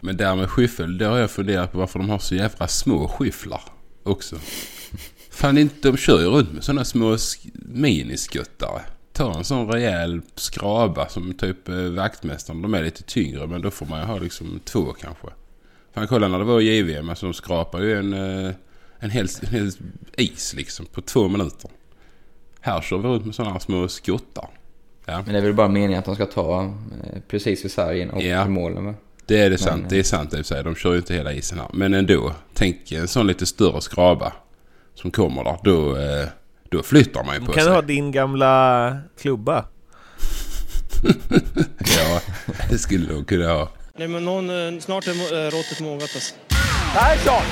Men 0.00 0.16
där 0.16 0.36
med 0.36 0.50
skyffel, 0.50 0.98
det 0.98 1.04
har 1.04 1.18
jag 1.18 1.30
funderat 1.30 1.72
på 1.72 1.78
varför 1.78 1.98
de 1.98 2.10
har 2.10 2.18
så 2.18 2.34
jävla 2.34 2.68
små 2.68 3.08
skyfflar 3.08 3.62
också. 4.02 4.36
Fan 5.30 5.58
inte, 5.58 5.90
de 5.90 5.96
kör 5.96 6.20
ju 6.20 6.26
runt 6.26 6.52
med 6.52 6.64
sådana 6.64 6.84
små 6.84 7.14
sk- 7.16 7.50
miniskuttare. 7.54 8.80
Ta 9.12 9.34
en 9.38 9.44
sån 9.44 9.68
rejäl 9.72 10.20
skraba 10.34 11.08
som 11.08 11.34
typ 11.34 11.68
eh, 11.68 11.74
vaktmästaren. 11.76 12.62
De 12.62 12.74
är 12.74 12.82
lite 12.82 13.02
tyngre 13.02 13.46
men 13.46 13.62
då 13.62 13.70
får 13.70 13.86
man 13.86 14.00
ju 14.00 14.06
ha 14.06 14.18
liksom 14.18 14.60
två 14.64 14.92
kanske. 14.92 15.26
Fan 15.94 16.06
kolla 16.08 16.28
när 16.28 16.38
det 16.38 16.44
var 16.44 16.60
JVM, 16.60 17.08
alltså 17.10 17.26
de 17.26 17.32
skrapar 17.34 17.80
ju 17.80 17.98
en, 17.98 18.12
eh, 18.12 18.52
en, 18.98 19.10
hel, 19.10 19.28
en 19.42 19.48
hel 19.48 19.70
is 20.16 20.54
liksom 20.54 20.86
på 20.86 21.00
två 21.00 21.28
minuter. 21.28 21.70
Här 22.60 22.80
kör 22.80 22.98
vi 22.98 23.08
runt 23.08 23.24
med 23.26 23.34
sådana 23.34 23.52
här 23.52 23.60
små 23.60 23.88
skuttar. 23.88 24.48
Ja. 25.04 25.22
Men 25.24 25.32
det 25.32 25.38
är 25.38 25.42
väl 25.42 25.54
bara 25.54 25.68
meningen 25.68 25.98
att 25.98 26.04
de 26.04 26.14
ska 26.14 26.26
ta 26.26 26.62
eh, 26.62 27.20
precis 27.28 27.64
vid 27.64 27.72
sargen 27.72 28.10
och 28.10 28.22
Ja. 28.22 28.48
målen 28.48 28.84
va? 28.84 28.94
Det 29.28 29.38
är 29.42 29.50
det 29.50 29.58
sant. 29.58 29.80
Men, 29.80 29.88
det 29.90 29.98
är 29.98 30.02
sant 30.02 30.32
i 30.32 30.36
och 30.36 30.38
för 30.38 30.54
sig. 30.54 30.64
De 30.64 30.74
kör 30.74 30.90
ju 30.92 30.96
inte 30.96 31.14
hela 31.14 31.32
isen 31.32 31.58
här. 31.58 31.68
Men 31.72 31.94
ändå. 31.94 32.32
Tänk 32.54 32.92
en 32.92 33.08
sån 33.08 33.26
lite 33.26 33.46
större 33.46 33.80
skraba 33.80 34.32
som 34.94 35.10
kommer 35.10 35.44
där. 35.44 35.58
Då, 35.64 35.96
eh, 35.96 36.28
då 36.70 36.82
flyttar 36.82 37.24
man 37.24 37.34
ju 37.34 37.40
på 37.46 37.52
Kan 37.52 37.64
sig. 37.64 37.72
ha 37.72 37.82
din 37.82 38.12
gamla 38.12 38.96
klubba? 39.20 39.64
Ja, 41.98 42.20
det 42.70 42.78
skulle 42.78 43.12
de 43.12 43.24
kunna 43.24 43.52
ha. 43.52 43.68
Nej, 43.98 44.08
men 44.08 44.24
någon, 44.24 44.50
eh, 44.74 44.80
snart 44.80 45.06
är 45.06 45.10
eh, 45.10 45.50
råttet 45.50 45.80
mogat 45.80 46.10
alltså. 46.14 46.34
Persson! 46.94 47.42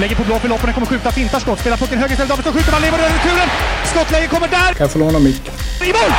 Lägger 0.00 0.16
på 0.16 0.24
blå 0.24 0.38
för 0.38 0.48
loppen, 0.48 0.72
kommer 0.72 0.86
skjuta, 0.86 1.10
fintar 1.10 1.38
skott, 1.40 1.60
spelar 1.60 1.76
pucken 1.76 1.98
höger 1.98 2.12
istället, 2.12 2.28
Davidsson 2.30 2.52
skjuter, 2.52 2.72
man 2.72 2.82
lever 2.82 2.98
över 2.98 3.10
returen! 3.10 3.48
Skottläge 3.84 4.26
kommer 4.26 4.48
där! 4.48 4.72
Kan 4.74 4.84
jag 4.84 4.90
få 4.90 4.98
låna 4.98 5.18
micken? 5.18 5.54
I 5.82 5.86
mål! 5.92 6.12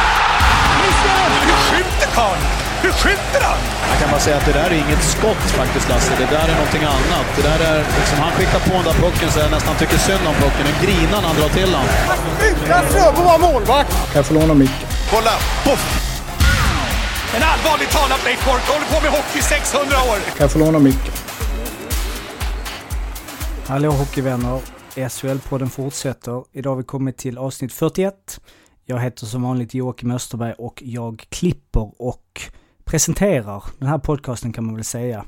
Missar! 0.81 1.29
Hur 1.47 1.57
skjuter 1.69 2.07
karln? 2.15 2.66
Hur 2.83 2.93
skjuter 3.01 3.41
han? 3.49 3.59
Jag 3.91 3.97
kan 4.01 4.09
bara 4.13 4.23
säga 4.27 4.37
att 4.39 4.45
det 4.45 4.55
där 4.59 4.69
är 4.75 4.79
inget 4.85 5.03
skott 5.13 5.43
faktiskt 5.61 5.89
Lasse. 5.89 6.13
Det 6.23 6.29
där 6.35 6.47
är 6.51 6.55
någonting 6.61 6.83
annat. 6.95 7.27
Det 7.37 7.43
där 7.49 7.59
är 7.71 7.77
liksom, 7.99 8.17
han 8.25 8.31
skickar 8.37 8.59
på 8.67 8.73
den 8.79 8.85
där 8.89 8.97
pucken 9.03 9.27
så 9.33 9.39
jag 9.39 9.51
nästan 9.51 9.75
tycker 9.81 9.97
synd 9.97 10.23
om 10.31 10.35
pucken. 10.43 10.63
Den 10.69 10.77
grinar 10.85 11.19
när 11.21 11.27
han 11.31 11.37
drar 11.39 11.51
till 11.59 11.71
den. 11.77 11.85
Utan 12.49 12.83
Fröbo 12.91 13.21
var 13.29 13.39
målvakt! 13.47 13.91
Kan 14.11 14.17
jag 14.19 14.25
få 14.25 14.33
låna 14.33 14.53
micken? 14.53 14.87
Kolla! 15.11 15.33
Poff! 15.65 15.83
En 17.35 17.43
allvarligt 17.51 17.91
talad 17.97 18.19
Blake 18.23 18.43
Bork 18.47 18.63
håller 18.73 18.87
på 18.93 18.97
med 19.05 19.11
hockey 19.17 19.39
i 19.39 19.41
600 19.41 19.95
år! 20.09 20.17
Kan 20.37 20.43
jag 20.45 20.51
få 20.51 20.59
låna 20.59 20.79
micken? 20.79 21.13
Hallå 23.67 23.91
hockeyvänner! 23.91 24.59
SHL-podden 24.95 25.69
fortsätter. 25.69 26.43
Idag 26.51 26.71
har 26.71 26.75
vi 26.75 26.83
kommit 26.83 27.17
till 27.17 27.37
avsnitt 27.37 27.73
41. 27.73 28.39
Jag 28.85 28.99
heter 28.99 29.25
som 29.25 29.41
vanligt 29.41 29.73
Joakim 29.73 30.11
Österberg 30.11 30.53
och 30.53 30.83
jag 30.85 31.25
klipper 31.29 31.91
och 31.99 32.41
presenterar 32.87 33.63
den 33.79 33.89
här 33.89 33.97
podcasten 33.97 34.53
kan 34.53 34.65
man 34.65 34.75
väl 34.75 34.83
säga. 34.83 35.25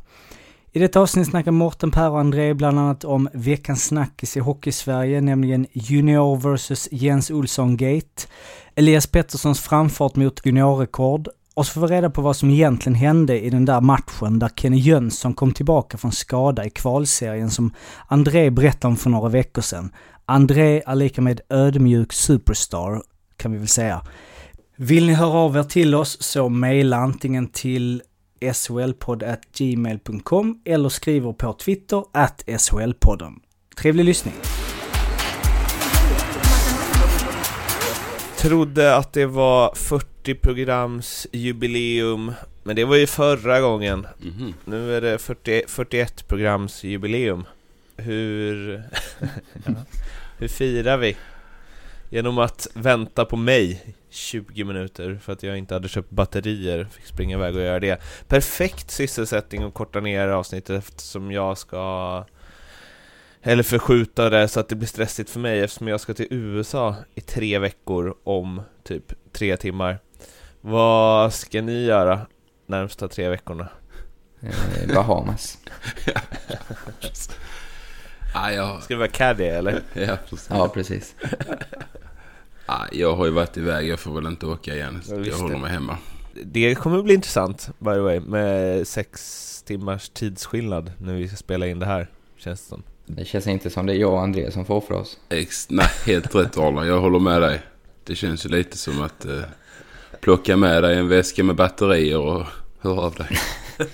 I 0.71 0.79
detta 0.79 0.99
avsnitt 0.99 1.27
snackar 1.27 1.51
Morten, 1.51 1.91
Per 1.91 2.09
och 2.09 2.19
André 2.19 2.53
bland 2.53 2.79
annat 2.79 3.03
om 3.03 3.29
veckans 3.33 3.85
snackis 3.85 4.37
i 4.37 4.39
Hockeysverige, 4.39 5.21
nämligen 5.21 5.67
Junior 5.71 6.55
vs 6.55 6.87
Jens 6.91 7.31
Olsson 7.31 7.77
Gate, 7.77 8.27
Elias 8.75 9.07
Petterssons 9.07 9.59
framfart 9.59 10.15
mot 10.15 10.45
juniorrekord 10.45 11.27
och 11.53 11.65
så 11.65 11.73
får 11.73 11.81
vi 11.81 11.87
reda 11.87 12.09
på 12.09 12.21
vad 12.21 12.35
som 12.35 12.49
egentligen 12.49 12.95
hände 12.95 13.39
i 13.39 13.49
den 13.49 13.65
där 13.65 13.81
matchen 13.81 14.39
där 14.39 14.49
Kenny 14.55 14.77
Jönsson 14.77 15.33
kom 15.33 15.53
tillbaka 15.53 15.97
från 15.97 16.11
skada 16.11 16.65
i 16.65 16.69
kvalserien 16.69 17.51
som 17.51 17.73
André 18.07 18.49
berättade 18.49 18.91
om 18.91 18.97
för 18.97 19.09
några 19.09 19.29
veckor 19.29 19.61
sedan. 19.61 19.91
André 20.25 20.83
är 20.85 20.95
lika 20.95 21.21
med 21.21 21.41
ödmjuk 21.49 22.13
superstar, 22.13 23.01
kan 23.37 23.51
vi 23.51 23.57
väl 23.57 23.67
säga. 23.67 24.01
Vill 24.81 25.07
ni 25.07 25.13
höra 25.13 25.37
av 25.37 25.57
er 25.57 25.63
till 25.63 25.95
oss 25.95 26.21
så 26.21 26.49
mejla 26.49 26.97
antingen 26.97 27.47
till 27.47 28.01
solpodd.gmail.com 28.53 30.61
eller 30.65 30.89
skriver 30.89 31.33
på 31.33 31.53
Twitter 31.53 32.03
at 32.13 32.43
solpodden. 32.57 33.39
Trevlig 33.75 34.05
lyssning! 34.05 34.33
Trodde 38.37 38.95
att 38.95 39.13
det 39.13 39.25
var 39.25 39.75
40 39.75 40.35
programs 40.35 41.27
jubileum 41.31 42.31
Men 42.63 42.75
det 42.75 42.85
var 42.85 42.95
ju 42.95 43.07
förra 43.07 43.61
gången 43.61 44.07
Mhm. 44.19 44.53
Nu 44.65 44.95
är 44.95 45.01
det 45.01 45.17
40, 45.17 45.63
41 45.67 46.27
programs 46.27 46.83
jubileum 46.83 47.43
Hur... 47.97 48.73
ja. 49.65 49.71
Hur 50.37 50.47
firar 50.47 50.97
vi? 50.97 51.17
Genom 52.09 52.37
att 52.37 52.67
vänta 52.73 53.25
på 53.25 53.37
mig 53.37 53.95
20 54.09 54.63
minuter 54.63 55.19
för 55.21 55.33
att 55.33 55.43
jag 55.43 55.57
inte 55.57 55.73
hade 55.73 55.87
köpt 55.87 56.09
batterier 56.09 56.87
Fick 56.91 57.05
springa 57.05 57.37
iväg 57.37 57.55
och 57.55 57.61
göra 57.61 57.79
det 57.79 58.01
Perfekt 58.27 58.91
sysselsättning 58.91 59.63
att 59.63 59.73
korta 59.73 59.99
ner 59.99 60.27
avsnittet 60.27 60.77
eftersom 60.77 61.31
jag 61.31 61.57
ska 61.57 62.25
eller 63.41 63.63
förskjuta 63.63 64.29
det 64.29 64.47
så 64.47 64.59
att 64.59 64.69
det 64.69 64.75
blir 64.75 64.87
stressigt 64.87 65.29
för 65.29 65.39
mig 65.39 65.59
eftersom 65.59 65.87
jag 65.87 65.99
ska 66.01 66.13
till 66.13 66.27
USA 66.29 66.95
i 67.15 67.21
tre 67.21 67.59
veckor 67.59 68.15
om 68.23 68.61
typ 68.83 69.13
tre 69.31 69.57
timmar. 69.57 69.99
Vad 70.61 71.33
ska 71.33 71.61
ni 71.61 71.83
göra 71.85 72.21
närmsta 72.65 73.07
tre 73.07 73.29
veckorna? 73.29 73.69
Eh, 74.41 74.95
Bahamas. 74.95 75.57
Ah, 78.33 78.51
jag, 78.51 78.83
Ska 78.83 78.93
det 78.93 78.97
vara 78.97 79.09
caddy 79.09 79.43
eller? 79.43 79.81
ja, 79.93 80.17
precis. 80.29 80.47
Ja, 80.49 80.67
precis. 80.67 81.15
Ah, 82.71 82.85
jag 82.91 83.15
har 83.15 83.25
ju 83.25 83.31
varit 83.31 83.57
iväg. 83.57 83.87
Jag 83.87 83.99
får 83.99 84.13
väl 84.13 84.25
inte 84.25 84.45
åka 84.45 84.75
igen. 84.75 85.01
Så 85.05 85.15
Ja, 85.15 85.19
jag 85.25 85.35
håller 85.37 85.55
det. 85.55 85.61
mig 85.61 85.71
hemma. 85.71 85.97
Det 86.43 86.75
kommer 86.75 87.01
bli 87.03 87.13
intressant 87.13 87.69
by 87.79 87.93
the 87.93 87.99
way 87.99 88.19
med 88.19 88.87
sex 88.87 89.63
timmars 89.67 90.09
tidsskillnad 90.09 90.91
när 90.97 91.13
vi 91.13 91.27
ska 91.27 91.37
spela 91.37 91.67
in 91.67 91.79
det 91.79 91.85
här 91.85 92.07
känns 92.37 92.61
det 92.61 92.67
som. 92.69 92.83
Det 93.05 93.25
känns 93.25 93.47
inte 93.47 93.69
som 93.69 93.85
det 93.85 93.93
är 93.93 93.97
jag 93.97 94.13
och 94.13 94.21
André 94.21 94.51
som 94.51 94.65
får 94.65 94.75
offra 94.75 94.97
oss. 94.97 95.17
Ex, 95.29 95.69
nej, 95.69 95.87
helt 96.05 96.35
rätt 96.35 96.57
Arla. 96.57 96.85
Jag 96.85 97.01
håller 97.01 97.19
med 97.19 97.41
dig. 97.41 97.61
Det 98.03 98.15
känns 98.15 98.45
ju 98.45 98.49
lite 98.49 98.77
som 98.77 99.01
att 99.01 99.25
eh, 99.25 99.41
plocka 100.21 100.57
med 100.57 100.83
dig 100.83 100.97
en 100.97 101.07
väska 101.07 101.43
med 101.43 101.55
batterier 101.55 102.17
och 102.19 102.45
höra 102.81 103.01
av 103.01 103.13
dig. 103.13 103.27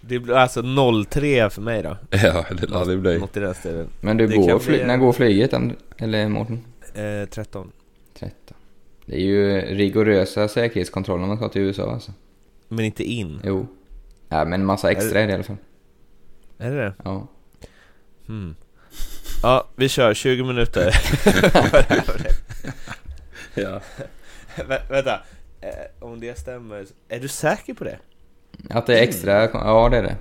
Det 0.00 0.18
blir 0.18 0.34
alltså 0.34 0.62
03 1.10 1.50
för 1.50 1.62
mig 1.62 1.82
då. 1.82 1.96
Ja, 2.10 2.44
det 2.60 2.66
lär 2.70 2.84
det 2.84 2.96
bli. 2.96 3.18
Något 3.18 3.36
i 3.36 3.40
den 3.40 3.54
stilen. 3.54 3.88
Men 4.00 4.16
du, 4.16 4.26
Det 4.26 4.36
går 4.36 4.58
fly- 4.58 4.76
bli- 4.76 4.86
när 4.86 4.96
går 4.96 5.12
flyget? 5.12 5.52
Eller 5.98 6.28
Mårten? 6.28 6.60
Eh, 6.96 7.28
13. 7.28 7.72
13. 8.14 8.56
Det 9.06 9.16
är 9.16 9.20
ju 9.20 9.60
rigorösa 9.60 10.48
säkerhetskontroller 10.48 11.26
man 11.26 11.36
ska 11.36 11.48
till 11.48 11.62
USA 11.62 11.92
alltså. 11.92 12.12
Men 12.68 12.84
inte 12.84 13.04
in. 13.04 13.40
Jo. 13.44 13.66
Ja, 14.28 14.44
men 14.44 14.64
massa 14.64 14.90
extra 14.90 15.20
är 15.20 15.26
det 15.26 15.32
i 15.32 15.34
alla 15.34 15.44
fall. 15.44 15.56
Är 16.58 16.70
det 16.70 16.76
det? 16.76 16.94
Ja. 17.04 17.26
Hmm. 18.26 18.54
Ja, 19.42 19.68
vi 19.76 19.88
kör 19.88 20.14
20 20.14 20.44
minuter. 20.44 20.92
Ja. 23.56 23.80
Vä 24.68 24.82
vänta, 24.90 25.20
eh, 25.60 25.70
om 26.00 26.20
det 26.20 26.38
stämmer, 26.38 26.86
är 27.08 27.20
du 27.20 27.28
säker 27.28 27.74
på 27.74 27.84
det? 27.84 27.98
Att 28.70 28.86
det 28.86 28.98
är 28.98 29.02
extra, 29.02 29.50
ja 29.52 29.88
det 29.88 29.96
är 29.96 30.02
det. 30.02 30.16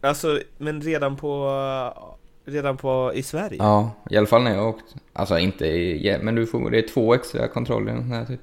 Alltså, 0.00 0.40
men 0.58 0.80
redan 0.80 1.16
på, 1.16 2.17
redan 2.48 2.76
på, 2.76 3.12
i 3.14 3.22
Sverige? 3.22 3.56
Ja, 3.58 3.90
i 4.10 4.16
alla 4.16 4.26
fall 4.26 4.42
när 4.42 4.54
jag 4.54 4.68
åkt. 4.68 4.94
Alltså 5.12 5.38
inte 5.38 5.66
i, 5.66 6.18
men 6.22 6.34
du 6.34 6.46
får, 6.46 6.70
det 6.70 6.78
är 6.78 6.88
två 6.88 7.14
extra 7.14 7.48
kontroller 7.48 7.92
här 7.92 8.24
typ. 8.24 8.40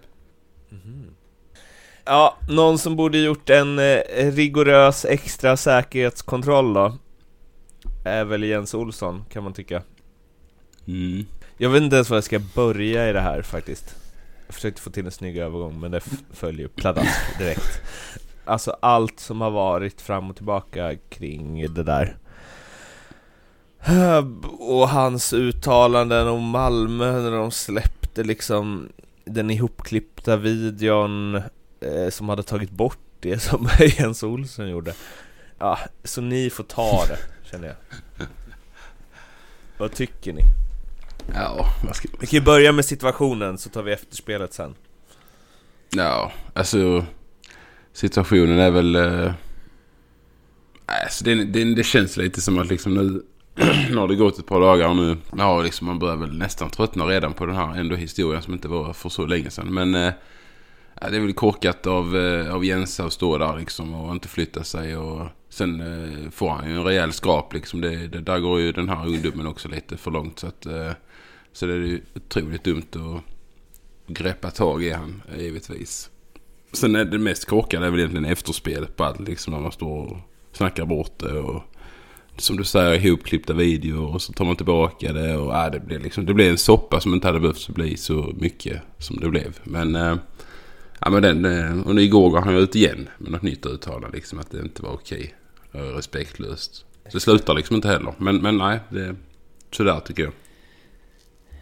Ja, 2.05 2.37
någon 2.49 2.77
som 2.77 2.95
borde 2.95 3.17
gjort 3.17 3.49
en 3.49 3.79
eh, 3.79 4.31
rigorös 4.31 5.05
extra 5.05 5.57
säkerhetskontroll 5.57 6.73
då 6.73 6.97
Är 8.05 8.23
väl 8.23 8.43
Jens 8.43 8.73
Olsson, 8.73 9.25
kan 9.29 9.43
man 9.43 9.53
tycka 9.53 9.81
Mm. 10.87 11.25
Jag 11.57 11.69
vet 11.69 11.81
inte 11.81 11.95
ens 11.95 12.09
var 12.09 12.17
jag 12.17 12.23
ska 12.23 12.39
börja 12.55 13.09
i 13.09 13.13
det 13.13 13.21
här 13.21 13.41
faktiskt 13.41 13.95
Jag 14.47 14.55
försökte 14.55 14.81
få 14.81 14.89
till 14.89 15.05
en 15.05 15.11
snygg 15.11 15.37
övergång 15.37 15.79
men 15.79 15.91
det 15.91 16.01
följer 16.33 16.67
pladask 16.67 17.37
direkt 17.39 17.81
Alltså 18.45 18.75
allt 18.79 19.19
som 19.19 19.41
har 19.41 19.51
varit 19.51 20.01
fram 20.01 20.29
och 20.29 20.35
tillbaka 20.35 20.95
kring 21.09 21.73
det 21.73 21.83
där 21.83 22.17
Och 24.59 24.89
hans 24.89 25.33
uttalanden 25.33 26.27
om 26.27 26.43
Malmö 26.43 27.21
när 27.21 27.31
de 27.31 27.51
släppte 27.51 28.23
liksom 28.23 28.89
den 29.25 29.49
ihopklippta 29.49 30.37
videon 30.37 31.35
eh, 31.79 32.09
som 32.09 32.29
hade 32.29 32.43
tagit 32.43 32.71
bort 32.71 32.97
det 33.19 33.39
som 33.41 33.69
Jens 33.79 34.23
Olsson 34.23 34.69
gjorde. 34.69 34.93
Ja, 35.59 35.79
så 36.03 36.21
ni 36.21 36.49
får 36.49 36.63
ta 36.63 37.05
det, 37.07 37.17
känner 37.51 37.67
jag. 37.67 37.75
Vad 39.77 39.91
tycker 39.91 40.33
ni? 40.33 40.41
Ja, 41.33 41.65
vad 41.85 41.95
ska 41.95 42.07
Vi 42.19 42.27
kan 42.27 42.39
ju 42.39 42.45
börja 42.45 42.71
med 42.71 42.85
situationen 42.85 43.57
så 43.57 43.69
tar 43.69 43.83
vi 43.83 43.93
efterspelet 43.93 44.53
sen. 44.53 44.75
Ja, 45.89 46.31
alltså 46.53 47.05
situationen 47.93 48.59
är 48.59 48.71
väl... 48.71 48.95
Eh, 48.95 49.33
alltså 50.85 51.23
det, 51.23 51.43
det, 51.43 51.75
det 51.75 51.83
känns 51.83 52.17
lite 52.17 52.41
som 52.41 52.59
att 52.59 52.67
liksom 52.67 52.93
nu, 52.93 53.21
nu 53.89 53.97
har 53.97 54.07
det 54.07 54.15
gått 54.15 54.39
ett 54.39 54.45
par 54.45 54.61
dagar 54.61 54.93
nu. 54.93 55.17
Ja, 55.37 55.61
liksom 55.61 55.87
man 55.87 55.99
börjar 55.99 56.15
väl 56.15 56.37
nästan 56.37 56.69
tröttna 56.69 57.05
redan 57.05 57.33
på 57.33 57.45
den 57.45 57.55
här 57.55 57.75
ändå 57.75 57.95
historien 57.95 58.41
som 58.41 58.53
inte 58.53 58.67
var 58.67 58.93
för 58.93 59.09
så 59.09 59.25
länge 59.25 59.49
sedan. 59.49 59.73
Men 59.73 59.95
eh, 59.95 60.13
det 61.01 61.15
är 61.15 61.19
väl 61.19 61.33
korkat 61.33 61.87
av, 61.87 62.17
eh, 62.17 62.55
av 62.55 62.65
Jensa 62.65 63.05
att 63.05 63.13
stå 63.13 63.37
där 63.37 63.57
liksom 63.57 63.93
och 63.93 64.11
inte 64.11 64.27
flytta 64.27 64.63
sig. 64.63 64.97
Och 64.97 65.27
sen 65.49 65.81
eh, 65.81 66.29
får 66.29 66.49
han 66.49 66.69
ju 66.69 66.75
en 66.75 66.83
rejäl 66.83 67.11
skrap 67.11 67.53
liksom. 67.53 67.81
Det, 67.81 68.07
det, 68.07 68.21
där 68.21 68.39
går 68.39 68.59
ju 68.59 68.71
den 68.71 68.89
här 68.89 69.07
ungdomen 69.07 69.47
också 69.47 69.69
lite 69.69 69.97
för 69.97 70.11
långt. 70.11 70.39
Så, 70.39 70.47
att, 70.47 70.65
eh, 70.65 70.91
så 71.53 71.65
det 71.65 71.73
är 71.73 71.77
ju 71.77 72.01
otroligt 72.15 72.63
dumt 72.63 72.87
att 72.93 73.21
greppa 74.15 74.51
tag 74.51 74.83
i 74.83 74.91
han 74.91 75.21
givetvis. 75.37 76.09
Sen 76.73 76.95
är 76.95 77.05
det 77.05 77.17
mest 77.17 77.45
korkade 77.45 77.85
är 77.85 77.91
väl 77.91 77.99
egentligen 77.99 78.25
efterspelet 78.25 78.95
på 78.95 79.03
allt. 79.03 79.19
Liksom 79.19 79.53
när 79.53 79.59
man 79.59 79.71
står 79.71 80.05
och 80.05 80.17
snackar 80.51 80.85
bort 80.85 81.19
det. 81.19 81.39
Och 81.39 81.63
som 82.37 82.57
du 82.57 82.63
säger 82.63 83.05
ihopklippta 83.05 83.53
videor 83.53 84.13
och 84.13 84.21
så 84.21 84.33
tar 84.33 84.45
man 84.45 84.55
tillbaka 84.55 85.13
det. 85.13 85.37
Och, 85.37 85.55
äh, 85.55 85.71
det, 85.71 85.79
blir 85.79 85.99
liksom, 85.99 86.25
det 86.25 86.33
blir 86.33 86.49
en 86.49 86.57
soppa 86.57 86.99
som 86.99 87.13
inte 87.13 87.27
hade 87.27 87.39
behövt 87.39 87.69
bli 87.69 87.97
så 87.97 88.33
mycket 88.37 88.81
som 88.99 89.17
det 89.17 89.29
blev. 89.29 89.59
Men, 89.63 89.95
äh, 89.95 90.15
ja, 90.99 91.09
men 91.09 91.21
den, 91.21 91.45
äh, 91.45 91.87
och 91.87 92.01
igår 92.01 92.29
går 92.29 92.41
han 92.41 92.55
ut 92.55 92.75
igen 92.75 93.09
med 93.17 93.31
något 93.31 93.41
nytt 93.41 93.65
uttalande. 93.65 94.17
Liksom, 94.17 94.39
att 94.39 94.51
det 94.51 94.59
inte 94.59 94.81
var 94.81 94.91
okej. 94.93 95.33
Respektlöst. 95.71 96.85
Så 97.05 97.11
det 97.11 97.19
slutar 97.19 97.53
liksom 97.53 97.75
inte 97.75 97.87
heller. 97.87 98.13
Men, 98.17 98.37
men 98.37 98.57
nej, 98.57 98.79
det 98.89 99.01
är 99.01 99.15
sådär 99.71 99.99
tycker 99.99 100.23
jag. 100.23 100.33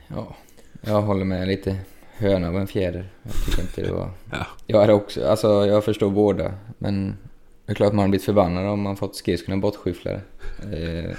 Ja, 0.07 0.35
jag 0.81 1.01
håller 1.01 1.25
med 1.25 1.47
lite 1.47 1.77
höna 2.17 2.47
av 2.47 2.57
en 2.57 2.67
fjäder. 2.67 3.09
Jag 3.23 3.33
tycker 3.45 3.61
inte 3.61 3.81
det 3.81 3.91
var... 3.91 4.09
Ja. 4.31 4.45
Jag 4.67 4.83
är 4.83 4.91
också, 4.91 5.27
alltså 5.27 5.65
jag 5.65 5.85
förstår 5.85 6.09
båda. 6.09 6.53
Men 6.77 7.17
det 7.65 7.71
är 7.71 7.75
klart 7.75 7.93
man 7.93 8.03
har 8.03 8.09
blivit 8.09 8.25
förbannad 8.25 8.67
om 8.67 8.81
man 8.81 8.95
fått 8.95 9.15
skridskorna 9.15 9.57
bortskyfflade. 9.57 10.21
Eh, 10.73 11.15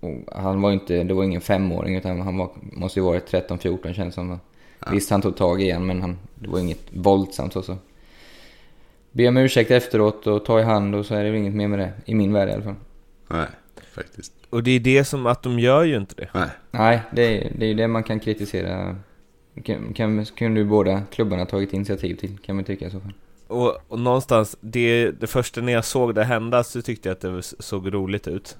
och 0.00 0.42
han 0.42 0.62
var 0.62 0.72
inte, 0.72 1.02
det 1.02 1.14
var 1.14 1.24
ingen 1.24 1.40
femåring 1.40 1.96
utan 1.96 2.20
han 2.20 2.36
var, 2.36 2.50
måste 2.54 3.00
ju 3.00 3.04
varit 3.04 3.32
13-14 3.32 3.92
känns 3.92 4.14
som. 4.14 4.38
Ja. 4.78 4.88
Visst 4.92 5.10
han 5.10 5.22
tog 5.22 5.36
tag 5.36 5.62
i 5.62 5.70
en 5.70 5.86
men 5.86 6.00
han, 6.00 6.18
det 6.34 6.48
var 6.48 6.58
inget 6.58 6.86
våldsamt 6.90 7.56
och 7.56 7.64
så. 7.64 7.76
Be 9.12 9.28
om 9.28 9.36
ursäkt 9.36 9.70
efteråt 9.70 10.26
och 10.26 10.44
ta 10.44 10.60
i 10.60 10.62
hand 10.62 10.94
och 10.94 11.06
så 11.06 11.14
är 11.14 11.24
det 11.24 11.30
väl 11.30 11.40
inget 11.40 11.54
mer 11.54 11.68
med 11.68 11.78
det. 11.78 11.92
I 12.04 12.14
min 12.14 12.32
värld 12.32 12.48
i 12.48 12.52
alla 12.52 12.62
fall. 12.62 12.74
Nej, 13.28 13.46
faktiskt. 13.94 14.32
Och 14.50 14.62
det 14.62 14.70
är 14.70 14.80
det 14.80 15.04
som 15.04 15.26
att 15.26 15.42
de 15.42 15.58
gör 15.58 15.84
ju 15.84 15.96
inte 15.96 16.14
det. 16.14 16.28
Nej. 16.34 16.48
Nej, 16.70 17.00
det 17.12 17.22
är 17.22 17.52
det, 17.58 17.66
är 17.66 17.74
det 17.74 17.88
man 17.88 18.02
kan 18.02 18.20
kritisera. 18.20 18.96
Kan, 19.64 19.94
kan, 19.94 20.24
kunde 20.24 20.60
ju 20.60 20.66
båda 20.66 21.02
klubbarna 21.10 21.46
tagit 21.46 21.72
initiativ 21.72 22.14
till 22.14 22.38
kan 22.38 22.56
man 22.56 22.64
tycka 22.64 22.86
i 22.86 22.90
så 22.90 23.00
fall. 23.00 23.12
Och, 23.52 23.78
och 23.88 23.98
någonstans, 23.98 24.56
det, 24.60 25.10
det 25.10 25.26
första 25.26 25.60
när 25.60 25.72
jag 25.72 25.84
såg 25.84 26.14
det 26.14 26.24
hända 26.24 26.64
så 26.64 26.82
tyckte 26.82 27.08
jag 27.08 27.14
att 27.14 27.20
det 27.20 27.42
såg 27.42 27.94
roligt 27.94 28.28
ut. 28.28 28.56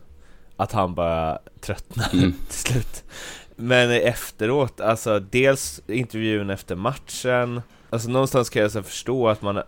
Att 0.56 0.73
han 0.73 0.94
bara 0.94 1.39
tröttnade 1.61 2.19
Mm. 2.19 2.33
till 2.49 2.59
slut. 2.59 3.05
Men 3.56 3.91
efteråt, 3.91 4.81
alltså 4.81 5.21
dels 5.21 5.83
intervjun 5.87 6.50
efter 6.50 6.77
matchen. 6.77 7.62
Alltså 7.91 8.11
någonstans 8.11 8.50
kan 8.50 8.62
jag 8.62 8.71
så 8.71 8.83
förstå 8.83 9.29
att 9.29 9.43
man 9.43 9.56
eh, 9.56 9.62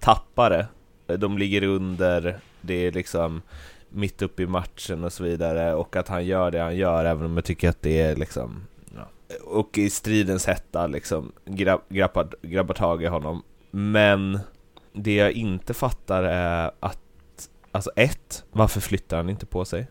tappar 0.00 0.50
det. 0.50 1.16
De 1.16 1.38
ligger 1.38 1.62
under, 1.62 2.38
det 2.60 2.74
är 2.74 2.92
liksom 2.92 3.42
mitt 3.88 4.22
uppe 4.22 4.42
i 4.42 4.46
matchen 4.46 5.04
och 5.04 5.12
så 5.12 5.24
vidare. 5.24 5.74
Och 5.74 5.96
att 5.96 6.08
han 6.08 6.26
gör 6.26 6.50
det 6.50 6.60
han 6.60 6.76
gör, 6.76 7.04
även 7.04 7.24
om 7.24 7.34
jag 7.34 7.44
tycker 7.44 7.68
att 7.68 7.82
det 7.82 8.00
är 8.00 8.16
liksom 8.16 8.66
ja. 8.96 9.08
Och 9.44 9.78
i 9.78 9.90
stridens 9.90 10.46
hetta 10.46 10.86
liksom 10.86 11.32
grabb, 11.44 11.80
grabbar, 11.88 12.28
grabbar 12.42 12.74
tag 12.74 13.02
i 13.02 13.06
honom. 13.06 13.42
Men 13.70 14.40
det 14.92 15.14
jag 15.14 15.32
inte 15.32 15.74
fattar 15.74 16.22
är 16.22 16.70
att 16.80 16.98
Alltså 17.72 17.90
ett, 17.96 18.44
varför 18.52 18.80
flyttar 18.80 19.16
han 19.16 19.30
inte 19.30 19.46
på 19.46 19.64
sig? 19.64 19.86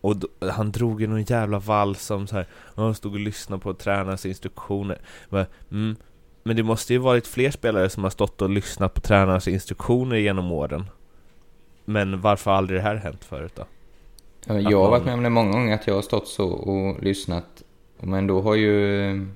Och 0.00 0.16
då, 0.16 0.28
han 0.40 0.72
drog 0.72 1.00
ju 1.00 1.06
någon 1.06 1.22
jävla 1.22 1.58
vals 1.58 2.02
som 2.02 2.26
så 2.26 2.36
här, 2.36 2.46
han 2.74 2.94
stod 2.94 3.12
och 3.12 3.20
lyssnade 3.20 3.62
på 3.62 3.74
tränarens 3.74 4.26
instruktioner. 4.26 5.00
Men, 5.28 5.46
mm, 5.70 5.96
men 6.42 6.56
det 6.56 6.62
måste 6.62 6.92
ju 6.92 6.98
varit 6.98 7.26
fler 7.26 7.50
spelare 7.50 7.88
som 7.88 8.02
har 8.02 8.10
stått 8.10 8.42
och 8.42 8.50
lyssnat 8.50 8.94
på 8.94 9.00
tränarens 9.00 9.48
instruktioner 9.48 10.16
genom 10.16 10.52
åren. 10.52 10.84
Men 11.84 12.20
varför 12.20 12.50
har 12.50 12.58
aldrig 12.58 12.78
det 12.78 12.82
här 12.82 12.96
hänt 12.96 13.24
förut 13.24 13.52
då? 13.54 13.64
Ja, 14.46 14.60
jag 14.60 14.82
har 14.82 14.90
varit 14.90 15.04
med 15.04 15.14
om 15.14 15.22
det 15.22 15.30
många 15.30 15.52
gånger 15.52 15.74
att 15.74 15.86
jag 15.86 15.94
har 15.94 16.02
stått 16.02 16.28
så 16.28 16.48
och 16.48 17.02
lyssnat. 17.02 17.62
Men 18.00 18.26
då 18.26 18.40
har 18.42 18.54
ju 18.54 19.28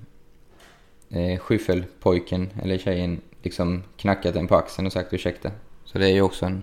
eh, 1.10 1.38
Schyffel-pojken 1.38 2.48
eller 2.62 2.78
tjejen 2.78 3.20
liksom 3.42 3.82
knackat 3.96 4.36
en 4.36 4.48
på 4.48 4.56
axeln 4.56 4.86
och 4.86 4.92
sagt 4.92 5.12
ursäkta. 5.12 5.50
Så 5.84 5.98
det 5.98 6.06
är 6.06 6.12
ju 6.12 6.22
också 6.22 6.46
en... 6.46 6.62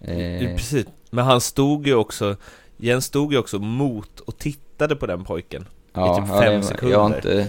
Eh... 0.00 0.56
Precis, 0.56 0.86
men 1.10 1.24
han 1.24 1.40
stod 1.40 1.86
ju 1.86 1.94
också, 1.94 2.36
Jens 2.76 3.04
stod 3.04 3.32
ju 3.32 3.38
också 3.38 3.58
mot 3.58 4.20
och 4.20 4.38
tittade 4.38 4.96
på 4.96 5.06
den 5.06 5.24
pojken 5.24 5.66
ja, 5.92 6.18
i 6.18 6.20
typ 6.20 6.30
ja, 6.30 6.40
fem 6.40 6.60
det, 6.60 6.62
sekunder. 6.62 6.96
Jag 6.96 7.00
har 7.00 7.16
inte 7.16 7.46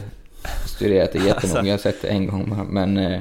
studerat 0.65 1.11
det 1.13 1.19
jättenoga, 1.19 1.35
Alltså. 1.41 1.65
jag 1.65 1.73
har 1.73 1.77
sett 1.77 2.01
det 2.01 2.07
en 2.07 2.27
gång 2.27 2.67
men... 2.69 2.97
Eh, 2.97 3.19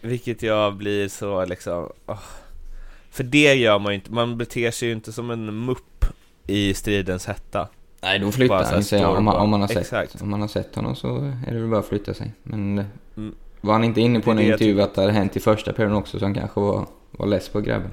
Vilket 0.00 0.42
jag 0.42 0.76
blir 0.76 1.08
så 1.08 1.44
liksom... 1.44 1.88
åh. 2.06 2.18
För 3.10 3.24
det 3.24 3.54
gör 3.54 3.78
man 3.78 3.92
ju 3.92 3.94
inte, 3.94 4.12
man 4.12 4.38
beter 4.38 4.70
sig 4.70 4.88
ju 4.88 4.94
inte 4.94 5.12
som 5.12 5.30
en 5.30 5.64
mupp 5.64 6.04
i 6.46 6.74
stridens 6.74 7.26
hetta. 7.26 7.68
Nej, 8.04 8.18
då 8.18 8.32
flyttar 8.32 8.64
han 8.64 8.84
sig. 8.84 9.04
Om 9.06 9.24
man, 9.24 9.36
om, 9.36 9.50
man 9.50 9.60
har 9.60 9.68
Exakt. 9.78 10.10
sett, 10.12 10.22
om 10.22 10.30
man 10.30 10.40
har 10.40 10.48
sett 10.48 10.74
honom 10.76 10.96
så 10.96 11.16
är 11.46 11.52
det 11.52 11.58
väl 11.60 11.68
bara 11.68 11.80
att 11.80 11.86
flytta 11.86 12.14
sig. 12.14 12.32
Men 12.42 12.78
eh, 12.78 12.84
Mm. 13.16 13.34
var 13.60 13.72
han 13.72 13.84
inte 13.84 14.00
inne 14.00 14.20
på 14.20 14.30
en 14.30 14.38
intervju 14.38 14.82
att 14.82 14.94
det 14.94 15.00
hade 15.00 15.12
hänt 15.12 15.36
i 15.36 15.40
första 15.40 15.72
perioden 15.72 15.96
också 15.96 16.18
så 16.18 16.24
han 16.24 16.34
kanske 16.34 16.60
var, 16.60 16.86
var 17.10 17.26
less 17.26 17.48
på 17.48 17.60
grabben? 17.60 17.90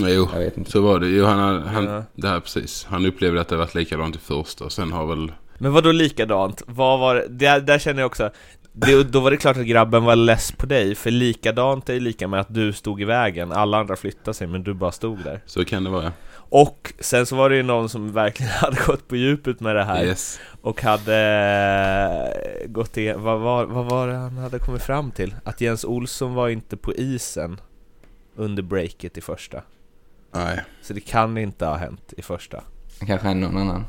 Jo, 0.00 0.28
Jag 0.32 0.38
vet 0.38 0.58
inte. 0.58 0.70
så 0.70 0.80
var 0.80 1.00
det. 1.00 1.08
Jo, 1.08 1.24
han, 1.24 1.62
han, 1.62 1.84
Ja. 1.84 2.02
det 2.14 2.28
här 2.28 2.40
precis. 2.40 2.84
Han 2.90 3.06
upplevde 3.06 3.40
att 3.40 3.48
det 3.48 3.56
varit 3.56 3.74
likadant 3.74 4.16
i 4.16 4.18
första. 4.18 4.64
och 4.64 4.72
Sen 4.72 4.92
har 4.92 5.06
väl... 5.06 5.32
Men 5.58 5.72
vad 5.72 5.84
då 5.84 5.92
likadant? 5.92 6.62
Vad 6.66 7.00
var 7.00 7.14
det? 7.14 7.26
Där, 7.28 7.60
där 7.60 7.78
känner 7.78 8.00
jag 8.00 8.06
också 8.06 8.30
det, 8.72 9.04
Då 9.04 9.20
var 9.20 9.30
det 9.30 9.36
klart 9.36 9.56
att 9.56 9.66
grabben 9.66 10.04
var 10.04 10.16
less 10.16 10.52
på 10.52 10.66
dig, 10.66 10.94
för 10.94 11.10
likadant 11.10 11.88
är 11.88 12.00
lika 12.00 12.28
med 12.28 12.40
att 12.40 12.54
du 12.54 12.72
stod 12.72 13.00
i 13.00 13.04
vägen 13.04 13.52
Alla 13.52 13.78
andra 13.78 13.96
flyttade 13.96 14.34
sig, 14.34 14.46
men 14.46 14.62
du 14.62 14.74
bara 14.74 14.92
stod 14.92 15.18
där 15.24 15.40
Så 15.46 15.64
kan 15.64 15.84
det 15.84 15.90
vara 15.90 16.04
ja. 16.04 16.10
Och 16.48 16.94
sen 17.00 17.26
så 17.26 17.36
var 17.36 17.50
det 17.50 17.56
ju 17.56 17.62
någon 17.62 17.88
som 17.88 18.12
verkligen 18.12 18.52
hade 18.60 18.76
gått 18.86 19.08
på 19.08 19.16
djupet 19.16 19.60
med 19.60 19.76
det 19.76 19.84
här 19.84 20.04
Yes. 20.04 20.40
Och 20.62 20.82
hade 20.82 21.16
eh, 22.62 22.68
gått 22.68 22.96
igen, 22.96 23.22
vad 23.22 23.40
var, 23.40 23.64
vad 23.64 23.84
var 23.90 24.08
det 24.08 24.14
han 24.14 24.36
hade 24.36 24.58
kommit 24.58 24.82
fram 24.82 25.10
till? 25.10 25.34
Att 25.44 25.60
Jens 25.60 25.84
Olsson 25.84 26.34
var 26.34 26.48
inte 26.48 26.76
på 26.76 26.94
isen 26.94 27.60
under 28.34 28.62
breaket 28.62 29.18
i 29.18 29.20
första 29.20 29.62
Nej. 30.34 30.64
Så 30.82 30.92
det 30.92 31.00
kan 31.00 31.38
inte 31.38 31.66
ha 31.66 31.76
hänt 31.76 32.14
i 32.16 32.22
första 32.22 32.62
Kanske 33.06 33.34
någon 33.34 33.56
annan 33.56 33.84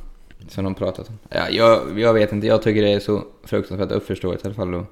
som 0.48 0.64
de 0.64 0.76
pratat 0.76 1.10
om. 1.10 1.18
Ja, 1.30 1.50
jag, 1.50 2.00
jag 2.00 2.14
vet 2.14 2.32
inte, 2.32 2.48
jag 2.48 2.62
tycker 2.62 2.82
det 2.82 2.94
är 2.94 3.00
så 3.00 3.24
fruktansvärt 3.44 3.92
uppförståeligt 3.92 4.46
i 4.46 4.48
alla 4.48 4.56
fall. 4.56 4.74
Och 4.74 4.86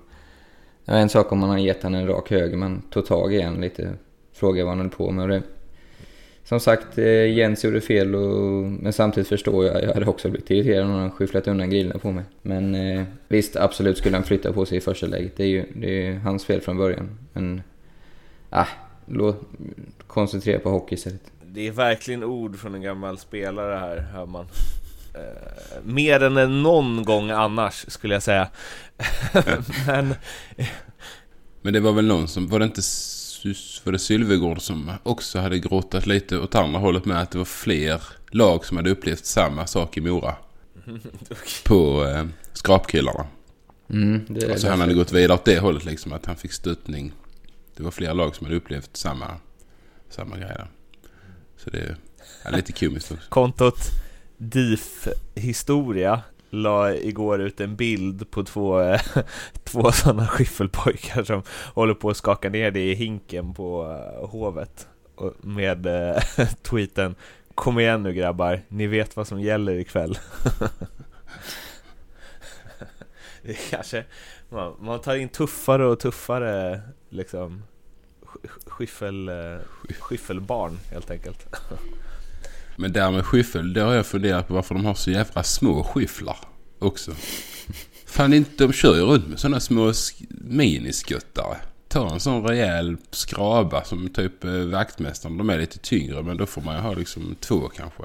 det 0.86 0.92
var 0.92 1.00
en 1.00 1.10
sak 1.10 1.32
om 1.32 1.40
man 1.40 1.50
har 1.50 1.58
gett 1.58 1.84
han 1.84 1.96
en 1.96 2.08
rak 2.08 2.32
höger, 2.32 2.58
man 2.58 2.82
tog 2.82 3.06
tag 3.06 3.34
i 3.34 3.42
en 3.42 3.54
lite, 3.54 3.94
frågade 4.34 4.64
vad 4.64 4.72
han 4.72 4.80
höll 4.80 4.90
på 4.90 5.12
med. 5.12 5.24
Och 5.24 5.30
det, 5.30 5.44
som 6.48 6.60
sagt, 6.60 6.98
eh, 6.98 7.34
Jens 7.34 7.64
gjorde 7.64 7.82
fel, 7.82 8.16
och, 8.16 8.64
men 8.64 8.94
samtidigt 8.94 9.28
förstår 9.28 9.66
jag, 9.66 9.84
jag 9.84 9.94
hade 9.94 10.06
också 10.06 10.30
blivit 10.30 10.52
irriterad 10.52 10.86
om 10.86 10.92
han 10.92 11.12
skyfflat 11.12 11.48
undan 11.48 11.70
grillorna 11.70 12.00
på 12.00 12.12
mig. 12.12 12.24
Men 12.42 12.76
eh, 12.76 13.04
visst, 13.28 13.56
absolut 13.56 13.98
skulle 13.98 14.16
han 14.16 14.24
flytta 14.24 14.54
på 14.54 14.66
sig 14.66 14.78
i 14.78 14.82
första 14.82 15.08
läget. 15.08 15.38
Det 15.38 15.44
är 15.44 15.48
ju 15.48 15.66
det 15.76 15.88
är 15.88 16.12
ju 16.12 16.20
hans 16.20 16.46
fel 16.46 16.62
från 16.62 16.78
början. 16.78 17.10
Men, 17.34 17.62
ah, 18.50 18.68
låt, 19.06 19.42
koncentrera 20.08 20.60
på 20.60 20.70
hockey 20.70 20.96
istället. 20.96 21.32
Det 21.46 21.68
är 21.68 21.72
verkligen 21.72 22.24
ord 22.24 22.58
från 22.58 22.76
en 22.76 22.82
gammal 22.82 23.18
spelare 23.18 23.80
här, 23.80 23.98
hör 23.98 24.26
man. 24.26 24.46
Eh, 25.14 25.84
mer 25.84 26.24
än 26.24 26.38
en 26.38 26.64
någon 26.64 27.04
gång 27.04 27.30
annars, 27.30 27.86
skulle 27.88 28.14
jag 28.14 28.24
säga. 28.24 28.48
Men, 29.88 30.16
Men 31.62 31.74
det 31.74 31.80
var 31.80 31.92
väl 31.92 32.08
någon 32.08 32.28
som... 32.28 32.48
Var 32.48 32.60
det 32.60 32.66
inte 32.66 32.82
Sys- 33.54 33.82
var 33.84 33.92
det 33.92 34.00
Sylvegård 34.00 34.62
som 34.62 34.92
också 35.04 35.40
hade 35.40 35.60
grottat 35.60 36.08
lite 36.08 36.38
åt 36.38 36.56
andra 36.56 36.80
hållet 36.80 37.06
med 37.06 37.22
att 37.22 37.32
det 37.32 37.38
var 37.38 37.46
fler 37.46 38.02
lag 38.32 38.66
som 38.66 38.78
hade 38.78 38.90
upplevt 38.90 39.26
samma 39.26 39.68
sak 39.68 39.98
i 39.98 40.02
Mora. 40.02 40.36
På 41.66 42.06
eh, 42.06 42.26
skrapkillarna. 42.54 43.28
Mm, 43.90 44.26
det 44.30 44.44
är 44.44 44.52
Alltså 44.52 44.68
han 44.70 44.82
hade 44.82 44.94
gått 44.94 45.12
vidare 45.12 45.34
åt 45.34 45.46
det 45.46 45.60
hållet 45.60 45.86
liksom. 45.86 46.14
Att 46.14 46.26
han 46.26 46.36
fick 46.36 46.52
stöttning. 46.52 47.12
Det 47.76 47.84
var 47.84 47.92
flera 47.92 48.14
lag 48.14 48.36
som 48.36 48.46
hade 48.46 48.58
upplevt 48.58 48.98
samma, 48.98 49.26
samma 50.10 50.38
grej 50.38 50.50
där. 50.50 50.68
Så 51.58 51.70
det 51.70 51.96
är 52.44 52.56
lite 52.56 52.72
komiskt 52.74 53.12
också. 53.12 53.30
kontot 53.30 53.80
DIF 54.38 55.08
Historia 55.36 56.22
la 56.50 56.94
igår 56.96 57.42
ut 57.42 57.62
en 57.62 57.76
bild 57.76 58.32
på 58.32 58.44
två, 58.44 58.98
två 59.64 59.92
sådana 59.92 60.28
skiffelpojkar 60.28 61.24
som 61.24 61.44
håller 61.74 61.94
på 61.94 62.10
att 62.10 62.18
skaka 62.18 62.50
ner 62.50 62.72
det 62.72 62.92
i 62.92 62.96
hinken 62.96 63.54
på 63.54 63.84
eh, 63.84 64.30
Hovet. 64.30 64.88
Och 65.16 65.34
Med 65.42 65.86
eh, 65.86 66.18
tweeten 66.62 67.16
Kom 67.56 67.80
igen 67.80 68.04
nu 68.04 68.14
grabbar, 68.14 68.62
ni 68.68 68.88
vet 68.88 69.16
vad 69.16 69.28
som 69.28 69.42
gäller 69.42 69.74
ikväll. 69.74 70.18
det 73.42 73.54
kanske, 73.70 74.04
man, 74.50 74.76
man 74.80 75.00
tar 75.00 75.16
in 75.16 75.30
tuffare 75.30 75.86
och 75.86 76.00
tuffare 76.00 76.82
liksom 77.10 77.64
sk- 78.26 78.70
skiffel, 78.70 79.30
eh, 79.30 79.58
skiffelbarn 80.00 80.80
helt 80.92 81.12
enkelt. 81.12 81.48
Men 82.80 82.92
där 82.94 83.12
med 83.12 83.26
skyffel, 83.26 83.74
det 83.74 83.82
har 83.82 83.94
jag 83.94 84.06
funderat 84.06 84.48
på 84.48 84.54
varför 84.54 84.76
de 84.76 84.86
har 84.86 84.94
så 84.94 85.12
jävla 85.12 85.44
små 85.44 85.84
skyfflar 85.84 86.38
också. 86.80 87.12
Fan 88.06 88.34
inte, 88.34 88.64
de 88.68 88.74
kör 88.74 88.96
ju 88.96 89.02
runt 89.02 89.28
med 89.28 89.40
sådana 89.40 89.60
små 89.60 89.92
sk- 89.92 90.26
miniskuttare. 90.30 91.58
Ta 91.88 92.10
en 92.14 92.20
sån 92.20 92.44
rejäl 92.48 92.98
skraba 93.12 93.84
som 93.84 94.10
typ 94.10 94.44
eh, 94.44 94.52
vaktmästaren. 94.52 95.38
De 95.38 95.50
är 95.50 95.58
lite 95.58 95.78
tyngre 95.80 96.24
men 96.24 96.38
då 96.38 96.46
får 96.46 96.62
man 96.62 96.76
ju 96.76 96.82
ha 96.82 96.94
liksom 96.94 97.36
två 97.40 97.60
kanske. 97.76 98.04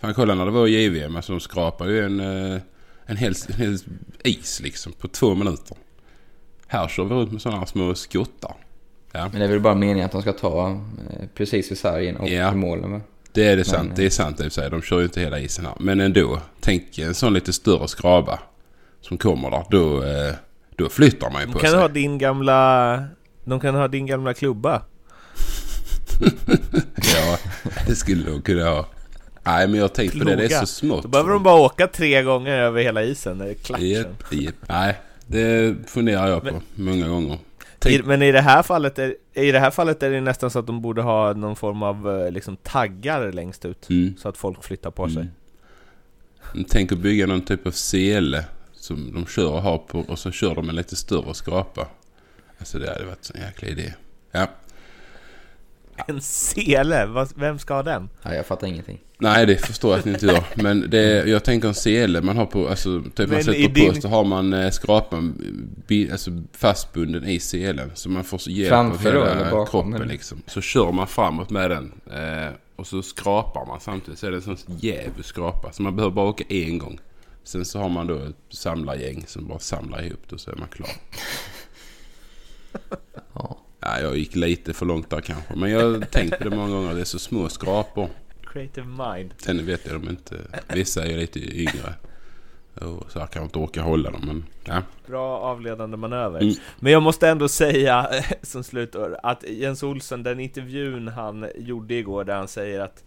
Fan 0.00 0.14
kolla 0.14 0.34
när 0.34 0.44
det 0.44 0.50
var 0.50 0.66
JVM, 0.66 1.16
alltså 1.16 1.32
de 1.32 1.40
skrapar 1.40 1.86
ju 1.88 2.04
en, 2.04 2.20
eh, 2.20 2.60
en 3.06 3.16
hel, 3.16 3.34
en 3.48 3.54
hel 3.54 3.78
is 4.24 4.60
liksom 4.60 4.92
på 4.92 5.08
två 5.08 5.34
minuter. 5.34 5.76
Här 6.66 6.88
kör 6.88 7.04
vi 7.04 7.14
runt 7.14 7.32
med 7.32 7.42
sådana 7.42 7.58
här 7.58 7.66
små 7.66 7.94
skuttar. 7.94 8.54
Ja. 9.12 9.28
Men 9.32 9.38
det 9.40 9.44
är 9.46 9.50
väl 9.50 9.60
bara 9.60 9.74
meningen 9.74 10.06
att 10.06 10.12
de 10.12 10.22
ska 10.22 10.32
ta 10.32 10.70
eh, 10.70 11.26
precis 11.34 11.70
vid 11.70 11.78
sargen 11.78 12.16
och 12.16 12.28
Ja. 12.28 12.54
målen 12.54 12.92
va? 12.92 13.00
Det 13.38 13.44
är 13.44 13.56
det 13.56 13.64
sant. 13.64 13.88
Men, 13.88 13.96
det 13.96 14.06
är 14.06 14.10
sant 14.10 14.40
i 14.40 14.42
och 14.42 14.44
för 14.44 14.50
sig. 14.50 14.70
De 14.70 14.82
kör 14.82 14.98
ju 14.98 15.04
inte 15.04 15.20
hela 15.20 15.38
isen 15.38 15.66
här. 15.66 15.74
Men 15.80 16.00
ändå. 16.00 16.40
Tänk 16.60 16.98
en 16.98 17.14
sån 17.14 17.34
lite 17.34 17.52
större 17.52 17.88
skraba 17.88 18.38
som 19.00 19.18
kommer 19.18 19.50
där. 19.50 19.64
Då, 19.70 20.02
eh, 20.02 20.34
då 20.76 20.88
flyttar 20.88 21.30
man 21.30 21.40
ju 21.40 21.46
De 21.46 21.52
på 21.52 21.58
kan 21.58 21.70
sig. 21.70 21.80
ha 21.80 21.88
din 21.88 22.18
gamla... 22.18 23.04
De 23.44 23.60
kan 23.60 23.74
ha 23.74 23.88
din 23.88 24.06
gamla 24.06 24.34
klubba. 24.34 24.82
Ja, 26.96 27.38
det 27.86 27.94
skulle 27.94 28.30
de 28.30 28.42
kunna 28.42 28.64
ha. 28.64 28.86
Nej, 29.42 29.66
men 29.66 29.74
jag 29.76 29.84
har 29.84 29.88
tänkt 29.88 30.18
på 30.18 30.24
det. 30.24 30.36
Det 30.36 30.44
är 30.44 30.60
så 30.60 30.66
smått. 30.66 31.02
Då 31.02 31.08
behöver 31.08 31.30
de 31.30 31.42
bara 31.42 31.60
åka 31.60 31.86
tre 31.86 32.22
gånger 32.22 32.58
över 32.58 32.82
hela 32.82 33.02
isen 33.02 33.38
när 33.38 33.44
det 33.44 33.50
är 33.50 33.54
klart. 33.54 33.80
Japp, 33.80 34.32
japp. 34.32 34.54
Nej, 34.68 34.98
det 35.26 35.74
funderar 35.86 36.28
jag 36.28 36.42
på 36.42 36.62
många 36.74 37.08
gånger. 37.08 37.34
I, 37.34 37.38
Tänk, 37.78 38.06
men 38.06 38.22
i 38.22 38.32
det 38.32 38.40
här 38.40 38.62
fallet 38.62 38.98
är, 38.98 39.14
i 39.38 39.52
det 39.52 39.58
här 39.60 39.70
fallet 39.70 40.02
är 40.02 40.10
det 40.10 40.20
nästan 40.20 40.50
så 40.50 40.58
att 40.58 40.66
de 40.66 40.80
borde 40.82 41.02
ha 41.02 41.32
någon 41.32 41.56
form 41.56 41.82
av 41.82 42.20
eh, 42.20 42.30
liksom, 42.30 42.56
taggar 42.56 43.32
längst 43.32 43.64
ut. 43.64 43.90
mm, 43.90 44.14
Så 44.18 44.28
att 44.28 44.36
folk 44.36 44.64
flyttar 44.64 44.90
på 44.90 45.08
sig. 45.08 45.28
mm. 46.54 46.64
Tänk 46.68 46.92
att 46.92 46.98
bygga 46.98 47.26
någon 47.26 47.40
typ 47.42 47.66
av 47.66 47.70
sele 47.70 48.44
som 48.72 49.12
de 49.14 49.26
kör 49.26 49.52
och 49.52 49.62
har 49.62 49.78
på 49.78 50.00
och 50.00 50.18
så 50.18 50.30
kör 50.30 50.54
de 50.54 50.68
en 50.68 50.74
lite 50.76 50.96
större 50.96 51.34
skrapa. 51.34 51.88
Alltså 52.58 52.78
det 52.78 52.88
hade 52.92 53.04
varit 53.04 53.30
en 53.34 53.40
jäkla 53.40 53.68
idé. 53.68 53.94
Ja. 54.32 54.46
En 56.06 56.20
sele, 56.20 57.26
vem 57.36 57.58
ska 57.58 57.74
ha 57.74 57.82
den? 57.82 58.08
Ja, 58.22 58.34
jag 58.34 58.46
fattar 58.46 58.66
ingenting. 58.66 58.98
Nej, 59.20 59.46
det 59.46 59.56
förstår 59.56 59.90
jag 59.90 59.98
att 59.98 60.04
ni 60.04 60.12
inte 60.12 60.26
gör. 60.26 60.44
Men 60.54 60.90
det, 60.90 61.28
jag 61.28 61.44
tänker 61.44 61.68
en 61.68 61.74
sele 61.74 62.22
man 62.22 62.36
har 62.36 62.46
på, 62.46 62.68
alltså 62.68 63.02
typ 63.14 63.30
man 63.30 63.42
sätter 63.44 63.68
på 63.68 63.74
din- 63.74 64.02
så 64.02 64.08
har 64.08 64.24
man 64.24 64.52
eh, 64.52 64.70
skrapan 64.70 65.42
alltså 66.12 66.30
fastbunden 66.52 67.24
i 67.24 67.40
selen. 67.40 67.90
Så 67.94 68.08
man 68.10 68.24
får 68.24 68.38
så 68.38 68.50
hjälp 68.50 68.68
Framför 68.68 69.08
av 69.08 69.14
då, 69.14 69.20
hela 69.20 69.30
eller 69.40 69.50
bakom, 69.50 69.66
kroppen 69.66 69.94
eller? 69.94 70.06
liksom. 70.12 70.42
Så 70.46 70.60
kör 70.60 70.92
man 70.92 71.06
framåt 71.06 71.50
med 71.50 71.70
den. 71.70 71.92
Eh, 72.12 72.52
och 72.76 72.86
så 72.86 73.02
skrapar 73.02 73.66
man 73.66 73.80
samtidigt. 73.80 74.18
Så 74.20 74.26
är 74.26 74.30
det 74.30 74.36
en 74.36 74.42
sån 74.42 74.56
jävlig 74.80 75.24
skrapa. 75.24 75.72
Så 75.72 75.82
man 75.82 75.96
behöver 75.96 76.14
bara 76.14 76.28
åka 76.28 76.44
en 76.48 76.78
gång. 76.78 76.98
Sen 77.44 77.64
så 77.64 77.78
har 77.78 77.88
man 77.88 78.06
då 78.06 78.14
ett 78.18 78.36
samlargäng 78.50 79.24
som 79.26 79.48
bara 79.48 79.58
samlar 79.58 80.02
ihop 80.02 80.20
det 80.28 80.34
och 80.34 80.40
så 80.40 80.50
är 80.50 80.56
man 80.56 80.68
klar. 80.68 80.90
Ja. 83.34 83.58
Ja, 83.80 84.00
jag 84.00 84.16
gick 84.16 84.36
lite 84.36 84.74
för 84.74 84.86
långt 84.86 85.10
där 85.10 85.20
kanske. 85.20 85.54
Men 85.56 85.70
jag 85.70 85.80
har 85.90 86.00
tänkt 86.00 86.38
på 86.38 86.44
det 86.48 86.56
många 86.56 86.70
gånger. 86.74 86.94
Det 86.94 87.00
är 87.00 87.04
så 87.04 87.18
små 87.18 87.48
skrapor. 87.48 88.08
Creative 88.58 88.86
mind. 88.86 89.34
Sen 89.38 89.66
vet 89.66 89.86
jag 89.86 90.00
de 90.00 90.08
inte. 90.08 90.36
Vissa 90.74 91.04
är 91.04 91.10
ju 91.10 91.16
lite 91.16 91.40
yngre. 91.40 91.94
Och 92.74 93.10
så 93.10 93.18
jag 93.18 93.30
kan 93.30 93.42
inte 93.42 93.58
orka 93.58 93.82
hålla 93.82 94.10
dem. 94.10 94.22
Men 94.26 94.44
ja. 94.64 94.82
Bra 95.06 95.38
avledande 95.38 95.96
manöver. 95.96 96.40
Mm. 96.40 96.54
Men 96.80 96.92
jag 96.92 97.02
måste 97.02 97.28
ändå 97.28 97.48
säga 97.48 98.10
som 98.42 98.64
slutord 98.64 99.14
att 99.22 99.44
Jens 99.48 99.82
Olsson, 99.82 100.22
den 100.22 100.40
intervjun 100.40 101.08
han 101.08 101.46
gjorde 101.56 101.94
igår 101.94 102.24
där 102.24 102.34
han 102.34 102.48
säger 102.48 102.80
att 102.80 103.04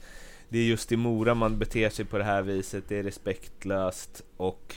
det 0.49 0.59
är 0.59 0.63
just 0.63 0.91
i 0.91 0.97
Mora 0.97 1.33
man 1.33 1.59
beter 1.59 1.89
sig 1.89 2.05
på 2.05 2.17
det 2.17 2.23
här 2.23 2.41
viset, 2.41 2.83
det 2.87 2.99
är 2.99 3.03
respektlöst 3.03 4.23
och 4.37 4.75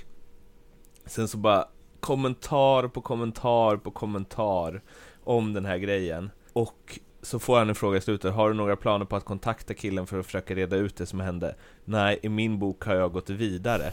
sen 1.07 1.28
så 1.28 1.37
bara 1.37 1.69
kommentar 2.00 2.88
på 2.88 3.00
kommentar 3.00 3.76
på 3.76 3.90
kommentar 3.90 4.83
om 5.25 5.52
den 5.52 5.64
här 5.64 5.78
grejen. 5.78 6.31
Och 6.52 6.99
så 7.25 7.38
får 7.38 7.59
han 7.59 7.69
en 7.69 7.75
fråga 7.75 7.99
i 7.99 8.00
slutet, 8.00 8.35
har 8.35 8.49
du 8.49 8.54
några 8.54 8.76
planer 8.76 9.04
på 9.04 9.16
att 9.16 9.25
kontakta 9.25 9.75
killen 9.75 10.07
för 10.07 10.19
att 10.21 10.26
försöka 10.26 10.54
reda 10.54 10.76
ut 10.76 10.97
det 10.97 11.07
som 11.07 11.21
hände? 11.21 11.54
Nej, 11.85 12.19
i 12.23 12.28
min 12.28 12.59
bok 12.59 12.85
har 12.85 12.95
jag 12.95 13.12
gått 13.12 13.31
vidare. 13.31 13.93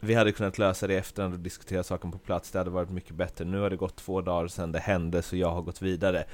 Vi 0.00 0.14
hade 0.14 0.32
kunnat 0.32 0.58
lösa 0.58 0.86
det 0.86 0.94
i 0.94 0.96
efterhand 0.96 1.34
och 1.34 1.40
diskutera 1.40 1.82
saken 1.82 2.12
på 2.12 2.18
plats, 2.18 2.50
det 2.50 2.58
hade 2.58 2.70
varit 2.70 2.90
mycket 2.90 3.14
bättre. 3.14 3.44
Nu 3.44 3.58
har 3.58 3.70
det 3.70 3.76
gått 3.76 3.96
två 3.96 4.20
dagar 4.20 4.48
sedan 4.48 4.72
det 4.72 4.78
hände, 4.78 5.22
så 5.22 5.36
jag 5.36 5.50
har 5.50 5.62
gått 5.62 5.82
vidare. 5.82 6.24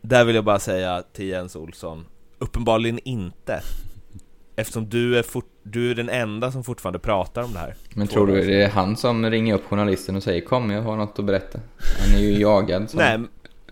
Där 0.00 0.24
vill 0.24 0.34
jag 0.34 0.44
bara 0.44 0.58
säga 0.58 1.02
till 1.12 1.26
Jens 1.26 1.56
Olsson, 1.56 2.06
uppenbarligen 2.38 2.98
inte. 3.04 3.60
Eftersom 4.56 4.88
du 4.88 5.18
är, 5.18 5.22
fort, 5.22 5.50
du 5.62 5.90
är 5.90 5.94
den 5.94 6.08
enda 6.08 6.52
som 6.52 6.64
fortfarande 6.64 6.98
pratar 6.98 7.42
om 7.42 7.52
det 7.52 7.58
här. 7.58 7.74
Men 7.94 8.06
tror 8.06 8.26
du 8.26 8.40
det 8.46 8.62
är 8.62 8.68
han 8.68 8.96
som 8.96 9.30
ringer 9.30 9.54
upp 9.54 9.64
journalisten 9.64 10.16
och 10.16 10.22
säger 10.22 10.40
kom 10.40 10.70
jag 10.70 10.82
har 10.82 10.96
något 10.96 11.18
att 11.18 11.24
berätta? 11.24 11.58
Han 12.00 12.14
är 12.18 12.22
ju 12.22 12.40
jagad 12.40 12.90
som... 12.90 12.98
Nej, 12.98 13.20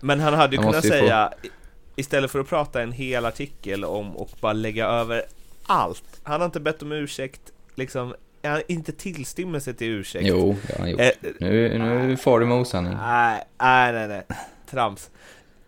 men 0.01 0.19
han 0.19 0.33
hade 0.33 0.55
ju 0.55 0.61
Han 0.61 0.71
kunnat 0.71 0.85
ju 0.85 0.89
få- 0.89 0.95
säga 0.95 1.33
i- 1.43 1.47
Istället 1.95 2.31
för 2.31 2.39
att 2.39 2.47
prata 2.47 2.81
en 2.81 2.91
hel 2.91 3.25
artikel 3.25 3.85
om 3.85 4.17
och 4.17 4.29
bara 4.41 4.53
lägga 4.53 4.85
över 4.87 5.23
allt 5.65 6.03
Han 6.23 6.41
har 6.41 6.45
inte 6.45 6.59
bett 6.59 6.81
om 6.81 6.91
ursäkt 6.91 7.41
liksom 7.75 8.15
Han 8.43 8.61
inte 8.67 8.91
tillstymmelse 8.91 9.73
till 9.73 9.87
ursäkt 9.87 10.25
Jo, 10.27 10.55
det 10.67 10.73
har 10.73 10.79
han 10.79 10.89
gjort. 10.91 11.01
Eh, 11.01 11.09
Nu, 11.39 11.79
nu 11.79 12.17
får 12.17 12.39
du 12.39 12.45
med 12.45 12.57
osanning. 12.57 12.93
Nej, 12.93 13.43
nej, 13.61 13.93
nej, 13.93 14.07
nej. 14.07 14.23
Trams. 14.69 15.09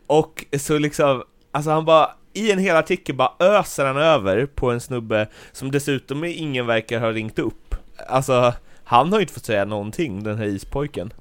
Och 0.07 0.45
så 0.59 0.77
liksom, 0.77 1.23
alltså 1.51 1.71
han 1.71 1.85
bara, 1.85 2.11
i 2.33 2.51
en 2.51 2.59
hel 2.59 2.75
artikel 2.75 3.15
bara 3.15 3.33
öser 3.39 3.85
han 3.85 3.97
över 3.97 4.45
på 4.45 4.71
en 4.71 4.79
snubbe 4.79 5.27
som 5.51 5.71
dessutom 5.71 6.23
ingen 6.23 6.65
verkar 6.65 6.99
ha 6.99 7.11
ringt 7.11 7.39
upp. 7.39 7.75
Alltså, 8.07 8.53
han 8.83 9.11
har 9.11 9.19
ju 9.19 9.21
inte 9.21 9.33
fått 9.33 9.45
säga 9.45 9.65
någonting, 9.65 10.23
den 10.23 10.37
här 10.37 10.45
ispojken. 10.45 11.13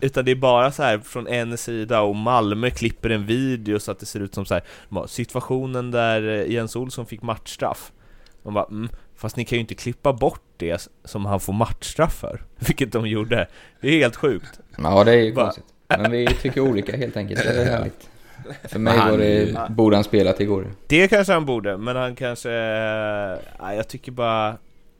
Utan 0.00 0.24
det 0.24 0.30
är 0.30 0.36
bara 0.36 0.72
så 0.72 0.82
här 0.82 0.98
från 0.98 1.28
en 1.28 1.58
sida 1.58 2.00
och 2.00 2.16
Malmö 2.16 2.70
klipper 2.70 3.10
en 3.10 3.26
video 3.26 3.78
så 3.78 3.92
att 3.92 3.98
det 3.98 4.06
ser 4.06 4.20
ut 4.20 4.34
som 4.34 4.46
så 4.46 4.54
här 4.54 5.06
situationen 5.06 5.90
där 5.90 6.22
Jens 6.22 6.76
Olsson 6.76 7.06
fick 7.06 7.22
matchstraff. 7.22 7.92
Man 8.42 8.54
bara, 8.54 8.66
mm, 8.70 8.88
fast 9.16 9.36
ni 9.36 9.44
kan 9.44 9.56
ju 9.56 9.60
inte 9.60 9.74
klippa 9.74 10.12
bort 10.12 10.42
det 10.56 10.88
som 11.04 11.26
han 11.26 11.40
får 11.40 11.52
matchstraff 11.52 12.14
för. 12.14 12.42
Vilket 12.58 12.92
de 12.92 13.06
gjorde. 13.06 13.48
Det 13.80 13.88
är 13.88 13.98
helt 13.98 14.16
sjukt. 14.16 14.60
Ja, 14.78 15.04
det 15.04 15.12
är 15.12 15.16
ju 15.22 15.32
konstigt. 15.32 15.64
Men 15.88 16.10
vi 16.10 16.26
tycker 16.26 16.60
olika 16.60 16.96
helt 16.96 17.16
enkelt. 17.16 17.42
Det 17.42 17.62
är 17.62 17.64
härligt. 17.78 18.10
För 18.64 18.78
mig 18.78 18.98
Han 18.98 19.10
var 19.10 19.18
det, 19.18 19.68
borde 19.70 19.96
han 19.96 20.04
spelat 20.04 20.40
igår. 20.40 20.66
Det 20.86 21.08
kanske 21.08 21.32
han 21.32 21.46
borde, 21.46 21.76
men 21.76 21.96
han 21.96 22.16
kanske... 22.16 22.48
Nej, 23.60 23.76
jag 23.76 23.88
tycker 23.88 24.12
bara... 24.12 24.56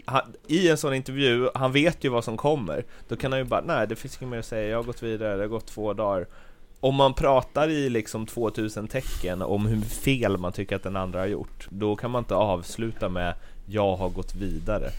Han, 0.08 0.22
I 0.46 0.68
en 0.68 0.76
sån 0.76 0.94
intervju, 0.94 1.48
han 1.54 1.72
vet 1.72 2.04
ju 2.04 2.08
vad 2.08 2.24
som 2.24 2.36
kommer. 2.36 2.84
Då 3.08 3.16
kan 3.16 3.32
han 3.32 3.40
ju 3.40 3.44
bara, 3.44 3.60
nej 3.60 3.86
det 3.86 3.96
finns 3.96 4.22
inget 4.22 4.30
mer 4.30 4.38
att 4.38 4.46
säga, 4.46 4.68
jag 4.68 4.78
har 4.78 4.84
gått 4.84 5.02
vidare, 5.02 5.36
det 5.36 5.42
har 5.42 5.48
gått 5.48 5.66
två 5.66 5.92
dagar. 5.92 6.26
Om 6.80 6.94
man 6.94 7.14
pratar 7.14 7.68
i 7.68 7.88
liksom 7.88 8.26
2000 8.26 8.88
tecken 8.88 9.42
om 9.42 9.66
hur 9.66 9.80
fel 9.80 10.38
man 10.38 10.52
tycker 10.52 10.76
att 10.76 10.82
den 10.82 10.96
andra 10.96 11.18
har 11.18 11.26
gjort, 11.26 11.66
då 11.70 11.96
kan 11.96 12.10
man 12.10 12.18
inte 12.18 12.34
avsluta 12.34 13.08
med 13.08 13.34
jag 13.66 13.96
har 13.96 14.08
gått 14.08 14.34
vidare. 14.34 14.90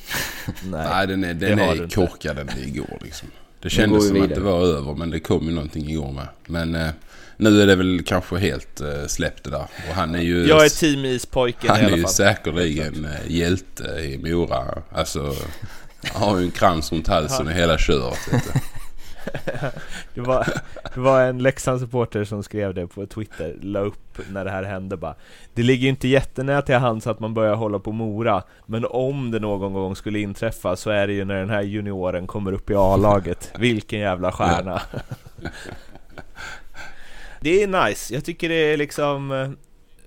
Nej. 0.64 0.86
Nej, 0.90 1.06
den 1.06 1.24
är, 1.24 1.34
den 1.34 1.58
är 1.58 1.88
korkad 1.88 2.36
den 2.36 2.48
igår 2.58 2.98
liksom. 3.00 3.28
Det 3.60 3.70
kändes 3.70 4.08
som 4.08 4.16
att 4.16 4.22
vidare. 4.22 4.38
det 4.38 4.44
var 4.44 4.60
över 4.60 4.94
men 4.94 5.10
det 5.10 5.20
kom 5.20 5.46
ju 5.46 5.54
någonting 5.54 5.90
igår 5.90 6.12
med. 6.12 6.28
Men 6.46 6.74
eh, 6.74 6.90
nu 7.36 7.62
är 7.62 7.66
det 7.66 7.76
väl 7.76 8.02
kanske 8.06 8.38
helt 8.38 8.80
eh, 8.80 9.06
släppt 9.06 9.44
det 9.44 9.50
där. 9.50 9.66
Och 9.88 9.94
han 9.94 10.14
är 10.14 10.20
ju... 10.22 10.46
Jag 10.46 10.64
är 10.64 10.68
team 10.68 11.04
ispojken 11.04 11.70
Han 11.70 11.78
i 11.78 11.82
är 11.82 11.86
alla 11.86 11.96
ju 11.96 12.02
fall. 12.02 12.12
säkerligen 12.12 13.04
eh, 13.04 13.30
hjälte 13.32 13.84
i 13.84 14.18
Mora. 14.18 14.82
Alltså, 14.92 15.34
han 16.12 16.22
har 16.28 16.38
ju 16.38 16.44
en 16.44 16.50
krans 16.50 16.92
runt 16.92 17.08
halsen 17.08 17.46
och 17.46 17.52
hela 17.52 17.78
köret. 17.78 18.18
Det 20.14 20.20
var, 20.20 20.46
det 20.94 21.00
var 21.00 21.22
en 21.22 21.38
Leksandssupporter 21.38 22.24
som 22.24 22.42
skrev 22.42 22.74
det 22.74 22.86
på 22.86 23.06
Twitter, 23.06 23.56
la 23.62 23.80
upp 23.80 24.18
när 24.30 24.44
det 24.44 24.50
här 24.50 24.62
hände 24.62 24.96
bara 24.96 25.14
Det 25.54 25.62
ligger 25.62 25.82
ju 25.82 25.88
inte 25.88 26.08
jättenära 26.08 26.62
till 26.62 26.74
hands 26.74 27.06
att 27.06 27.20
man 27.20 27.34
börjar 27.34 27.54
hålla 27.54 27.78
på 27.78 27.92
Mora 27.92 28.42
Men 28.66 28.84
om 28.84 29.30
det 29.30 29.38
någon 29.40 29.72
gång 29.72 29.96
skulle 29.96 30.18
inträffa 30.18 30.76
så 30.76 30.90
är 30.90 31.06
det 31.06 31.12
ju 31.12 31.24
när 31.24 31.34
den 31.34 31.50
här 31.50 31.62
junioren 31.62 32.26
kommer 32.26 32.52
upp 32.52 32.70
i 32.70 32.74
A-laget 32.74 33.52
Vilken 33.58 33.98
jävla 33.98 34.32
stjärna! 34.32 34.82
Det 37.46 37.62
är 37.62 37.86
nice, 37.86 38.14
jag 38.14 38.24
tycker 38.24 38.48
det 38.48 38.54
är 38.54 38.76
liksom 38.76 39.32
eh, 39.32 39.50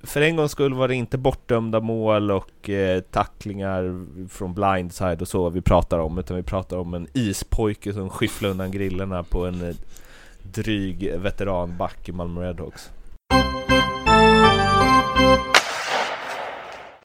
för 0.04 0.22
en 0.22 0.36
gångs 0.36 0.52
skull 0.52 0.74
var 0.74 0.88
det 0.88 0.96
inte 0.96 1.18
bortdömda 1.18 1.80
mål 1.80 2.32
och 2.32 2.70
eh, 2.70 3.02
tacklingar 3.02 4.06
från 4.30 4.54
blindside 4.54 5.22
och 5.22 5.28
så 5.28 5.50
vi 5.50 5.62
pratar 5.62 6.00
om 6.00 6.18
utan 6.18 6.38
vi 6.38 6.44
pratar 6.44 6.78
om 6.78 6.94
en 6.94 7.08
ispojke 7.14 7.94
som 7.94 8.10
skyfflar 8.10 8.50
undan 8.50 8.72
grillorna 8.72 9.24
på 9.24 9.46
en 9.46 9.70
eh, 9.70 9.76
dryg 10.44 11.14
veteranback 11.18 12.10
i 12.10 12.12
Malmö 12.12 12.42
Redhawks. 12.42 12.90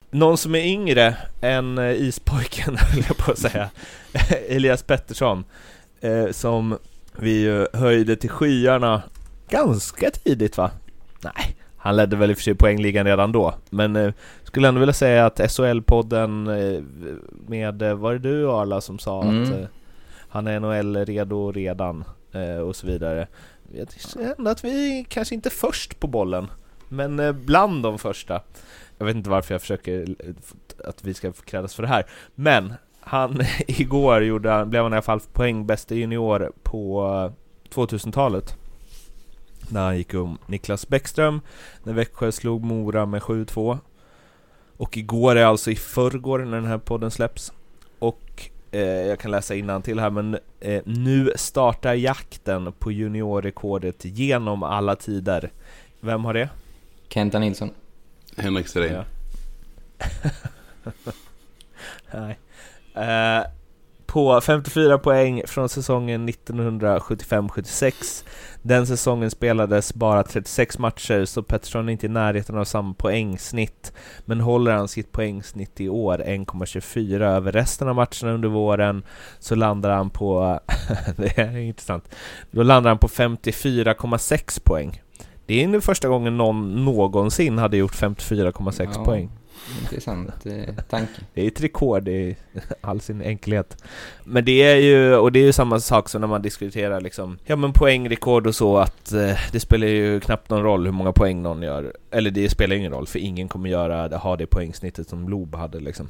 Någon 0.09 0.37
som 0.37 0.55
är 0.55 0.65
yngre 0.65 1.17
än 1.41 1.77
eh, 1.77 1.91
ispojken 1.91 2.77
höll 2.79 3.03
jag 3.07 3.17
på 3.17 3.31
att 3.31 3.39
säga 3.39 3.69
Elias 4.49 4.83
Pettersson 4.83 5.43
eh, 6.01 6.31
Som 6.31 6.77
vi 7.17 7.41
ju 7.41 7.67
höjde 7.73 8.15
till 8.15 8.29
skyarna 8.29 9.01
ganska 9.49 10.11
tidigt 10.11 10.57
va? 10.57 10.71
Nej, 11.23 11.55
han 11.77 11.95
ledde 11.95 12.15
väl 12.15 12.31
i 12.31 12.33
och 12.33 12.37
för 12.37 12.43
sig 12.43 12.55
poängligan 12.55 13.05
redan 13.05 13.31
då 13.31 13.53
Men 13.69 13.95
eh, 13.95 14.13
skulle 14.43 14.67
ändå 14.67 14.79
vilja 14.79 14.93
säga 14.93 15.25
att 15.25 15.39
SHL-podden 15.39 16.47
eh, 16.75 16.83
med, 17.47 17.81
eh, 17.81 17.93
var 17.93 18.13
det 18.13 18.19
du 18.19 18.51
Arla 18.51 18.81
som 18.81 18.99
sa 18.99 19.23
Mm. 19.23 19.43
att 19.43 19.49
eh, 19.49 19.65
Han 20.29 20.47
är 20.47 20.59
NHL-redo 20.59 21.51
redan 21.51 22.03
eh, 22.31 22.57
och 22.57 22.75
så 22.75 22.87
vidare. 22.87 23.27
Jag 23.73 23.87
känner 23.91 24.51
att 24.51 24.63
vi 24.63 25.05
kanske 25.09 25.35
inte 25.35 25.49
är 25.49 25.51
först 25.51 25.99
på 25.99 26.07
bollen, 26.07 26.47
men 26.89 27.19
eh, 27.19 27.31
bland 27.31 27.83
de 27.83 27.99
första. 27.99 28.41
Jag 28.97 29.05
vet 29.05 29.15
inte 29.15 29.29
varför 29.29 29.53
jag 29.53 29.61
försöker 29.61 30.01
eh, 30.01 30.33
att 30.89 31.03
vi 31.05 31.13
ska 31.13 31.31
krädas 31.31 31.75
för 31.75 31.83
det 31.83 31.89
här, 31.89 32.05
men 32.35 32.73
han 32.99 33.41
igår 33.67 34.23
gjorde, 34.23 34.65
blev 34.65 34.83
han 34.83 34.93
i 34.93 34.95
alla 34.95 35.01
fall 35.01 35.19
poängbäste 35.33 35.95
junior 35.95 36.51
på 36.63 37.05
eh, 37.69 37.75
2000-talet. 37.75 38.57
När 39.69 39.85
han 39.85 39.97
gick 39.97 40.13
om 40.13 40.37
Niklas 40.45 40.87
Bäckström, 40.87 41.41
när 41.83 41.93
Växjö 41.93 42.31
slog 42.31 42.63
Mora 42.63 43.05
med 43.05 43.21
7-2. 43.21 43.77
Och 44.77 44.97
igår 44.97 45.35
är 45.35 45.45
alltså 45.45 45.71
i 45.71 45.75
förrgår 45.75 46.39
när 46.39 46.57
den 46.57 46.65
här 46.65 46.77
podden 46.77 47.11
släpps. 47.11 47.53
Och 47.99 48.49
eh, 48.71 48.81
jag 48.81 49.19
kan 49.19 49.31
läsa 49.31 49.81
till 49.81 49.99
här 49.99 50.09
men 50.09 50.37
eh, 50.59 50.81
nu 50.85 51.31
startar 51.35 51.93
jakten 51.93 52.71
på 52.79 52.91
juniorrekordet 52.91 54.05
genom 54.05 54.63
alla 54.63 54.95
tider. 54.95 55.51
Vem 55.99 56.25
har 56.25 56.33
det? 56.33 56.49
Kenta 57.07 57.39
Nilsson. 57.39 57.69
Henrik 58.37 58.67
Sedin. 58.67 58.93
Ja. 58.93 59.03
Nej. 62.13 62.37
Eh, 62.93 63.45
på 64.15 64.41
54 64.41 64.97
poäng 64.97 65.41
från 65.45 65.69
säsongen 65.69 66.29
1975-76. 66.29 68.23
Den 68.61 68.87
säsongen 68.87 69.31
spelades 69.31 69.93
bara 69.93 70.23
36 70.23 70.79
matcher, 70.79 71.25
så 71.25 71.43
Pettersson 71.43 71.89
är 71.89 71.93
inte 71.93 72.05
i 72.05 72.09
närheten 72.09 72.57
av 72.57 72.65
samma 72.65 72.93
poängsnitt. 72.93 73.93
Men 74.25 74.39
håller 74.41 74.71
han 74.71 74.87
sitt 74.87 75.11
poängsnitt 75.11 75.81
i 75.81 75.89
år, 75.89 76.17
1,24 76.17 77.21
över 77.21 77.51
resten 77.51 77.87
av 77.87 77.95
matcherna 77.95 78.31
under 78.33 78.49
våren, 78.49 79.03
så 79.39 79.55
landar 79.55 79.91
han 79.91 80.09
på... 80.09 80.59
det 81.17 81.37
är 81.37 81.57
intressant. 81.57 82.15
Då 82.51 82.63
landar 82.63 82.89
han 82.91 82.97
på 82.97 83.07
54,6 83.07 84.61
poäng. 84.63 85.01
Det 85.45 85.63
är 85.63 85.67
nu 85.67 85.81
första 85.81 86.07
gången 86.07 86.37
någon 86.37 86.85
någonsin 86.85 87.57
hade 87.57 87.77
gjort 87.77 87.95
54,6 87.95 88.89
Ja. 88.93 89.03
poäng. 89.03 89.29
Intressant 89.81 90.45
eh, 90.45 90.75
tanke. 90.89 91.21
Det 91.33 91.41
är 91.41 91.47
ett 91.47 91.61
rekord 91.61 92.07
i 92.07 92.35
all 92.81 93.01
sin 93.01 93.21
enkelhet. 93.21 93.83
Men 94.23 94.45
det 94.45 94.63
är 94.63 94.75
ju, 94.75 95.15
och 95.15 95.31
det 95.31 95.39
är 95.39 95.43
ju 95.43 95.53
samma 95.53 95.79
sak 95.79 96.09
som 96.09 96.21
när 96.21 96.27
man 96.27 96.41
diskuterar 96.41 97.01
liksom, 97.01 97.37
ja 97.45 97.55
men 97.55 97.73
poängrekord 97.73 98.47
och 98.47 98.55
så 98.55 98.77
att 98.77 99.11
eh, 99.13 99.37
det 99.51 99.59
spelar 99.59 99.87
ju 99.87 100.19
knappt 100.19 100.49
någon 100.49 100.63
roll 100.63 100.85
hur 100.85 100.91
många 100.91 101.11
poäng 101.11 101.41
någon 101.41 101.61
gör. 101.61 101.93
Eller 102.11 102.31
det 102.31 102.49
spelar 102.49 102.75
ingen 102.75 102.91
roll, 102.91 103.07
för 103.07 103.19
ingen 103.19 103.47
kommer 103.47 103.69
göra, 103.69 104.17
ha 104.17 104.35
det 104.35 104.47
poängsnittet 104.47 105.09
som 105.09 105.29
Lob 105.29 105.55
hade 105.55 105.79
liksom. 105.79 106.07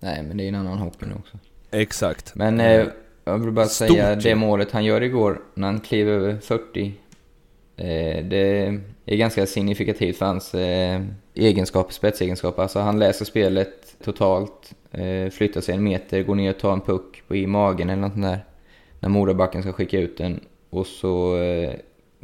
Nej, 0.00 0.22
men 0.22 0.36
det 0.36 0.44
är 0.44 0.48
en 0.48 0.54
annan 0.54 0.78
hockey 0.78 1.06
nu 1.06 1.14
också. 1.14 1.38
Exakt. 1.70 2.34
Men 2.34 2.60
eh, 2.60 2.86
jag 3.24 3.38
vill 3.38 3.52
bara 3.52 3.66
Stort 3.66 3.88
säga, 3.88 4.14
ju. 4.14 4.20
det 4.20 4.34
målet 4.34 4.72
han 4.72 4.84
gör 4.84 5.02
igår, 5.02 5.40
när 5.54 5.66
han 5.66 5.80
kliver 5.80 6.12
över 6.12 6.36
40, 6.40 6.94
eh, 7.76 8.24
det 8.24 8.80
är 9.08 9.16
ganska 9.16 9.46
signifikativt 9.46 10.16
för 10.16 10.26
hans 10.26 10.54
eh, 10.54 11.00
egenskaper, 11.34 11.92
spetsegenskaper. 11.92 12.62
Alltså 12.62 12.78
han 12.78 12.98
läser 12.98 13.24
spelet 13.24 13.96
totalt, 14.04 14.74
eh, 14.90 15.30
flyttar 15.30 15.60
sig 15.60 15.74
en 15.74 15.82
meter, 15.82 16.22
går 16.22 16.34
ner 16.34 16.50
och 16.50 16.58
tar 16.58 16.72
en 16.72 16.80
puck 16.80 17.22
på, 17.28 17.36
i 17.36 17.46
magen 17.46 17.90
eller 17.90 18.02
något 18.02 18.12
sånt 18.12 18.24
där. 18.24 18.44
När 19.00 19.08
Morabacken 19.08 19.62
ska 19.62 19.72
skicka 19.72 19.98
ut 19.98 20.18
den. 20.18 20.40
Och 20.70 20.86
så 20.86 21.38
eh, 21.38 21.72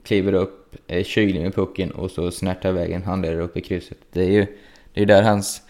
kliver 0.03 0.33
upp, 0.33 0.77
är 0.87 1.03
kylig 1.03 1.43
med 1.43 1.55
pucken 1.55 1.91
och 1.91 2.11
så 2.11 2.31
snärtar 2.31 2.69
iväg 2.69 2.93
en 2.93 3.03
handledare 3.03 3.43
upp 3.43 3.57
i 3.57 3.61
krysset. 3.61 3.99
Det 4.13 4.23
är 4.23 4.31
ju 4.31 4.47
det 4.95 5.03
är 5.03 5.07
där 5.07 5.23
hans 5.23 5.63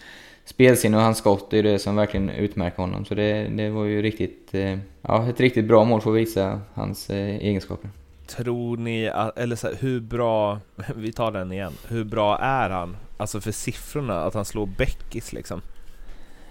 spelsinne 0.45 0.97
och 0.97 1.03
hans 1.03 1.17
skott 1.17 1.53
är 1.53 1.63
det 1.63 1.79
som 1.79 1.95
verkligen 1.95 2.29
utmärker 2.29 2.77
honom. 2.77 3.05
Så 3.05 3.15
det, 3.15 3.47
det 3.47 3.69
var 3.69 3.85
ju 3.85 4.01
riktigt, 4.01 4.53
eh, 4.53 4.77
ja, 5.01 5.29
ett 5.29 5.39
riktigt 5.39 5.65
bra 5.65 5.83
mål 5.83 6.01
för 6.01 6.11
att 6.11 6.17
visa 6.17 6.61
hans 6.73 7.09
eh, 7.09 7.35
egenskaper. 7.35 7.89
Tror 8.27 8.77
ni, 8.77 9.11
eller 9.35 9.55
så 9.55 9.67
här, 9.67 9.75
hur 9.79 9.99
bra, 9.99 10.59
vi 10.95 11.11
tar 11.11 11.31
den 11.31 11.51
igen, 11.51 11.73
hur 11.87 12.03
bra 12.03 12.37
är 12.37 12.69
han? 12.69 12.97
Alltså 13.17 13.41
för 13.41 13.51
siffrorna, 13.51 14.21
att 14.21 14.33
han 14.33 14.45
slår 14.45 14.65
Beckis 14.65 15.33
liksom. 15.33 15.61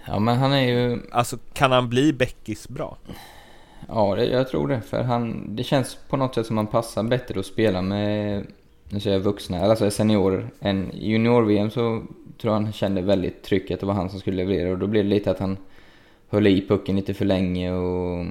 Ja, 0.07 0.19
men 0.19 0.37
han 0.37 0.53
är 0.53 0.61
ju, 0.61 1.01
Alltså 1.11 1.37
kan 1.53 1.71
han 1.71 1.89
bli 1.89 2.13
Beckis 2.13 2.69
bra? 2.69 2.97
ja, 3.87 4.15
det, 4.15 4.25
jag 4.25 4.49
tror 4.49 4.67
det. 4.67 4.81
För 4.81 5.03
han, 5.03 5.55
det 5.55 5.63
känns 5.63 5.97
på 6.09 6.17
något 6.17 6.35
sätt 6.35 6.45
som 6.45 6.57
han 6.57 6.67
passar 6.67 7.03
bättre 7.03 7.39
att 7.39 7.45
spela 7.45 7.81
med, 7.81 8.45
nu 8.89 8.99
säger 8.99 9.17
jag 9.17 9.23
vuxna, 9.23 9.57
eller 9.57 9.69
alltså 9.69 9.91
seniorer. 9.91 10.49
Än 10.59 10.91
junior-VM 10.93 11.69
så 11.69 12.03
tror 12.41 12.53
jag 12.53 12.61
han 12.61 12.73
kände 12.73 13.01
väldigt 13.01 13.53
att 13.53 13.79
det 13.79 13.85
var 13.85 13.93
han 13.93 14.09
som 14.09 14.19
skulle 14.19 14.37
leverera 14.37 14.71
och 14.71 14.77
då 14.77 14.87
blev 14.87 15.03
det 15.03 15.09
lite 15.09 15.31
att 15.31 15.39
han 15.39 15.57
höll 16.29 16.47
i 16.47 16.67
pucken 16.67 16.95
lite 16.95 17.13
för 17.13 17.25
länge 17.25 17.73
och 17.73 18.25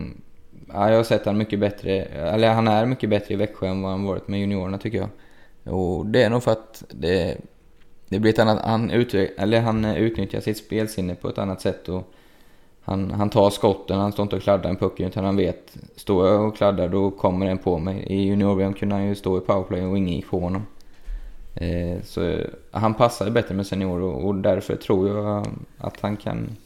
ja, 0.75 0.91
jag 0.91 0.97
har 0.97 1.05
sett 1.05 1.27
han 1.27 1.39
mycket 1.39 1.61
bättre, 1.61 2.03
eller 2.03 2.53
han 2.53 2.69
är 2.69 2.87
mycket 2.87 3.11
bättre 3.11 3.35
i 3.35 3.37
Växjö 3.37 3.67
än 3.67 3.83
vad 3.83 3.91
han 3.91 4.05
varit 4.05 4.29
med 4.29 4.41
juniorerna 4.41 4.79
tycker 4.79 4.99
jag. 4.99 5.09
Och 5.75 6.07
det 6.07 6.23
är 6.23 6.31
nog 6.31 6.43
för 6.43 6.53
att 6.53 6.85
det, 6.91 7.37
det 8.09 8.19
blir 8.19 8.33
ett 8.33 8.39
annat, 8.39 8.63
han, 8.65 8.91
ut, 8.91 9.15
eller 9.15 9.61
han 9.61 9.85
utnyttjar 9.85 10.41
sitt 10.41 10.59
spelsinne 10.59 11.15
på 11.15 11.29
ett 11.29 11.39
annat 11.39 11.61
sätt 11.61 11.89
och 11.89 12.15
han, 12.85 13.11
han 13.11 13.31
tar 13.31 13.51
skotten, 13.51 13.99
han 13.99 14.13
står 14.13 14.23
inte 14.23 14.37
och 14.37 14.43
kladdar 14.43 14.71
en 14.71 14.77
pucken 14.77 15.07
utan 15.07 15.25
han 15.25 15.37
vet, 15.37 15.77
står 15.97 16.29
jag 16.29 16.49
och 16.49 16.57
kladdar 16.57 16.89
då 16.89 17.11
kommer 17.11 17.47
den 17.47 17.59
på 17.59 17.79
mig. 17.79 18.05
I 18.07 18.23
junior 18.23 18.73
kunde 18.73 18.95
han 18.95 19.07
ju 19.07 19.15
stå 19.15 19.39
i 19.39 19.41
powerplay 19.41 19.85
och 19.85 19.99
ingen 19.99 20.15
gick 20.15 20.31
på 20.31 20.41
honom. 20.41 20.67
Eh, 21.55 22.03
så 22.03 22.37
han 22.71 22.95
passar 22.95 23.31
bättre 23.31 23.55
med 23.55 23.67
senior 23.67 24.01
och, 24.01 24.25
och 24.27 24.35
därför 24.35 24.77
tror 24.77 25.09
jag 25.09 25.47
att 25.79 26.01
han 26.01 26.17
kan... 26.17 26.57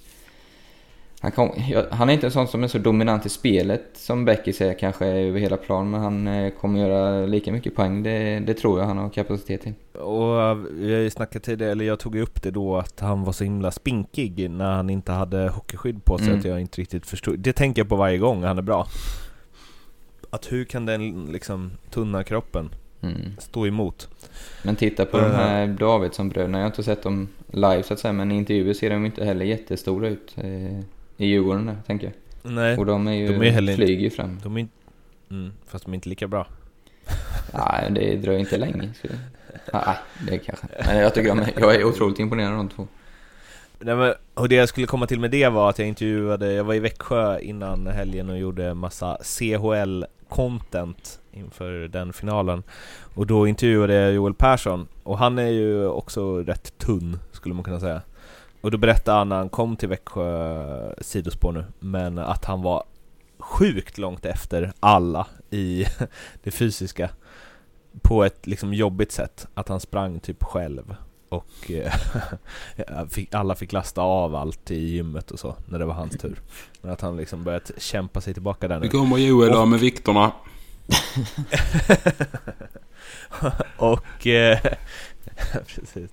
Han, 1.20 1.50
ja, 1.70 1.84
han 1.90 2.08
är 2.08 2.12
inte 2.12 2.26
en 2.26 2.30
sån 2.30 2.48
som 2.48 2.64
är 2.64 2.68
så 2.68 2.78
dominant 2.78 3.26
i 3.26 3.28
spelet 3.28 3.82
som 3.94 4.24
Beckis 4.24 4.60
är 4.60 4.74
kanske 4.78 5.06
över 5.06 5.40
hela 5.40 5.56
plan 5.56 5.90
men 5.90 6.00
han 6.00 6.26
eh, 6.26 6.50
kommer 6.60 6.80
göra 6.80 7.26
lika 7.26 7.52
mycket 7.52 7.74
poäng. 7.74 8.02
Det, 8.02 8.38
det 8.38 8.54
tror 8.54 8.80
jag 8.80 8.86
han 8.86 8.98
har 8.98 9.10
kapacitet 9.10 9.62
till. 9.62 9.72
Och 10.00 10.42
eh, 10.42 10.54
vi 10.54 10.94
har 10.94 11.00
ju 11.00 11.10
snackat 11.10 11.42
tidigare, 11.42 11.72
eller 11.72 11.84
jag 11.84 11.98
tog 11.98 12.16
ju 12.16 12.22
upp 12.22 12.42
det 12.42 12.50
då 12.50 12.76
att 12.76 13.00
han 13.00 13.24
var 13.24 13.32
så 13.32 13.44
himla 13.44 13.70
spinkig 13.70 14.50
när 14.50 14.72
han 14.72 14.90
inte 14.90 15.12
hade 15.12 15.48
hockeyskydd 15.48 16.04
på 16.04 16.18
sig 16.18 16.26
Mm. 16.26 16.38
att 16.38 16.44
jag 16.44 16.60
inte 16.60 16.80
riktigt 16.80 17.06
förstod. 17.06 17.38
Det 17.38 17.52
tänker 17.52 17.80
jag 17.82 17.88
på 17.88 17.96
varje 17.96 18.18
gång 18.18 18.42
han 18.44 18.58
är 18.58 18.62
bra. 18.62 18.86
Att 20.30 20.52
hur 20.52 20.64
kan 20.64 20.86
den 20.86 21.26
liksom 21.32 21.70
tunna 21.90 22.24
kroppen 22.24 22.70
Mm. 23.02 23.16
stå 23.38 23.66
emot? 23.66 24.08
Men 24.64 24.76
titta 24.76 25.04
på 25.04 25.18
de 25.18 25.30
här 25.30 25.66
Davidsson-bröderna. 25.66 26.58
Jag 26.58 26.64
har 26.64 26.70
inte 26.70 26.82
sett 26.82 27.02
dem 27.02 27.28
live 27.52 27.82
så 27.82 27.92
att 27.94 28.00
säga 28.00 28.12
men 28.12 28.32
i 28.32 28.36
intervjuer 28.36 28.74
ser 28.74 28.90
de 28.90 29.06
inte 29.06 29.24
heller 29.24 29.44
jättestora 29.44 30.08
ut. 30.08 30.34
I 31.20 31.26
Djurgården 31.26 31.66
där, 31.66 31.76
tänker 31.86 32.06
jag. 32.06 32.52
Nej, 32.52 32.76
Och 32.76 32.86
de 32.86 33.06
är 33.06 33.12
ju, 33.12 33.26
de 33.38 33.46
är 33.46 33.50
heller 33.50 33.74
flyger 33.74 34.02
ju 34.02 34.10
fram. 34.10 34.38
de 34.42 34.56
är 34.56 34.60
inte... 34.60 34.74
Mm, 35.30 35.52
fast 35.66 35.84
de 35.84 35.90
är 35.90 35.94
inte 35.94 36.08
lika 36.08 36.28
bra. 36.28 36.46
Nej, 37.54 37.90
det 37.90 38.16
dröjer 38.16 38.40
inte 38.40 38.56
länge. 38.56 38.90
Så... 39.02 39.08
Nej, 39.72 39.96
det 40.28 40.38
kanske. 40.38 40.66
Men 40.86 40.98
jag 40.98 41.14
tycker 41.14 41.28
de 41.28 41.44
jag 41.56 41.74
är 41.74 41.84
otroligt 41.84 42.18
imponerad 42.18 42.52
av 42.52 42.56
de 42.56 42.68
två. 42.68 42.86
Nej, 43.78 43.96
men, 43.96 44.14
och 44.34 44.48
det 44.48 44.54
jag 44.54 44.68
skulle 44.68 44.86
komma 44.86 45.06
till 45.06 45.20
med 45.20 45.30
det 45.30 45.48
var 45.48 45.70
att 45.70 45.78
jag 45.78 45.88
intervjuade, 45.88 46.52
jag 46.52 46.64
var 46.64 46.74
i 46.74 46.78
Växjö 46.80 47.38
innan 47.40 47.86
helgen 47.86 48.30
och 48.30 48.38
gjorde 48.38 48.74
massa 48.74 49.18
CHL-content 49.22 51.18
inför 51.32 51.88
den 51.88 52.12
finalen. 52.12 52.62
Och 53.14 53.26
då 53.26 53.46
intervjuade 53.46 53.94
jag 53.94 54.12
Joel 54.12 54.34
Persson, 54.34 54.86
och 55.02 55.18
han 55.18 55.38
är 55.38 55.48
ju 55.48 55.86
också 55.86 56.42
rätt 56.42 56.78
tunn, 56.78 57.18
skulle 57.32 57.54
man 57.54 57.64
kunna 57.64 57.80
säga. 57.80 58.02
Och 58.60 58.70
då 58.70 58.78
berättade 58.78 59.18
han 59.18 59.28
när 59.28 59.36
han 59.36 59.48
kom 59.48 59.76
till 59.76 59.88
Växjö, 59.88 60.92
sidospår 61.00 61.52
nu, 61.52 61.64
men 61.78 62.18
att 62.18 62.44
han 62.44 62.62
var 62.62 62.84
sjukt 63.38 63.98
långt 63.98 64.26
efter 64.26 64.72
alla 64.80 65.26
i 65.50 65.86
det 66.42 66.50
fysiska. 66.50 67.10
På 68.02 68.24
ett 68.24 68.46
liksom 68.46 68.74
jobbigt 68.74 69.12
sätt, 69.12 69.46
att 69.54 69.68
han 69.68 69.80
sprang 69.80 70.20
typ 70.20 70.44
själv. 70.44 70.94
Och 71.28 71.70
eh, 71.70 71.92
alla 73.32 73.54
fick 73.54 73.72
lasta 73.72 74.02
av 74.02 74.34
allt 74.34 74.70
i 74.70 74.78
gymmet 74.84 75.30
och 75.30 75.38
så 75.38 75.56
när 75.66 75.78
det 75.78 75.84
var 75.84 75.94
hans 75.94 76.18
tur. 76.18 76.40
Men 76.82 76.92
att 76.92 77.00
han 77.00 77.16
liksom 77.16 77.44
börjat 77.44 77.70
kämpa 77.78 78.20
sig 78.20 78.34
tillbaka 78.34 78.68
där 78.68 78.80
Nu 78.80 78.86
nu. 78.86 78.90
kommer 78.90 79.18
Joel 79.18 79.52
av 79.52 79.68
med 79.68 79.80
vikterna. 79.80 80.32
och... 83.76 84.26
Eh, 84.26 84.58
precis. 85.66 86.10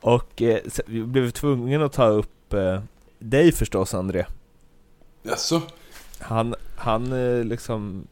Och 0.00 0.42
eh, 0.42 0.58
vi 0.86 1.02
blev 1.02 1.30
tvungna 1.30 1.84
att 1.84 1.92
ta 1.92 2.06
upp 2.06 2.52
eh, 2.52 2.80
dig 3.18 3.52
förstås 3.52 3.94
André. 3.94 4.26
Jaså? 5.22 5.62
Han, 6.18 6.54
han 6.76 7.12
eh, 7.12 7.44
liksom... 7.44 8.06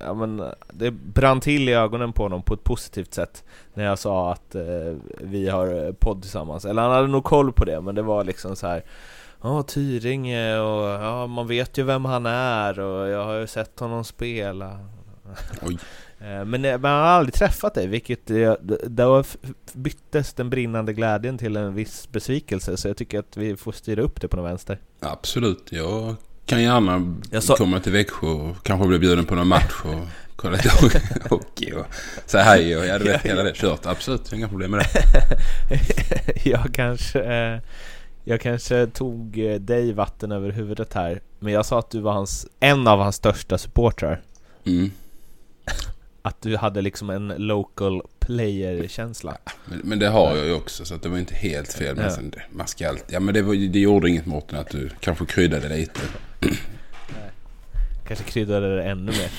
Ja, 0.00 0.14
men, 0.14 0.42
det 0.72 0.90
brann 0.90 1.40
till 1.40 1.68
i 1.68 1.72
ögonen 1.72 2.12
på 2.12 2.22
honom 2.22 2.42
på 2.42 2.54
ett 2.54 2.64
positivt 2.64 3.14
sätt 3.14 3.44
när 3.74 3.84
jag 3.84 3.98
sa 3.98 4.32
att 4.32 4.54
eh, 4.54 4.94
vi 5.20 5.48
har 5.48 5.92
podd 5.92 6.22
tillsammans. 6.22 6.64
Eller 6.64 6.82
han 6.82 6.90
hade 6.90 7.08
nog 7.08 7.24
koll 7.24 7.52
på 7.52 7.64
det, 7.64 7.80
men 7.80 7.94
det 7.94 8.02
var 8.02 8.24
liksom 8.24 8.56
så 8.56 8.66
här. 8.66 8.84
Ja, 9.42 9.62
Tyringe 9.62 10.58
och 10.58 10.88
ja, 10.88 11.26
man 11.26 11.46
vet 11.46 11.78
ju 11.78 11.82
vem 11.82 12.04
han 12.04 12.26
är 12.26 12.80
och 12.80 13.08
jag 13.08 13.24
har 13.24 13.34
ju 13.34 13.46
sett 13.46 13.80
honom 13.80 14.04
spela. 14.04 14.78
Oj. 15.62 15.78
Eh, 16.24 16.44
Men, 16.44 16.64
eh, 16.64 16.78
men 16.78 16.90
han 16.90 17.00
har 17.02 17.08
aldrig 17.08 17.34
träffat 17.34 17.74
dig, 17.74 17.86
vilket 17.86 18.30
då 18.84 19.24
byttes 19.72 20.32
den 20.32 20.50
brinnande 20.50 20.92
glädjen 20.92 21.38
till 21.38 21.56
en 21.56 21.74
viss 21.74 22.08
besvikelse, 22.12 22.76
så 22.76 22.88
jag 22.88 22.96
tycker 22.96 23.18
att 23.18 23.36
vi 23.36 23.56
får 23.56 23.72
styra 23.72 24.02
upp 24.02 24.20
det 24.20 24.28
på 24.28 24.36
något 24.36 24.50
vänster. 24.50 24.78
Absolut. 25.00 25.66
Jag 25.70 26.14
kan 26.46 26.62
gärna 26.62 27.16
Jag 27.30 27.42
sa- 27.42 27.56
komma 27.56 27.80
till 27.80 27.92
Växjö 27.92 28.26
och 28.26 28.56
kanske 28.62 28.88
bli 28.88 28.98
bjuden 28.98 29.24
på 29.24 29.34
någon 29.34 29.48
match 29.48 29.72
och 29.84 30.06
kolla 30.36 30.56
lite 30.56 30.70
hockey 31.30 31.72
och 31.72 31.86
säga 32.26 32.44
hej 32.44 32.76
och 32.76 32.86
ja, 32.86 32.98
du 32.98 33.04
vet 33.04 33.22
hela 33.22 33.42
det 33.42 33.54
kört. 33.54 33.86
Absolut, 33.86 34.32
inga 34.32 34.48
problem 34.48 34.70
med 34.70 34.80
det. 34.80 35.80
jag 36.50 36.74
kanske... 36.74 37.20
Eh, 37.22 37.60
jag 38.26 38.40
kanske 38.40 38.86
tog 38.86 39.32
dig 39.60 39.92
vatten 39.92 40.32
över 40.32 40.50
huvudet 40.50 40.94
här. 40.94 41.20
Men 41.38 41.52
jag 41.52 41.66
sa 41.66 41.78
att 41.78 41.90
du 41.90 42.00
var 42.00 42.12
hans, 42.12 42.46
en 42.60 42.86
av 42.88 42.98
hans 42.98 43.16
största 43.16 43.58
supportrar. 43.58 44.20
Mm. 44.66 44.90
Att 46.26 46.42
du 46.42 46.56
hade 46.56 46.82
liksom 46.82 47.10
en 47.10 47.28
local 47.36 48.02
player-känsla. 48.20 49.36
Men, 49.64 49.80
men 49.84 49.98
det 49.98 50.08
har 50.08 50.36
jag 50.36 50.46
ju 50.46 50.52
också 50.54 50.84
så 50.84 50.94
att 50.94 51.02
det 51.02 51.08
var 51.08 51.18
inte 51.18 51.34
helt 51.34 51.72
fel. 51.72 51.96
Men 51.96 52.04
Ja. 52.04 52.10
sen, 52.10 52.34
man 52.52 52.66
ska 52.66 52.88
alltid, 52.88 53.14
ja 53.14 53.20
men 53.20 53.34
det, 53.34 53.42
var, 53.42 53.54
det 53.72 53.78
gjorde 53.78 54.08
inget 54.08 54.26
Mårten 54.26 54.58
att 54.58 54.70
du 54.70 54.90
kanske 55.00 55.26
kryddade 55.26 55.68
lite. 55.68 56.00
Kanske 58.06 58.24
kryddade 58.24 58.76
det 58.76 58.82
ännu 58.82 59.12
mer. 59.12 59.30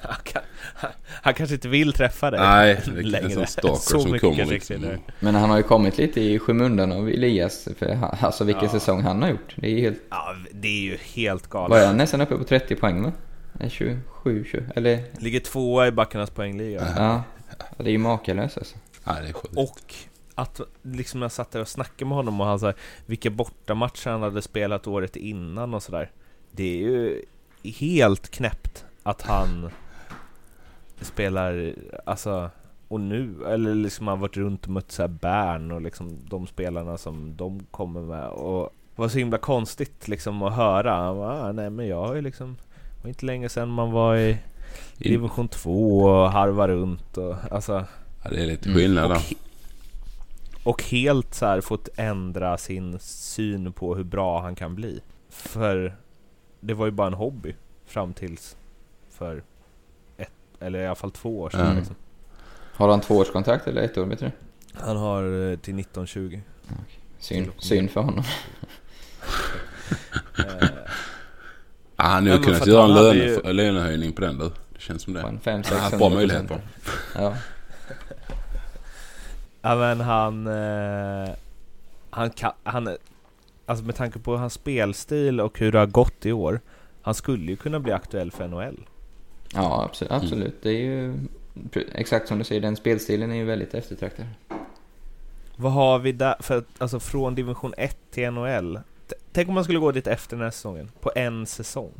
han, 0.00 0.16
kan, 0.24 0.42
han, 0.74 0.90
han 1.22 1.34
kanske 1.34 1.54
inte 1.54 1.68
vill 1.68 1.92
träffa 1.92 2.30
dig 2.30 2.40
Nej, 2.40 2.80
det 2.84 2.90
är 2.92 2.98
en 2.98 3.10
längre. 3.10 3.30
sån 3.30 3.46
stalker 3.46 3.76
Så 3.80 4.00
som 4.00 4.10
mycket 4.12 4.28
kommer 4.30 4.44
liksom. 4.44 4.84
Men 5.20 5.34
han 5.34 5.50
har 5.50 5.56
ju 5.56 5.62
kommit 5.62 5.98
lite 5.98 6.20
i 6.20 6.38
skymundan 6.38 6.92
av 6.92 7.08
Elias. 7.08 7.68
För 7.78 7.94
han, 7.94 8.16
alltså 8.20 8.44
vilken 8.44 8.64
Ja. 8.64 8.70
säsong 8.70 9.02
han 9.02 9.22
har 9.22 9.28
gjort. 9.30 9.54
Det 9.56 9.68
är 9.70 9.80
helt... 9.80 9.98
Ja, 10.10 10.34
det 10.52 10.68
är 10.68 10.82
ju 10.82 10.96
helt 11.14 11.46
galet. 11.50 11.70
Vad 11.70 11.80
är 11.80 11.86
han? 11.86 11.96
Nästan 11.96 12.20
uppe 12.20 12.36
på 12.36 12.44
30 12.44 12.74
poäng 12.74 13.02
va? 13.02 13.12
Nej, 13.62 13.70
27, 13.70 14.44
20, 14.44 14.64
eller? 14.74 15.02
Ligger 15.18 15.40
tvåa 15.40 15.86
i 15.86 15.92
backarnas 15.92 16.30
poängliga. 16.30 16.82
Ja. 16.96 17.22
ja 17.48 17.84
det 17.84 17.90
är 17.90 17.92
ju 17.92 17.98
makalöst 17.98 18.58
alltså. 18.58 18.76
Ja, 19.04 19.12
det 19.20 19.28
är 19.28 19.32
sjukt. 19.32 19.56
Och 19.56 19.94
att 20.34 20.60
liksom 20.82 21.22
jag 21.22 21.32
satt 21.32 21.50
där 21.50 21.60
och 21.60 21.68
snackade 21.68 22.08
med 22.08 22.16
honom 22.16 22.40
och 22.40 22.46
han 22.46 22.60
sa 22.60 22.72
vilka 23.06 23.30
bortamatcher 23.30 24.10
han 24.10 24.22
hade 24.22 24.42
spelat 24.42 24.86
året 24.86 25.16
innan 25.16 25.74
och 25.74 25.82
sådär. 25.82 26.10
Det 26.50 26.64
är 26.64 26.76
ju 26.76 27.24
helt 27.62 28.28
knäppt 28.28 28.84
att 29.02 29.22
han 29.22 29.70
spelar, 31.00 31.74
alltså, 32.06 32.50
och 32.88 33.00
nu, 33.00 33.34
eller 33.46 33.74
liksom 33.74 34.08
har 34.08 34.16
varit 34.16 34.36
runt 34.36 34.64
och 34.64 34.70
mött 34.70 34.92
såhär 34.92 35.08
Bern 35.08 35.70
och 35.70 35.82
liksom 35.82 36.18
de 36.28 36.46
spelarna 36.46 36.98
som 36.98 37.36
de 37.36 37.66
kommer 37.70 38.00
med 38.00 38.28
och 38.28 38.70
det 38.96 39.02
var 39.02 39.08
så 39.08 39.18
himla 39.18 39.38
konstigt 39.38 40.08
liksom 40.08 40.42
att 40.42 40.56
höra. 40.56 40.94
Han 40.94 41.16
bara, 41.16 41.42
ah, 41.42 41.52
nej 41.52 41.70
men 41.70 41.88
jag 41.88 42.06
har 42.06 42.14
ju 42.14 42.20
liksom, 42.20 42.56
var 43.02 43.08
inte 43.08 43.26
länge 43.26 43.48
sedan 43.48 43.68
man 43.68 43.90
var 43.92 44.16
i 44.16 44.38
division 44.98 45.48
2 45.48 45.98
och 46.02 46.30
harva 46.32 46.68
runt 46.68 47.16
och 47.18 47.34
alltså 47.50 47.84
Ja, 48.24 48.30
det 48.30 48.42
är 48.42 48.46
lite 48.46 48.68
Mm. 48.68 48.78
skillnad 48.78 49.04
och, 49.04 49.10
där. 49.10 49.16
he- 49.20 49.36
och 50.64 50.82
helt 50.82 51.34
så 51.34 51.46
här 51.46 51.60
fått 51.60 51.88
ändra 51.96 52.58
sin 52.58 52.98
syn 52.98 53.72
på 53.72 53.94
hur 53.94 54.04
bra 54.04 54.40
han 54.40 54.54
kan 54.54 54.74
bli. 54.74 55.00
För 55.28 55.96
det 56.60 56.74
var 56.74 56.86
ju 56.86 56.92
bara 56.92 57.06
en 57.06 57.14
hobby 57.14 57.54
fram 57.86 58.14
tills 58.14 58.56
för 59.10 59.42
ett, 60.16 60.32
eller 60.60 60.78
i 60.78 60.86
alla 60.86 60.94
fall 60.94 61.10
två 61.10 61.40
år 61.40 61.50
sedan. 61.50 61.60
Mm. 61.60 61.76
Liksom. 61.76 61.96
Har 62.74 62.88
han 62.88 63.00
tvåårskontrakt 63.00 63.66
eller 63.66 63.82
ett 63.82 63.98
år 63.98 64.06
vet 64.06 64.18
du? 64.20 64.30
Han 64.74 64.96
har 64.96 65.22
eh, 65.50 65.56
till 65.58 65.78
1920. 65.80 66.40
Synd, 67.18 67.50
synd 67.58 67.90
för 67.90 68.00
honom. 68.00 68.24
Ja, 72.02 72.08
han 72.08 72.24
men 72.24 72.42
kunnat 72.42 72.66
göra 72.66 72.84
en 72.84 72.90
hade 72.90 73.12
löne, 73.12 73.24
ju- 73.24 73.52
lönehöjning 73.52 74.12
på 74.12 74.20
den 74.20 74.38
du. 74.38 74.44
Det 74.44 74.80
känns 74.80 75.02
som 75.02 75.12
det. 75.12 75.20
en 75.20 75.40
5 75.40 75.40
Han 75.44 75.56
har 75.56 75.62
6 75.62 75.80
haft 75.80 75.98
bra 75.98 76.08
möjlighet 76.08 76.48
på. 76.48 76.58
Ja. 77.14 77.34
Ja 79.62 79.76
men 79.76 80.00
han... 80.00 80.46
Eh, 80.46 81.30
han 82.10 82.30
kan... 82.30 82.52
Han, 82.64 82.96
alltså 83.66 83.84
med 83.84 83.94
tanke 83.94 84.18
på 84.18 84.36
hans 84.36 84.52
spelstil 84.52 85.40
och 85.40 85.58
hur 85.58 85.72
det 85.72 85.78
har 85.78 85.86
gått 85.86 86.26
i 86.26 86.32
år. 86.32 86.60
Han 87.02 87.14
skulle 87.14 87.50
ju 87.50 87.56
kunna 87.56 87.80
bli 87.80 87.92
aktuell 87.92 88.30
för 88.30 88.48
NHL. 88.48 88.80
Ja, 89.54 89.84
absolut. 89.84 90.12
absolut. 90.12 90.62
Det 90.62 90.68
är 90.70 90.80
ju 90.80 91.14
exakt 91.94 92.28
som 92.28 92.38
du 92.38 92.44
säger, 92.44 92.60
den 92.60 92.76
spelstilen 92.76 93.30
är 93.32 93.36
ju 93.36 93.44
väldigt 93.44 93.74
eftertraktad. 93.74 94.26
Vad 95.56 95.72
har 95.72 95.98
vi 95.98 96.12
där? 96.12 96.34
För 96.40 96.58
att, 96.58 96.66
alltså 96.78 97.00
från 97.00 97.34
division 97.34 97.74
1 97.76 97.96
till 98.10 98.30
NHL. 98.30 98.78
Tänk 99.32 99.48
om 99.48 99.54
man 99.54 99.64
skulle 99.64 99.78
gå 99.78 99.92
dit 99.92 100.06
efter 100.06 100.36
den 100.36 100.44
här 100.44 100.50
säsongen. 100.50 100.90
På 101.00 101.12
en 101.14 101.46
säsong. 101.46 101.92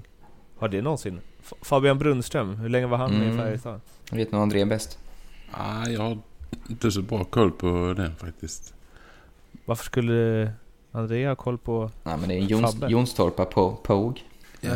Har 0.59 0.69
det 0.69 0.83
någonsin? 0.83 1.21
F- 1.43 1.53
Fabian 1.63 1.99
Brunnström, 1.99 2.57
hur 2.57 2.69
länge 2.69 2.87
var 2.87 2.99
han 2.99 3.11
med 3.11 3.23
i 3.23 3.31
Mm. 3.31 3.39
Färjestad? 3.39 3.81
Jag 4.11 4.17
vet 4.17 4.33
nog 4.33 4.43
André 4.43 4.65
bäst. 4.65 4.99
Ja, 5.53 5.89
jag 5.91 6.01
har 6.01 6.19
inte 6.69 6.91
så 6.91 7.03
bra 7.03 7.25
koll 7.25 7.51
på 7.51 7.95
den 7.97 8.17
faktiskt. 8.17 8.75
Varför 9.65 9.85
skulle 9.85 10.53
Andrea 10.93 11.29
ha 11.31 11.37
koll 11.37 11.59
på... 11.59 11.91
Nej 12.03 12.17
men 12.17 12.29
det 12.29 12.35
är 12.35 12.39
Jons. 12.39 12.77
Jonstorpa 12.89 13.45
på 13.45 13.73
Pog. 13.73 14.21
Ja. 14.61 14.71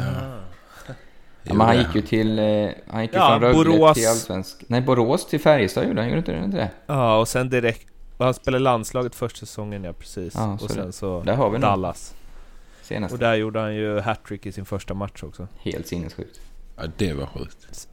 Ja, 1.48 1.54
men 1.54 1.60
han 1.66 1.78
gick 1.78 1.94
ju 1.94 2.02
till, 2.02 2.38
eh, 2.38 2.68
han 2.90 3.02
gick 3.02 3.12
ju 3.12 3.18
Ja, 3.18 3.28
från 3.28 3.40
Rögle 3.40 3.64
Borås. 3.64 3.94
till 3.96 4.08
Allsvensk. 4.08 4.64
Nej, 4.68 4.80
Borås 4.80 5.26
till 5.26 5.40
Färjestad 5.40 5.88
gjorde 5.88 6.00
han, 6.00 6.08
gjorde 6.10 6.18
inte 6.18 6.32
det? 6.32 6.46
Det? 6.46 6.70
Ja, 6.86 7.18
och 7.18 7.28
sen 7.28 7.50
direkt... 7.50 7.86
Han 8.18 8.34
spelade 8.34 8.64
landslaget 8.64 9.14
första 9.14 9.38
säsongen, 9.38 9.84
ja 9.84 9.92
precis. 9.92 10.34
Ja, 10.34 10.58
så 10.58 10.64
och 10.64 10.70
sen 10.70 10.92
så 10.92 11.22
Där 11.22 11.34
har 11.34 11.46
vi 11.50 11.52
nog 11.52 11.60
Dallas. 11.60 12.14
Senast. 12.86 13.12
Och 13.12 13.18
där 13.18 13.34
gjorde 13.34 13.60
han 13.60 13.74
ju 13.74 14.00
hattrick 14.00 14.46
i 14.46 14.52
sin 14.52 14.64
första 14.64 14.94
match 14.94 15.22
också. 15.22 15.48
Helt 15.58 15.86
sinnessjukt. 15.86 16.40
Ja, 16.76 16.82
det 16.96 17.12
var 17.12 17.26
sjukt. 17.26 17.88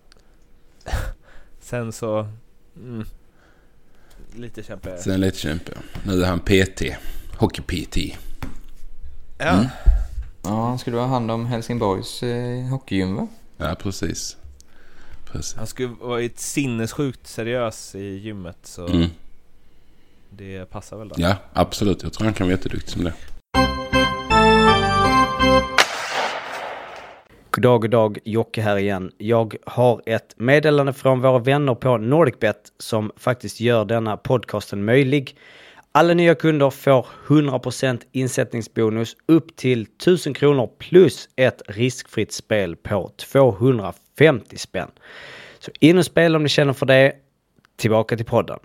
Sen 1.60 1.92
så... 1.94 2.28
Mm, 2.76 3.06
lite 4.36 4.64
kämpigare. 4.64 4.98
Sen 4.98 5.20
lite 5.22 5.38
kämpe. 5.38 5.72
Nu 6.06 6.22
är 6.24 6.26
han 6.28 6.40
PT. 6.40 6.82
Hockey-PT. 7.38 7.98
Ja. 9.38 9.50
Mm. 9.50 9.66
Ja, 10.44 10.66
han 10.68 10.80
skulle 10.80 10.98
ha 10.98 11.06
hand 11.06 11.32
om 11.32 11.46
Helsingborgs 11.46 12.24
eh, 12.24 12.64
hockeygym 12.66 13.16
va? 13.16 13.28
Ja, 13.58 13.76
precis. 13.80 14.38
Precis. 15.26 15.56
Han 15.56 15.68
skulle 15.68 15.88
vara 15.88 16.22
ett 16.22 16.40
sinnessjukt 16.40 17.28
seriös 17.28 17.96
i 17.96 18.04
gymmet 18.18 18.58
så 18.64 18.88
Mm. 18.88 19.10
det 20.30 20.66
passar 20.70 20.98
väl 20.98 21.08
då. 21.08 21.16
Ja, 21.18 21.36
absolut. 21.54 22.04
Jag 22.04 22.14
tror 22.14 22.26
han 22.26 22.34
kan 22.34 22.48
vara 22.48 22.56
jätteduktig 22.58 22.92
som 22.92 23.04
det. 23.04 23.14
Goddag, 27.56 27.82
goddag, 27.82 28.18
Jocke 28.24 28.62
här 28.62 28.78
igen. 28.78 29.12
Jag 29.18 29.56
har 29.66 30.02
ett 30.06 30.34
meddelande 30.38 30.94
från 30.94 31.22
våra 31.22 31.40
vänner 31.40 31.76
på 31.76 31.98
NordicBet 31.98 32.58
som 32.78 33.12
faktiskt 33.18 33.60
gör 33.60 33.86
denna 33.86 34.18
podcasten 34.18 34.86
möjlig. 34.86 35.38
Alla 35.92 36.14
nya 36.14 36.36
kunder 36.36 36.70
får 36.70 37.08
100% 37.28 38.02
insättningsbonus 38.12 39.16
upp 39.26 39.56
till 39.56 39.82
1000 39.82 40.34
kronor 40.34 40.70
plus 40.80 41.30
ett 41.36 41.62
riskfritt 41.68 42.32
spel 42.32 42.76
på 42.76 43.12
250 43.18 44.58
spänn. 44.58 44.92
Så 45.60 45.72
in 45.80 45.98
och 45.98 46.06
spela 46.06 46.38
om 46.38 46.44
ni 46.44 46.50
känner 46.50 46.74
för 46.74 46.86
det. 46.86 47.14
Tillbaka 47.78 48.18
till 48.18 48.26
podden. 48.26 48.60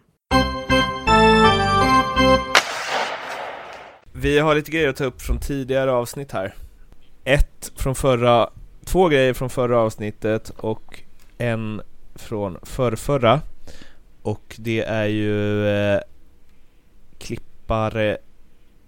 Vi 4.12 4.38
har 4.38 4.54
lite 4.54 4.70
grejer 4.70 4.88
att 4.88 4.96
ta 4.96 5.04
upp 5.04 5.22
från 5.22 5.40
tidigare 5.40 5.92
avsnitt 5.92 6.32
här. 6.32 6.54
Ett 7.24 7.72
från 7.76 7.94
förra, 7.94 8.50
två 8.88 9.08
grejer 9.08 9.34
från 9.34 9.50
förra 9.50 9.78
avsnittet 9.78 10.50
och 10.56 11.00
en 11.38 11.82
från 12.14 12.58
förrförra. 12.62 13.40
Och 14.22 14.54
det 14.58 14.80
är 14.82 15.06
ju 15.06 15.66
eh, 15.68 16.00
klippare 17.18 18.18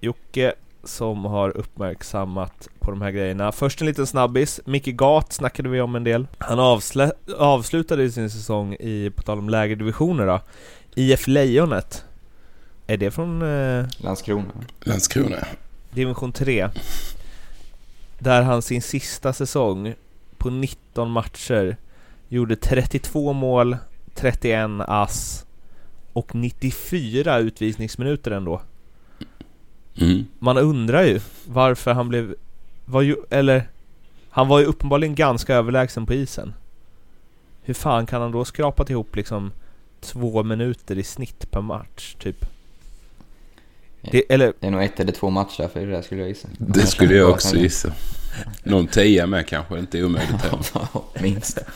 Jocke 0.00 0.52
som 0.84 1.24
har 1.24 1.56
uppmärksammat 1.56 2.68
på 2.78 2.90
de 2.90 3.02
här 3.02 3.10
grejerna. 3.10 3.52
Först 3.52 3.80
en 3.80 3.86
liten 3.86 4.06
snabbis. 4.06 4.60
Micke 4.64 4.86
Gat 4.96 5.32
snackade 5.32 5.68
vi 5.68 5.80
om 5.80 5.96
en 5.96 6.04
del. 6.04 6.26
Han 6.38 6.58
avslä- 6.58 7.12
avslutade 7.38 8.10
sin 8.10 8.30
säsong 8.30 8.74
i, 8.74 9.10
på 9.16 9.22
tal 9.22 9.38
om 9.38 9.48
lägre 9.48 9.74
divisioner 9.74 10.26
då, 10.26 10.40
IF 10.94 11.26
Lejonet. 11.28 12.04
Är 12.86 12.96
det 12.96 13.10
från 13.10 13.42
eh, 13.42 13.86
Landskrona. 13.98 14.44
Landskrona. 14.80 15.36
division 15.90 16.32
3? 16.32 16.68
Där 18.20 18.42
han 18.42 18.62
sin 18.62 18.82
sista 18.82 19.32
säsong 19.32 19.94
på 20.38 20.50
19 20.50 21.10
matcher 21.10 21.76
gjorde 22.28 22.56
32 22.56 23.32
mål, 23.32 23.76
31 24.14 24.70
ass 24.80 25.46
och 26.12 26.34
94 26.34 27.38
utvisningsminuter 27.38 28.30
ändå. 28.30 28.62
Mm. 30.00 30.26
Man 30.38 30.58
undrar 30.58 31.02
ju 31.02 31.20
varför 31.46 31.92
han 31.92 32.08
blev... 32.08 32.34
Var 32.84 33.02
ju, 33.02 33.16
eller... 33.30 33.68
Han 34.30 34.48
var 34.48 34.58
ju 34.58 34.64
uppenbarligen 34.64 35.14
ganska 35.14 35.54
överlägsen 35.54 36.06
på 36.06 36.14
isen. 36.14 36.54
Hur 37.62 37.74
fan 37.74 38.06
kan 38.06 38.22
han 38.22 38.32
då 38.32 38.44
skrapa 38.44 38.84
ihop 38.88 39.16
liksom 39.16 39.52
två 40.00 40.42
minuter 40.42 40.98
i 40.98 41.02
snitt 41.02 41.50
per 41.50 41.60
match, 41.60 42.14
typ? 42.18 42.46
Det, 44.00 44.32
eller, 44.32 44.52
Det 44.60 44.66
är 44.66 44.70
nog 44.70 44.82
ett 44.82 45.00
eller 45.00 45.12
två 45.12 45.30
matcher 45.30 45.68
för 45.72 45.80
det 45.80 45.92
där 45.92 46.02
skulle 46.02 46.20
jag 46.20 46.28
gissa. 46.28 46.48
Det 46.58 46.86
skulle 46.86 47.14
jag 47.14 47.30
också 47.30 47.56
gissa. 47.56 47.92
Någon 48.62 48.86
tia 48.86 49.26
med 49.26 49.46
kanske, 49.46 49.78
inte 49.78 50.04
omöjligt 50.04 50.42
heller. 50.42 50.86
Minst. 51.22 51.58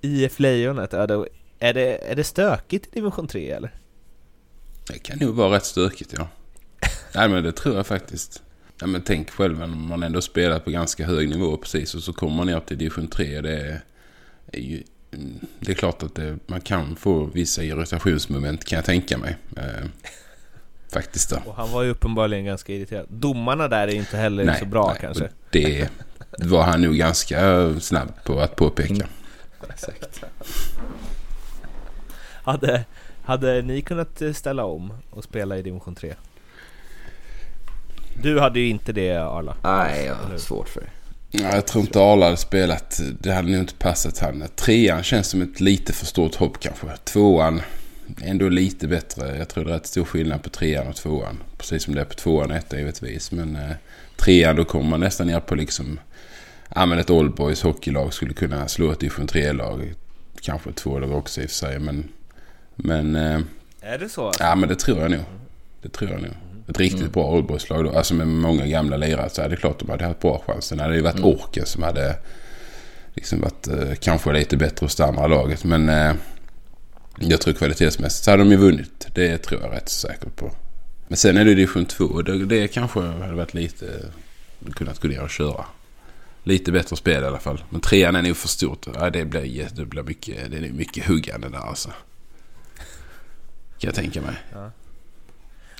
IF 0.00 0.40
Lejonet, 0.40 0.94
är 0.94 1.06
det, 1.06 1.28
är, 1.58 1.74
det, 1.74 2.10
är 2.10 2.16
det 2.16 2.24
stökigt 2.24 2.86
i 2.86 2.90
division 2.92 3.28
3 3.28 3.50
eller? 3.50 3.74
Det 4.86 4.98
kan 4.98 5.18
nog 5.18 5.34
vara 5.34 5.56
rätt 5.56 5.64
stökigt, 5.64 6.14
ja. 6.16 6.28
Nej, 7.14 7.28
men 7.28 7.44
det 7.44 7.52
tror 7.52 7.76
jag 7.76 7.86
faktiskt. 7.86 8.42
Ja, 8.80 8.86
men 8.86 9.02
tänk 9.02 9.30
själv 9.30 9.62
om 9.62 9.88
man 9.88 10.02
ändå 10.02 10.20
spelar 10.20 10.58
på 10.58 10.70
ganska 10.70 11.06
hög 11.06 11.28
nivå 11.28 11.56
precis 11.56 11.94
och 11.94 12.02
så 12.02 12.12
kommer 12.12 12.36
man 12.36 12.46
ner 12.46 12.60
till 12.60 12.78
division 12.78 13.08
3. 13.08 13.40
Det 13.40 13.60
är, 13.60 13.80
är 14.52 14.60
ju, 14.60 14.82
det 15.60 15.72
är 15.72 15.74
klart 15.74 16.02
att 16.02 16.14
det, 16.14 16.38
man 16.46 16.60
kan 16.60 16.96
få 16.96 17.24
vissa 17.24 17.62
irritationsmoment 17.62 18.64
kan 18.64 18.76
jag 18.76 18.84
tänka 18.84 19.18
mig. 19.18 19.36
Eh, 19.56 19.86
faktiskt 20.92 21.30
då. 21.30 21.36
Och 21.46 21.54
han 21.54 21.72
var 21.72 21.82
ju 21.82 21.90
uppenbarligen 21.90 22.44
ganska 22.44 22.72
irriterad. 22.72 23.06
Domarna 23.08 23.68
där 23.68 23.88
är 23.88 23.94
inte 23.94 24.16
heller 24.16 24.54
så 24.54 24.64
bra 24.64 24.88
nej, 24.88 24.98
kanske. 25.00 25.28
Det 25.50 25.88
var 26.38 26.62
han 26.62 26.82
nog 26.82 26.94
ganska 26.94 27.70
snabb 27.80 28.12
på 28.24 28.40
att 28.40 28.56
påpeka. 28.56 29.06
Exakt. 29.68 30.24
Hade, 32.42 32.84
hade 33.22 33.62
ni 33.62 33.82
kunnat 33.82 34.22
ställa 34.34 34.64
om 34.64 34.92
och 35.10 35.24
spela 35.24 35.58
i 35.58 35.62
division 35.62 35.94
3? 35.94 36.14
Du 38.22 38.40
hade 38.40 38.60
ju 38.60 38.68
inte 38.68 38.92
det 38.92 39.16
Arla. 39.16 39.56
Nej, 39.62 40.04
jag 40.06 40.14
har 40.14 40.38
svårt 40.38 40.68
för 40.68 40.80
det. 40.80 40.90
Ja, 41.30 41.54
jag 41.54 41.66
tror 41.66 41.82
inte 41.84 42.00
Arla 42.00 42.24
hade 42.24 42.36
spelat. 42.36 43.00
Det 43.20 43.32
hade 43.32 43.48
nog 43.50 43.60
inte 43.60 43.74
passat 43.74 44.18
han. 44.18 44.44
Trean 44.56 45.02
känns 45.02 45.26
som 45.28 45.42
ett 45.42 45.60
lite 45.60 45.92
för 45.92 46.06
stort 46.06 46.34
hopp 46.34 46.60
kanske. 46.60 46.86
Tvåan 47.04 47.62
ändå 48.22 48.48
lite 48.48 48.88
bättre. 48.88 49.36
Jag 49.38 49.48
tror 49.48 49.64
det 49.64 49.70
är 49.70 49.74
rätt 49.74 49.86
stor 49.86 50.04
skillnad 50.04 50.42
på 50.42 50.48
trean 50.50 50.86
och 50.86 50.96
tvåan. 50.96 51.42
Precis 51.58 51.82
som 51.82 51.94
det 51.94 52.00
är 52.00 52.04
på 52.04 52.14
tvåan 52.14 52.50
och 52.50 52.56
ettan 52.56 52.78
givetvis. 52.78 53.32
Men 53.32 53.56
eh, 53.56 53.70
trean 54.16 54.56
då 54.56 54.64
kommer 54.64 54.90
man 54.90 55.00
nästan 55.00 55.26
ner 55.26 55.40
på 55.40 55.54
liksom... 55.54 56.00
Ja 56.74 56.86
men 56.86 56.98
ett 56.98 57.10
Oldboys 57.10 57.62
hockeylag 57.62 58.14
skulle 58.14 58.34
kunna 58.34 58.68
slå 58.68 58.92
ett 58.92 59.00
division 59.00 59.26
3-lag. 59.28 59.94
Kanske 60.40 60.72
två 60.72 60.98
lag 60.98 61.12
också 61.12 61.40
i 61.40 61.46
och 61.46 61.50
för 61.50 61.56
sig. 61.56 61.78
Men... 61.78 62.08
Men... 62.76 63.16
Eh, 63.16 63.40
Är 63.80 63.98
det 63.98 64.08
så? 64.08 64.32
ja 64.38 64.54
men 64.54 64.68
det 64.68 64.76
tror 64.76 65.00
jag 65.00 65.10
nog. 65.10 65.24
Det 65.82 65.88
tror 65.88 66.10
jag 66.10 66.22
nog. 66.22 66.32
Ett 66.70 66.80
riktigt 66.80 67.12
bra 67.12 67.24
Oldboys-lag 67.24 67.84
då. 67.84 67.90
Alltså 67.90 68.14
med 68.14 68.26
många 68.26 68.66
gamla 68.66 68.96
lirare 68.96 69.30
så 69.30 69.42
är 69.42 69.48
det 69.48 69.56
klart 69.56 69.78
de 69.78 69.88
hade 69.90 70.04
haft 70.04 70.20
bra 70.20 70.42
chanser. 70.46 70.76
Det 70.76 70.82
hade 70.82 70.94
ju 70.94 71.02
varit 71.02 71.20
Orken 71.20 71.66
som 71.66 71.82
hade 71.82 72.16
liksom 73.14 73.40
varit 73.40 73.68
eh, 73.68 73.94
kanske 74.00 74.32
lite 74.32 74.56
bättre 74.56 74.84
hos 74.84 74.96
det 74.96 75.04
andra 75.04 75.26
laget. 75.26 75.64
Men 75.64 75.88
eh, 75.88 76.12
jag 77.18 77.40
tror 77.40 77.54
kvalitetsmässigt 77.54 78.24
så 78.24 78.30
hade 78.30 78.42
de 78.42 78.50
ju 78.50 78.56
vunnit. 78.56 79.08
Det 79.14 79.38
tror 79.38 79.60
jag 79.62 79.72
rätt 79.72 79.88
säker 79.88 80.28
på. 80.30 80.50
Men 81.08 81.16
sen 81.16 81.36
är 81.36 81.44
det 81.44 81.54
division 81.54 81.86
2. 81.86 82.22
Det, 82.22 82.44
det 82.44 82.68
kanske 82.68 83.00
hade 83.00 83.34
varit 83.34 83.54
lite... 83.54 83.86
Kunnat 84.74 85.00
gå 85.00 85.08
ner 85.08 85.22
och 85.22 85.30
köra. 85.30 85.64
Lite 86.42 86.72
bättre 86.72 86.96
spel 86.96 87.22
i 87.22 87.26
alla 87.26 87.38
fall. 87.38 87.64
Men 87.70 87.80
trean 87.80 88.16
är 88.16 88.22
nog 88.22 88.36
för 88.36 88.48
stort. 88.48 88.86
Ja, 88.94 89.10
det 89.10 89.24
blir, 89.24 89.68
det 89.72 89.84
blir 89.84 90.02
mycket, 90.02 90.50
det 90.50 90.56
är 90.56 90.72
mycket 90.72 91.06
huggande 91.06 91.48
där 91.48 91.58
alltså. 91.58 91.88
Kan 93.78 93.88
jag 93.88 93.94
tänka 93.94 94.20
mig. 94.20 94.34
Ja. 94.52 94.70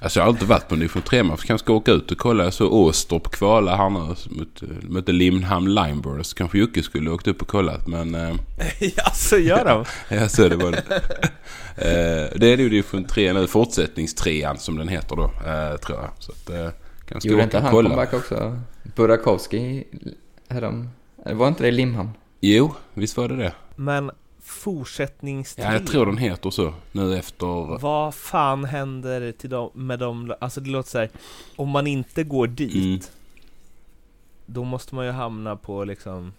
Alltså 0.03 0.21
jag 0.21 0.25
har 0.25 0.31
inte 0.31 0.45
varit 0.45 0.69
på 0.69 0.75
division 0.75 1.03
3 1.03 1.23
match. 1.23 1.45
Kanske 1.45 1.65
ska 1.65 1.73
åka 1.73 1.93
ut 1.93 2.11
och 2.11 2.19
kolla. 2.19 2.45
Jag 2.45 2.53
såg 2.53 2.73
Åstorp 2.73 3.31
kvala 3.31 3.77
här 3.77 3.91
nu 3.91 3.99
mot, 4.31 4.63
mot 4.83 5.09
Limhamn 5.09 5.75
Limeburgers. 5.75 6.35
Kanske 6.35 6.59
Jocke 6.59 6.83
skulle 6.83 7.11
åkt 7.11 7.29
upp 7.29 7.43
och 7.43 7.49
kollat 7.49 7.87
men... 7.87 8.15
Eh, 8.15 8.35
Jaså, 8.97 9.39
gör 9.39 9.65
de? 9.65 9.85
Ja, 10.17 10.29
så 10.29 10.49
det 10.49 10.57
var 10.57 10.71
det. 10.71 10.79
eh, 11.77 12.39
det 12.41 12.47
är 12.53 12.57
ju 12.59 12.69
division 12.69 13.05
3 13.05 13.33
nu, 13.33 13.47
fortsättningstrean 13.47 14.59
som 14.59 14.79
den 14.79 14.89
heter 14.89 15.17
då, 15.17 15.25
eh, 15.25 15.77
tror 15.77 15.99
jag. 15.99 16.11
Så 16.19 16.33
att, 16.33 16.51
eh, 16.51 16.69
kanske 17.09 17.29
Gjorde 17.29 17.43
inte 17.43 17.59
han 17.59 17.71
kolla. 17.71 17.89
comeback 17.89 18.15
också? 18.15 18.59
Burakovsky 18.97 19.85
härom... 20.49 20.89
Var 21.25 21.49
inte 21.49 21.63
det 21.63 21.69
i 21.69 21.73
Limhamn? 21.73 22.11
Jo, 22.41 22.75
visst 22.95 23.17
var 23.17 23.29
det 23.29 23.37
det. 23.37 23.53
Men 23.77 24.11
fortsättningstid? 24.51 25.65
Ja, 25.65 25.73
jag 25.73 25.87
tror 25.87 26.07
den 26.07 26.17
heter 26.17 26.51
så 26.51 26.75
nu 26.93 27.17
efter... 27.19 27.79
Vad 27.79 28.15
fan 28.15 28.65
händer 28.65 29.33
till 29.33 29.51
dem, 29.51 29.71
med 29.75 29.99
dem? 29.99 30.35
Alltså 30.41 30.61
det 30.61 30.71
låter 30.71 30.91
så 30.91 30.99
här. 30.99 31.11
om 31.57 31.69
man 31.69 31.87
inte 31.87 32.25
går 32.25 32.47
dit, 32.47 32.75
Mm. 32.75 33.01
då 34.47 34.65
måste 34.65 34.95
man 34.95 35.07
ju 35.07 35.13
hamna 35.13 35.57
på 35.57 35.85
liksom... 35.85 36.33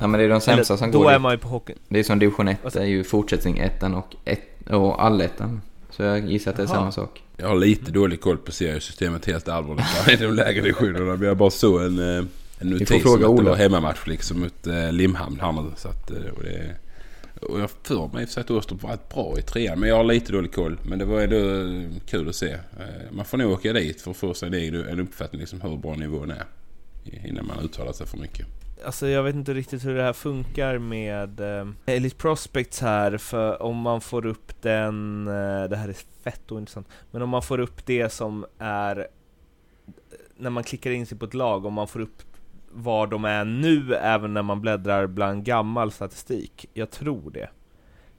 Ja 0.00 0.06
men 0.06 0.20
det 0.20 0.24
är 0.26 0.28
de 0.28 0.40
sämsta 0.40 0.52
Eller, 0.74 0.78
som 0.78 0.90
då 0.90 0.98
går 0.98 1.10
är 1.10 1.12
dit. 1.14 1.22
man 1.22 1.32
ju 1.32 1.38
på 1.38 1.48
hockeyn. 1.48 1.78
Det 1.88 1.98
är 1.98 2.02
som 2.04 2.18
division 2.18 2.48
1, 2.48 2.64
Alltså- 2.64 2.78
det 2.78 2.84
är 2.84 2.88
ju 2.88 3.04
fortsättning 3.04 3.58
ettan 3.58 3.94
och, 3.94 4.16
ett, 4.24 4.68
och 4.70 5.04
allettan. 5.04 5.60
Så 5.90 6.02
jag 6.02 6.30
gissar 6.30 6.50
att 6.50 6.56
det 6.56 6.62
är 6.62 6.66
Jaha. 6.66 6.74
samma 6.74 6.92
sak. 6.92 7.22
Jag 7.36 7.48
har 7.48 7.56
lite 7.56 7.90
dålig 7.92 8.20
koll 8.20 8.36
på 8.38 8.52
seriesystemet 8.52 9.26
helt 9.26 9.48
allvarligt 9.48 10.20
i 10.20 10.24
de 10.24 10.32
lägre 10.34 10.60
divisionerna. 10.62 11.16
Men 11.16 11.28
jag 11.28 11.36
bara 11.36 11.50
såg 11.50 11.82
en, 11.82 11.98
eh, 11.98 12.24
en 12.58 12.70
notis 12.70 12.88
får 12.88 12.98
fråga 12.98 13.28
om 13.28 13.38
att 13.38 13.44
det 13.44 13.50
var 13.50 13.56
hemmamatch 13.56 14.06
liksom 14.06 14.40
mot 14.40 14.66
eh, 14.66 14.92
Limhamn 14.92 15.38
här 15.40 15.52
nu. 15.52 15.70
Så 15.76 15.88
att, 15.88 16.10
eh, 16.10 16.16
och, 16.36 16.42
det, 16.42 16.76
och 17.42 17.60
jag 17.60 17.70
för 17.70 18.08
mig 18.08 18.22
i 18.22 18.24
och 18.24 18.28
för 18.28 18.34
sig 18.34 18.40
att 18.40 18.50
Åstorp 18.50 18.82
var 18.82 18.98
bra 19.14 19.38
i 19.38 19.42
trean. 19.42 19.80
Men 19.80 19.88
jag 19.88 19.96
har 19.96 20.04
lite 20.04 20.32
dålig 20.32 20.52
koll. 20.52 20.78
Men 20.82 20.98
det 20.98 21.04
var 21.04 21.20
ändå 21.20 21.36
eh, 21.36 22.00
kul 22.06 22.28
att 22.28 22.34
se. 22.34 22.52
Eh, 22.52 22.58
man 23.10 23.24
får 23.24 23.38
nog 23.38 23.52
åka 23.52 23.72
dit 23.72 24.00
för 24.00 24.10
att 24.10 24.16
få 24.16 24.34
sig 24.34 24.68
en 24.68 24.74
en 24.74 25.00
uppfattning 25.00 25.40
liksom 25.40 25.60
hur 25.60 25.76
bra 25.76 25.94
nivån 25.94 26.30
är. 26.30 26.44
Innan 27.24 27.46
man 27.46 27.64
uttalar 27.64 27.92
sig 27.92 28.06
för 28.06 28.18
mycket. 28.18 28.46
Alltså 28.84 29.08
jag 29.08 29.22
vet 29.22 29.34
inte 29.34 29.54
riktigt 29.54 29.84
hur 29.84 29.94
det 29.94 30.02
här 30.02 30.12
funkar 30.12 30.78
med 30.78 31.40
eh, 31.40 31.68
Elite 31.86 32.16
Prospects 32.16 32.80
här, 32.80 33.18
för 33.18 33.62
om 33.62 33.76
man 33.76 34.00
får 34.00 34.26
upp 34.26 34.62
den, 34.62 35.26
eh, 35.28 35.68
det 35.68 35.76
här 35.76 35.88
är 35.88 35.96
fett 36.22 36.52
ointressant, 36.52 36.88
men 37.10 37.22
om 37.22 37.28
man 37.28 37.42
får 37.42 37.60
upp 37.60 37.86
det 37.86 38.12
som 38.12 38.46
är, 38.58 38.98
eh, 38.98 39.04
när 40.36 40.50
man 40.50 40.64
klickar 40.64 40.90
in 40.90 41.06
sig 41.06 41.18
på 41.18 41.24
ett 41.24 41.34
lag, 41.34 41.64
om 41.64 41.74
man 41.74 41.88
får 41.88 42.00
upp 42.00 42.27
var 42.72 43.06
de 43.06 43.24
är 43.24 43.44
nu 43.44 43.94
även 43.94 44.34
när 44.34 44.42
man 44.42 44.60
bläddrar 44.60 45.06
bland 45.06 45.44
gammal 45.44 45.92
statistik. 45.92 46.66
Jag 46.74 46.90
tror 46.90 47.30
det. 47.30 47.48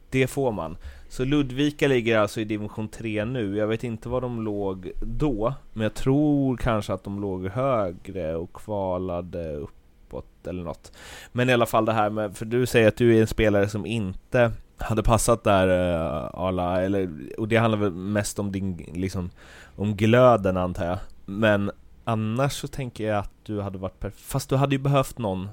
Det 0.10 0.28
får 0.28 0.52
man. 0.52 0.78
Så 1.10 1.26
Ludvika 1.26 1.88
ligger 1.88 2.18
alltså 2.18 2.42
i 2.42 2.46
division 2.46 2.88
3 2.88 3.26
nu. 3.26 3.58
Jag 3.58 3.68
vet 3.68 3.84
inte 3.84 4.10
var 4.10 4.22
de 4.22 4.42
låg 4.42 4.92
då, 5.02 5.54
men 5.74 5.84
jag 5.84 5.94
tror 5.94 6.58
kanske 6.58 6.94
att 6.94 7.04
de 7.04 7.22
låg 7.22 7.48
högre 7.48 8.36
och 8.36 8.54
kvalade 8.54 9.56
uppåt 9.56 10.48
eller 10.48 10.64
något. 10.64 10.92
Men 11.32 11.50
i 11.50 11.54
alla 11.54 11.66
fall 11.66 11.86
det 11.86 11.94
här 11.94 12.10
med, 12.10 12.38
för 12.38 12.46
du 12.46 12.66
säger 12.66 12.88
att 12.88 12.98
du 12.98 13.18
är 13.18 13.22
en 13.22 13.28
spelare 13.28 13.70
som 13.70 13.86
inte 13.86 14.52
hade 14.78 15.04
passat 15.04 15.44
där 15.44 15.68
uh, 15.68 16.30
Arla, 16.34 16.82
eller, 16.82 17.10
och 17.38 17.48
det 17.48 17.58
handlar 17.58 17.80
väl 17.80 17.92
mest 17.92 18.40
om 18.40 18.52
din, 18.52 18.78
liksom, 18.94 19.30
om 19.76 19.96
glöden 19.96 20.58
antar 20.58 20.86
jag. 20.86 20.98
Men 21.26 21.72
annars 22.10 22.54
så 22.54 22.68
tänker 22.68 23.08
jag 23.08 23.18
att 23.18 23.32
du 23.44 23.62
hade 23.62 23.78
varit 23.78 24.00
perfekt, 24.00 24.22
fast 24.22 24.50
du 24.50 24.56
hade 24.56 24.76
ju 24.76 24.80
behövt 24.82 25.18
någon 25.18 25.50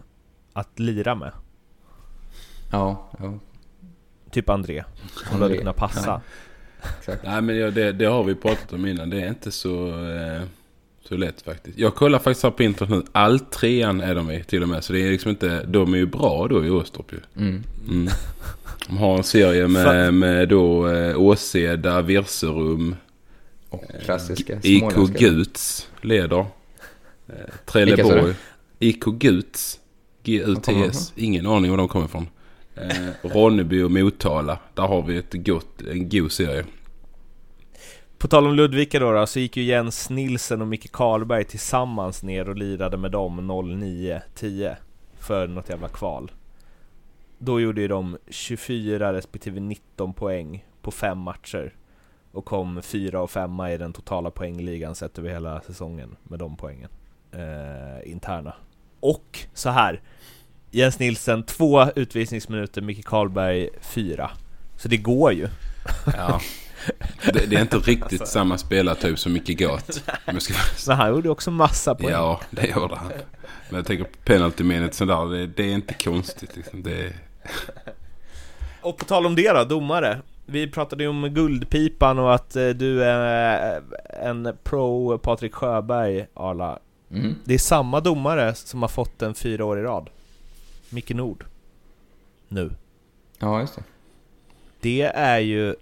att 0.52 0.78
lira 0.78 1.14
med. 1.14 1.32
Ja, 2.70 3.10
ja 3.18 3.38
Typ 4.30 4.48
André, 4.48 4.84
som 5.28 5.36
du 5.36 5.42
hade 5.42 5.56
kunnat 5.56 5.76
passa. 5.76 6.20
exakt. 6.98 7.22
Nej 7.24 7.42
men 7.42 7.56
ja, 7.56 7.70
det, 7.70 7.92
det 7.92 8.04
har 8.04 8.24
vi 8.24 8.34
pratat 8.34 8.72
om 8.72 8.86
innan. 8.86 9.10
Det 9.10 9.20
är 9.20 9.28
inte 9.28 9.50
så, 9.50 9.88
eh, 9.88 10.42
så 11.08 11.16
lätt 11.16 11.42
faktiskt. 11.42 11.78
Jag 11.78 11.94
kollar 11.94 12.18
faktiskt 12.18 12.42
här 12.42 12.50
på 12.50 12.62
internet 12.62 12.90
nu. 12.90 13.02
All 13.12 13.40
trean 13.40 14.00
är 14.00 14.14
de 14.14 14.30
i 14.30 14.44
till 14.44 14.62
och 14.62 14.68
med. 14.68 14.84
Så 14.84 14.92
det 14.92 15.06
är 15.06 15.10
liksom 15.10 15.30
inte, 15.30 15.64
de 15.64 15.94
är 15.94 15.98
ju 15.98 16.06
bra 16.06 16.46
då 16.50 16.64
i 16.64 16.70
Åstorp 16.70 17.12
ju. 17.12 17.18
Mm. 17.36 17.62
Mm. 17.88 18.08
De 18.88 18.96
har 18.98 19.16
en 19.16 19.24
serie 19.24 19.68
med, 19.68 20.14
med 20.14 20.48
då 20.48 20.88
eh, 20.88 21.20
Åseda, 21.20 22.02
Virserum, 22.02 22.96
Och 23.70 23.84
klassiska 24.04 24.58
IK 24.62 24.78
småländska. 24.78 25.18
Guts 25.18 25.88
leder. 26.06 26.46
Eh, 27.28 27.34
Trelleborg. 27.64 28.34
IK 28.78 29.04
Guts. 29.04 29.80
G-U-T-S. 30.22 31.12
Ingen 31.16 31.46
aning 31.46 31.70
var 31.70 31.78
de 31.78 31.88
kommer 31.88 32.06
ifrån. 32.06 32.28
Eh, 32.74 33.08
Ronneby 33.22 33.82
och 33.82 33.90
Motala. 33.90 34.58
Där 34.74 34.82
har 34.82 35.02
vi 35.02 35.16
ett 35.16 35.32
gott, 35.32 35.82
en 35.82 36.08
god 36.08 36.32
serie. 36.32 36.64
På 38.18 38.28
tal 38.28 38.46
om 38.46 38.54
Ludvika 38.54 38.98
då, 38.98 39.12
då, 39.12 39.26
så 39.26 39.40
gick 39.40 39.56
ju 39.56 39.62
Jens 39.62 40.10
Nilsen 40.10 40.60
och 40.60 40.68
Micke 40.68 40.92
Karlberg 40.92 41.44
tillsammans 41.44 42.22
ner 42.22 42.48
och 42.48 42.56
lirade 42.56 42.96
med 42.96 43.10
dem 43.10 43.50
09-10 43.50 44.76
för 45.18 45.46
något 45.46 45.68
jävla 45.68 45.88
kval. 45.88 46.30
Då 47.38 47.60
gjorde 47.60 47.80
ju 47.80 47.88
de 47.88 48.18
24 48.28 49.12
respektive 49.12 49.60
19 49.60 50.12
poäng 50.12 50.64
på 50.82 50.90
fem 50.90 51.18
matcher 51.18 51.72
och 52.36 52.44
kom 52.44 52.82
fyra 52.82 53.20
och 53.20 53.30
femma 53.30 53.72
i 53.72 53.78
den 53.78 53.92
totala 53.92 54.30
poängligan 54.30 54.94
sett 54.94 55.18
över 55.18 55.30
hela 55.30 55.60
säsongen 55.60 56.16
med 56.22 56.38
de 56.38 56.56
poängen. 56.56 56.90
Eh, 57.32 58.10
interna. 58.10 58.54
Och 59.00 59.38
så 59.54 59.70
här. 59.70 60.00
Jens 60.70 60.98
Nilsen 60.98 61.42
två 61.42 61.86
utvisningsminuter, 61.96 62.82
Micke 62.82 63.04
Karlberg 63.04 63.68
fyra. 63.80 64.30
Så 64.76 64.88
det 64.88 64.96
går 64.96 65.32
ju. 65.32 65.48
Ja. 66.16 66.40
Det, 67.32 67.46
det 67.46 67.56
är 67.56 67.60
inte 67.60 67.78
riktigt 67.78 68.28
samma 68.28 68.58
spelartyp 68.58 69.18
som 69.18 69.32
Micke 69.32 69.60
jag 69.60 70.42
ska 70.42 70.54
Men 70.88 70.96
han 70.96 71.10
gjorde 71.10 71.30
också 71.30 71.50
massa 71.50 71.94
poäng. 71.94 72.10
Ja, 72.10 72.40
det 72.50 72.66
gjorde 72.66 72.96
han. 72.96 73.12
Men 73.68 73.76
jag 73.76 73.86
tänker 73.86 74.04
på 74.04 74.18
penalty 74.24 74.64
minute 74.64 74.96
sådär. 74.96 75.26
Det, 75.26 75.46
det 75.46 75.62
är 75.62 75.74
inte 75.74 75.94
konstigt 75.94 76.56
liksom. 76.56 76.82
Det, 76.82 77.12
Och 78.80 78.96
på 78.96 79.04
tal 79.04 79.26
om 79.26 79.34
det 79.34 79.52
då, 79.52 79.64
domare. 79.64 80.22
Vi 80.46 80.70
pratade 80.70 81.02
ju 81.02 81.08
om 81.08 81.28
Guldpipan 81.28 82.18
och 82.18 82.34
att 82.34 82.56
eh, 82.56 82.68
du 82.68 83.04
är 83.04 83.76
eh, 83.76 84.28
en 84.28 84.56
pro 84.62 85.18
Patrik 85.18 85.54
Sjöberg, 85.54 86.26
Arla. 86.34 86.78
Mm. 87.10 87.34
Det 87.44 87.54
är 87.54 87.58
samma 87.58 88.00
domare 88.00 88.54
som 88.54 88.82
har 88.82 88.88
fått 88.88 89.18
den 89.18 89.34
fyra 89.34 89.64
år 89.64 89.78
i 89.78 89.82
rad. 89.82 90.10
Micke 90.90 91.10
Nord. 91.10 91.44
Nu. 92.48 92.70
Ja, 93.38 93.60
just 93.60 93.76
det. 93.76 93.82
Det 94.80 95.02
är 95.02 95.38
ju 95.38 95.74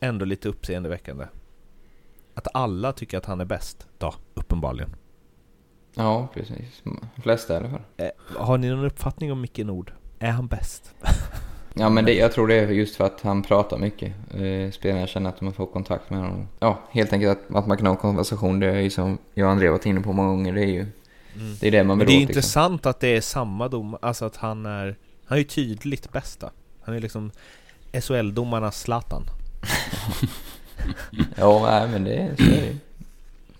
ändå 0.00 0.24
lite 0.24 0.48
uppseendeväckande. 0.48 1.26
Att 2.34 2.48
alla 2.54 2.92
tycker 2.92 3.18
att 3.18 3.26
han 3.26 3.40
är 3.40 3.44
bäst, 3.44 3.86
då, 3.98 4.14
uppenbarligen. 4.34 4.96
Ja, 5.94 6.28
precis. 6.34 6.82
De 6.84 7.22
flesta 7.22 7.54
i 7.54 7.56
alla 7.56 7.70
fall. 7.70 7.82
Eh, 7.96 8.10
har 8.36 8.58
ni 8.58 8.70
någon 8.70 8.84
uppfattning 8.84 9.32
om 9.32 9.40
Micke 9.40 9.58
Nord? 9.58 9.92
Är 10.18 10.30
han 10.30 10.46
bäst? 10.46 10.94
Ja, 11.78 11.88
men 11.88 12.04
det, 12.04 12.14
jag 12.14 12.32
tror 12.32 12.48
det 12.48 12.54
är 12.54 12.68
just 12.68 12.96
för 12.96 13.04
att 13.04 13.20
han 13.22 13.42
pratar 13.42 13.78
mycket. 13.78 14.12
Eh, 14.34 14.70
spelarna 14.72 15.06
känner 15.06 15.30
att 15.30 15.40
de 15.40 15.52
får 15.52 15.66
kontakt 15.66 16.10
med 16.10 16.18
honom. 16.20 16.48
Ja, 16.60 16.78
helt 16.90 17.12
enkelt 17.12 17.38
att, 17.38 17.56
att 17.56 17.66
man 17.66 17.76
kan 17.76 17.86
ha 17.86 17.94
en 17.94 18.00
konversation. 18.00 18.60
Det 18.60 18.66
är 18.66 18.80
ju 18.80 18.90
som 18.90 19.18
jag 19.34 19.46
och 19.46 19.52
André 19.52 19.68
varit 19.68 19.86
inne 19.86 20.00
på 20.00 20.12
många 20.12 20.28
gånger. 20.28 20.52
Det 20.52 20.60
är 20.60 20.66
ju 20.66 20.86
det, 21.60 21.66
är 21.66 21.70
det 21.70 21.84
man 21.84 21.98
Men 21.98 22.06
vill 22.06 22.06
det 22.06 22.12
är 22.12 22.16
åt, 22.16 22.28
liksom. 22.28 22.38
intressant 22.38 22.86
att 22.86 23.00
det 23.00 23.16
är 23.16 23.20
samma 23.20 23.68
dom, 23.68 23.96
alltså 24.02 24.24
att 24.24 24.36
han 24.36 24.66
är... 24.66 24.96
Han 25.26 25.36
är 25.36 25.40
ju 25.40 25.44
tydligt 25.44 26.12
bästa. 26.12 26.50
Han 26.82 26.94
är 26.94 27.00
liksom 27.00 27.30
SHL-domarnas 27.92 28.80
Zlatan. 28.80 29.22
Ja, 31.36 31.60
nej, 31.70 31.88
men 31.88 32.04
det 32.04 32.14
är 32.14 32.36
så 32.36 32.42
är 32.42 32.48
det. 32.48 32.76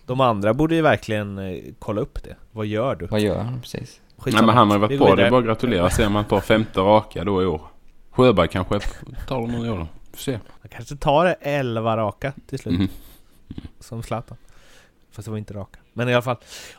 De 0.06 0.20
andra 0.20 0.54
borde 0.54 0.74
ju 0.74 0.82
verkligen 0.82 1.38
eh, 1.38 1.58
kolla 1.78 2.00
upp 2.00 2.22
det. 2.22 2.36
Vad 2.52 2.66
gör 2.66 2.94
du? 2.94 3.06
Vad 3.06 3.20
gör 3.20 3.38
han 3.38 3.60
precis? 3.60 4.00
Nej, 4.24 4.34
men 4.34 4.48
han 4.48 4.68
har 4.68 4.76
ju 4.76 4.80
varit 4.80 4.98
går 4.98 5.06
bra. 5.06 5.16
Det 5.16 5.26
är 5.26 5.30
bara 5.30 5.38
att 5.40 5.46
gratulera. 5.46 5.90
Se 5.90 6.06
om 6.06 6.14
han 6.14 6.24
tar 6.24 6.40
femte 6.40 6.80
raka 6.80 7.24
då 7.24 7.42
i 7.42 7.46
år. 7.46 7.60
Sjöberg 8.18 8.48
kanske 8.48 8.80
tar 9.28 9.40
det 9.40 9.52
någon 9.52 9.68
år 9.70 9.78
då. 9.78 9.86
Får 10.10 10.18
se. 10.18 10.38
Han 10.60 10.68
kanske 10.68 10.96
tar 10.96 11.36
11 11.40 11.96
raka 11.96 12.32
till 12.46 12.58
slut. 12.58 12.74
Mhm. 12.74 12.88
Som 13.80 14.02
Zlatan. 14.02 14.36
Fast 15.12 15.26
det 15.26 15.30
var 15.30 15.38
inte 15.38 15.54
raka. 15.54 15.78
Men 15.92 16.08
i 16.08 16.12
alla 16.12 16.22
fall. 16.22 16.36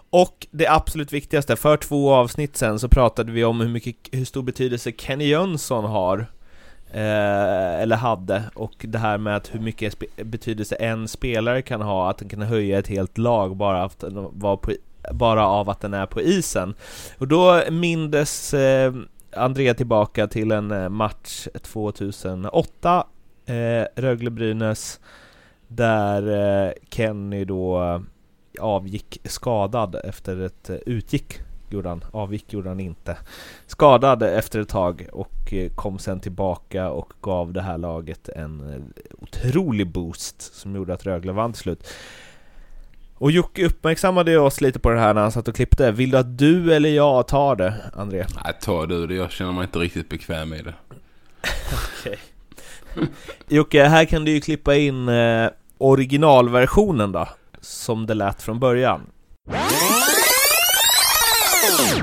Och 0.10 0.48
det 0.52 0.68
absolut 0.68 1.14
viktigaste, 1.14 1.56
för 1.56 1.78
två 1.78 2.14
avsnitt 2.14 2.58
sen 2.58 2.80
så 2.80 2.90
pratade 2.90 3.32
vi 3.32 3.44
om 3.44 3.60
hur 3.60 3.70
mycket, 3.70 3.96
hur 4.12 4.26
stor 4.26 4.42
betydelse 4.44 4.92
Kenny 4.98 5.26
Jönsson 5.26 5.86
har. 5.86 6.26
Eh, 6.92 7.82
eller 7.82 7.96
hade. 7.96 8.44
Och 8.54 8.74
det 8.80 8.98
här 8.98 9.18
med 9.18 9.36
att 9.36 9.56
hur 9.56 9.60
mycket 9.60 9.96
betydelse 10.16 10.76
en 10.76 11.08
spelare 11.08 11.62
kan 11.62 11.82
ha, 11.82 12.10
att 12.10 12.18
den 12.18 12.30
kan 12.30 12.42
höja 12.42 12.80
ett 12.80 12.88
helt 12.88 13.18
lag 13.18 13.56
bara, 13.56 13.84
att 13.84 14.00
den 14.00 14.28
var 14.40 14.58
på, 14.58 14.72
bara 15.14 15.48
av 15.48 15.70
att 15.70 15.82
den 15.82 15.94
är 15.94 16.06
på 16.06 16.22
isen. 16.22 16.74
Och 17.18 17.28
då 17.28 17.64
mindes 17.72 18.54
eh, 18.54 18.94
André 19.32 19.74
tillbaka 19.74 20.28
till 20.28 20.52
en 20.52 20.72
eh, 20.72 20.90
match 20.90 21.48
2008 21.62 23.08
eh, 23.46 23.86
Rögle-Brynäs 23.96 25.00
där 25.68 26.68
eh, 26.68 26.74
Kenny 26.90 27.46
då 27.46 27.84
eh, 27.84 28.02
avgick 28.60 29.22
skadad 29.24 29.96
efter 30.04 30.42
ett 30.42 30.70
eh, 30.70 30.76
utgick. 30.76 31.40
Gjorde 31.72 31.90
han, 31.90 32.04
avgick 32.12 32.54
gjorde 32.54 32.70
han 32.70 32.80
inte. 32.80 33.18
Skadad 33.66 34.24
efter 34.24 34.60
ett 34.60 34.70
tag 34.70 35.08
och 35.12 35.54
kom 35.76 36.00
sen 36.00 36.20
tillbaka 36.20 36.90
och 36.90 37.14
gav 37.22 37.54
det 37.54 37.62
här 37.62 37.78
laget 37.78 38.30
en 38.30 38.84
otrolig 39.22 39.88
boost 39.88 40.42
som 40.56 40.76
gjorde 40.76 40.94
att 40.94 41.06
Rögle 41.06 41.32
vann 41.32 41.54
till 41.54 41.62
slut. 41.62 41.88
Och 43.20 43.32
Jocke 43.32 43.66
uppmärksammade 43.66 44.40
oss 44.40 44.62
lite 44.62 44.80
på 44.80 44.90
det 44.90 45.00
här 45.00 45.14
när 45.14 45.22
han 45.22 45.32
satt 45.32 45.48
och 45.48 45.56
klippte. 45.56 45.92
Vill 45.92 46.12
du 46.12 46.18
att 46.18 46.38
du 46.38 46.74
eller 46.74 46.90
jag 46.90 47.28
tar 47.28 47.56
det, 47.56 47.74
André? 47.94 48.26
Nej, 48.44 48.54
ta 48.62 48.86
du 48.86 49.08
det. 49.08 49.16
Jag 49.16 49.32
känner 49.32 49.52
mig 49.52 49.64
inte 49.64 49.80
riktigt 49.80 50.10
bekväm 50.10 50.54
i 50.54 50.62
det. 50.62 50.74
Jocke, 53.48 53.84
här 53.84 54.06
kan 54.06 54.26
du 54.26 54.32
ju 54.32 54.42
klippa 54.42 54.76
in 54.76 55.10
eh, 55.10 55.50
originalversionen 55.78 57.12
då, 57.12 57.28
som 57.62 58.06
det 58.06 58.14
lät 58.14 58.42
från 58.42 58.60
början. 58.60 59.02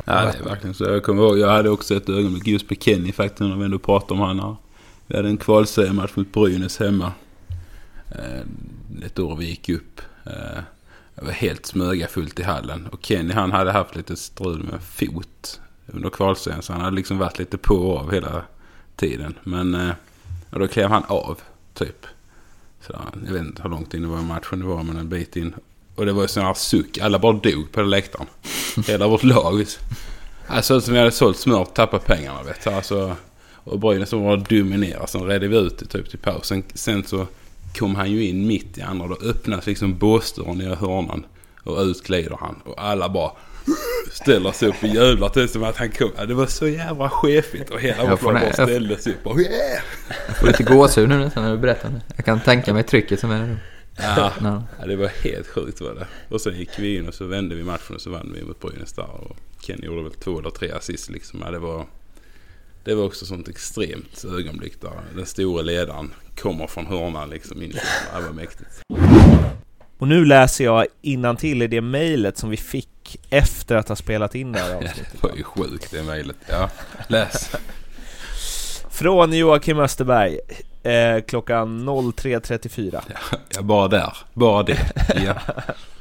Ja, 0.05 0.23
det 0.23 0.39
är 0.39 0.45
verkligen 0.45 0.75
så. 0.75 0.85
Jag 0.85 1.03
kommer 1.03 1.23
ihåg, 1.23 1.39
jag 1.39 1.49
hade 1.49 1.71
också 1.71 1.95
ett 1.95 2.09
ögonblick 2.09 2.47
just 2.47 2.71
med 2.71 2.83
Kenny 2.83 3.13
faktiskt 3.13 3.41
när 3.41 3.57
vi 3.57 3.65
ändå 3.65 3.79
pratade 3.79 4.21
om 4.21 4.39
här. 4.41 4.57
Vi 5.07 5.17
hade 5.17 5.29
en 5.29 5.37
kvalseriematch 5.37 6.17
mot 6.17 6.33
Brynäs 6.33 6.79
hemma. 6.79 7.13
Eh, 8.11 9.07
ett 9.07 9.19
år 9.19 9.37
vi 9.37 9.45
gick 9.45 9.69
upp. 9.69 10.01
Det 11.17 11.25
var 11.25 11.33
helt 11.33 11.67
smögafullt 11.67 12.41
i 12.41 12.43
hallen. 12.43 12.87
Och 12.87 12.99
Kenny 13.03 13.33
han 13.35 13.53
hade 13.53 13.73
haft 13.73 13.97
lite 13.97 14.17
strul 14.17 14.63
med 14.63 14.83
fot 14.83 15.61
under 15.87 16.11
kvalserien. 16.11 16.63
Så 16.63 16.73
han 16.73 16.83
hade 16.83 16.97
liksom 16.97 17.19
varit 17.19 17.39
lite 17.39 17.59
på 17.59 17.75
och 17.75 17.99
av 17.99 18.13
hela 18.13 18.43
tiden. 18.97 19.35
Men 19.45 19.75
eh, 19.75 19.95
och 20.51 20.59
då 20.59 20.69
klev 20.69 20.91
han 20.91 21.05
av 21.05 21.41
typ. 21.75 22.07
Så 22.81 22.93
jag 23.27 23.33
vet 23.33 23.43
inte 23.43 23.63
hur 23.63 23.71
långt 23.71 23.95
in 23.95 24.03
det 24.03 24.09
var 24.09 24.19
i 24.19 24.23
matchen 24.23 24.61
det 24.61 24.67
var 24.67 24.83
men 24.83 24.97
en 24.97 25.09
bit 25.09 25.37
in. 25.37 25.55
Och 25.95 26.07
det 26.07 26.13
var 26.13 26.23
ju 26.23 26.29
sån 26.29 26.43
här 26.43 26.55
suck. 26.55 26.99
Alla 26.99 27.19
bara 27.19 27.33
dog 27.33 27.73
på 27.73 27.81
den 27.81 27.91
läktaren. 27.91 28.27
Hela 28.87 29.09
vårt 29.09 29.23
lag. 29.23 29.65
Alltså 30.47 30.81
som 30.81 30.95
vi 30.95 30.99
hade 30.99 31.11
sålt 31.11 31.39
smör 31.39 31.61
och 31.61 31.75
tappat 31.75 32.07
pengarna 32.07 32.43
vet 32.43 32.65
du. 32.65 32.71
Alltså, 32.71 33.17
och 33.55 33.79
Brynäs 33.79 34.09
som 34.09 34.23
var 34.23 34.37
dominerade. 34.37 35.07
Sen 35.07 35.25
redde 35.25 35.49
vi 35.49 35.57
ut 35.57 35.79
det 35.79 35.87
typ 35.87 36.11
till 36.11 36.19
pausen. 36.19 36.63
Sen 36.75 37.05
så 37.05 37.27
kom 37.79 37.95
han 37.95 38.11
ju 38.11 38.25
in 38.25 38.47
mitt 38.47 38.79
i 38.79 38.83
andra. 38.83 39.05
och 39.05 39.11
Då 39.21 39.29
öppnas 39.29 39.67
liksom 39.67 39.99
båsdörren 39.99 40.61
i 40.61 40.65
hörnan. 40.75 41.27
Och 41.65 41.81
ut 41.81 42.03
glider 42.03 42.37
han. 42.41 42.55
Och 42.65 42.85
alla 42.85 43.09
bara 43.09 43.31
ställer 44.13 44.53
sig 44.53 44.69
upp 44.69 44.83
och 44.83 44.89
jublar. 44.89 45.39
Är 45.39 45.47
som 45.47 45.63
att 45.65 45.77
han 45.77 45.91
kom. 45.91 46.11
Ja, 46.17 46.27
det 46.27 46.35
var 46.35 46.47
så 46.47 46.69
jävla 46.69 47.11
chefigt. 47.11 47.71
Och 47.71 47.81
hela 47.81 48.11
vårt 48.11 48.21
bara 48.23 48.53
ställde 48.53 48.99
sig 48.99 49.13
upp 49.13 49.27
och 49.27 49.41
yeah! 49.41 49.83
Jag 50.27 50.37
får 50.37 50.47
lite 50.47 50.63
gåshud 50.63 51.09
nu 51.09 51.19
nästan 51.19 51.45
när 51.45 51.51
du 51.51 51.59
berättar 51.59 51.89
det. 51.89 52.01
Jag 52.17 52.25
kan 52.25 52.41
tänka 52.41 52.75
mig 52.75 52.83
trycket 52.83 53.21
som 53.21 53.31
är 53.31 53.39
där. 53.41 53.59
Ja, 53.99 54.33
Ja. 54.43 54.63
ja, 54.81 54.87
det 54.87 54.97
var 54.97 55.09
helt 55.09 55.47
sjukt 55.47 55.81
var 55.81 55.95
det. 55.95 56.07
Och 56.35 56.41
sen 56.41 56.57
gick 56.57 56.79
vi 56.79 56.97
in 56.97 57.09
och 57.09 57.15
så 57.15 57.25
vände 57.27 57.55
vi 57.55 57.65
matchen 57.65 57.95
och 57.95 58.01
så 58.01 58.11
vann 58.11 58.33
vi 58.35 58.45
mot 58.45 58.61
Brynäs 58.61 58.93
där. 58.93 59.11
Och 59.11 59.37
Ken 59.61 59.83
gjorde 59.83 60.03
väl 60.03 60.13
två 60.13 60.39
eller 60.39 60.51
tre 60.51 60.71
assist 60.71 61.11
liksom. 61.11 61.43
Ja, 61.45 61.51
det 61.51 61.59
var... 61.59 61.87
Det 62.87 62.95
var 62.95 63.05
också 63.05 63.27
sånt 63.27 63.49
extremt 63.49 64.25
ögonblick 64.25 64.81
där 64.81 64.91
den 65.17 65.27
stora 65.27 65.63
ledaren 65.63 66.13
kommer 66.37 66.67
från 66.67 66.87
hörnan 66.87 67.31
liksom 67.31 67.63
in 67.63 67.71
Det 67.73 68.21
var 68.27 68.33
mäktigt. 68.33 68.71
Och 69.99 70.09
nu 70.09 70.25
läser 70.25 70.65
jag 70.65 70.87
till 71.37 71.63
i 71.63 71.67
det 71.67 71.81
mejlet 71.81 72.39
som 72.39 72.51
vi 72.51 72.57
fick 72.57 73.21
efter 73.31 73.77
att 73.77 73.89
ha 73.89 73.97
spelat 73.97 74.35
in 74.35 74.53
det 74.53 74.59
här 74.59 74.75
avsnittet. 74.77 75.13
Det 75.13 75.29
var 75.29 75.37
ju 75.37 75.43
sjukt 75.43 75.91
det 75.91 76.03
mejlet. 76.03 76.37
Ja, 76.49 76.71
läs. 77.09 77.51
Från 78.91 79.33
Joakim 79.33 79.79
Österberg, 79.79 80.39
eh, 80.83 81.23
klockan 81.23 81.89
03.34. 81.89 83.03
Ja, 83.57 83.63
bara 83.63 83.89
där. 83.89 84.17
Bara 84.35 84.63
det. 84.63 84.93
Ja. 85.27 85.35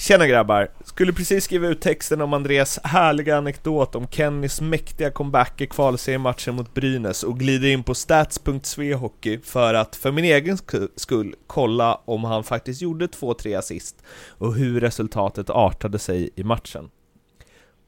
Tjena 0.00 0.26
grabbar! 0.26 0.68
Skulle 0.84 1.12
precis 1.12 1.44
skriva 1.44 1.68
ut 1.68 1.80
texten 1.80 2.20
om 2.20 2.32
Andreas 2.32 2.78
härliga 2.84 3.36
anekdot 3.36 3.94
om 3.94 4.08
Kennys 4.08 4.60
mäktiga 4.60 5.10
comeback 5.10 5.60
i 5.60 5.66
kvalseriematchen 5.66 6.54
mot 6.54 6.74
Brynäs 6.74 7.22
och 7.22 7.38
glider 7.38 7.68
in 7.68 7.82
på 7.82 7.94
stats.svehockey 7.94 9.38
för 9.38 9.74
att 9.74 9.96
för 9.96 10.12
min 10.12 10.24
egen 10.24 10.58
skull 10.96 11.34
kolla 11.46 12.00
om 12.04 12.24
han 12.24 12.44
faktiskt 12.44 12.82
gjorde 12.82 13.06
2-3 13.06 13.58
assist 13.58 14.02
och 14.28 14.54
hur 14.54 14.80
resultatet 14.80 15.50
artade 15.50 15.98
sig 15.98 16.30
i 16.34 16.44
matchen. 16.44 16.90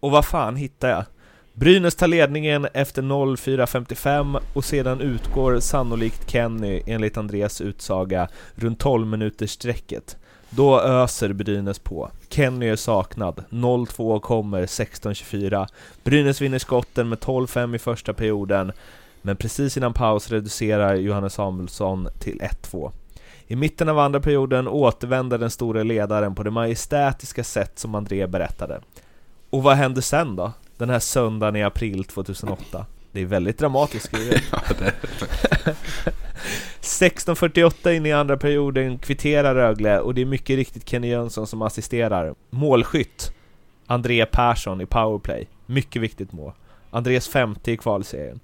Och 0.00 0.10
vad 0.10 0.24
fan 0.24 0.56
hittar 0.56 0.88
jag? 0.88 1.04
Brynäs 1.52 1.94
tar 1.94 2.08
ledningen 2.08 2.66
efter 2.74 3.02
04.55 3.02 4.40
och 4.54 4.64
sedan 4.64 5.00
utgår 5.00 5.60
sannolikt 5.60 6.30
Kenny, 6.30 6.82
enligt 6.86 7.16
Andreas 7.16 7.60
utsaga, 7.60 8.28
runt 8.54 8.78
12 8.78 9.06
minuters 9.06 9.50
sträcket. 9.50 10.16
Då 10.50 10.80
öser 10.80 11.32
Brynäs 11.32 11.78
på. 11.78 12.10
Kenny 12.28 12.68
är 12.68 12.76
saknad. 12.76 13.44
0-2 13.50 14.20
kommer 14.20 14.66
16-24. 14.66 15.66
Brynäs 16.04 16.40
vinner 16.40 16.58
skotten 16.58 17.08
med 17.08 17.18
12-5 17.18 17.74
i 17.74 17.78
första 17.78 18.12
perioden, 18.14 18.72
men 19.22 19.36
precis 19.36 19.76
innan 19.76 19.92
paus 19.92 20.30
reducerar 20.30 20.94
Johannes 20.94 21.34
Samuelsson 21.34 22.08
till 22.18 22.40
1-2. 22.62 22.92
I 23.46 23.56
mitten 23.56 23.88
av 23.88 23.98
andra 23.98 24.20
perioden 24.20 24.68
återvänder 24.68 25.38
den 25.38 25.50
store 25.50 25.84
ledaren 25.84 26.34
på 26.34 26.42
det 26.42 26.50
majestätiska 26.50 27.44
sätt 27.44 27.78
som 27.78 27.94
André 27.94 28.26
berättade. 28.26 28.80
Och 29.50 29.62
vad 29.62 29.76
händer 29.76 30.02
sen 30.02 30.36
då? 30.36 30.52
Den 30.76 30.90
här 30.90 30.98
söndagen 30.98 31.56
i 31.56 31.62
april 31.62 32.04
2008? 32.04 32.86
Det 33.12 33.20
är 33.20 33.26
väldigt 33.26 33.58
dramatiskt 33.58 34.04
skrivet. 34.06 34.42
Ja, 34.52 34.60
det, 34.78 34.94
16.48 36.80 37.90
in 37.90 38.06
i 38.06 38.12
andra 38.12 38.36
perioden 38.36 38.98
kvitterar 38.98 39.54
Rögle 39.54 40.00
och 40.00 40.14
det 40.14 40.20
är 40.20 40.26
mycket 40.26 40.56
riktigt 40.56 40.88
Kenny 40.88 41.08
Jönsson 41.08 41.46
som 41.46 41.62
assisterar. 41.62 42.34
Målskytt 42.50 43.32
André 43.86 44.26
Persson 44.26 44.80
i 44.80 44.86
powerplay. 44.86 45.48
Mycket 45.66 46.02
viktigt 46.02 46.32
mål. 46.32 46.52
Andrés 46.90 47.28
femte 47.28 47.72
i 47.72 47.76
kvalserien. 47.76 48.40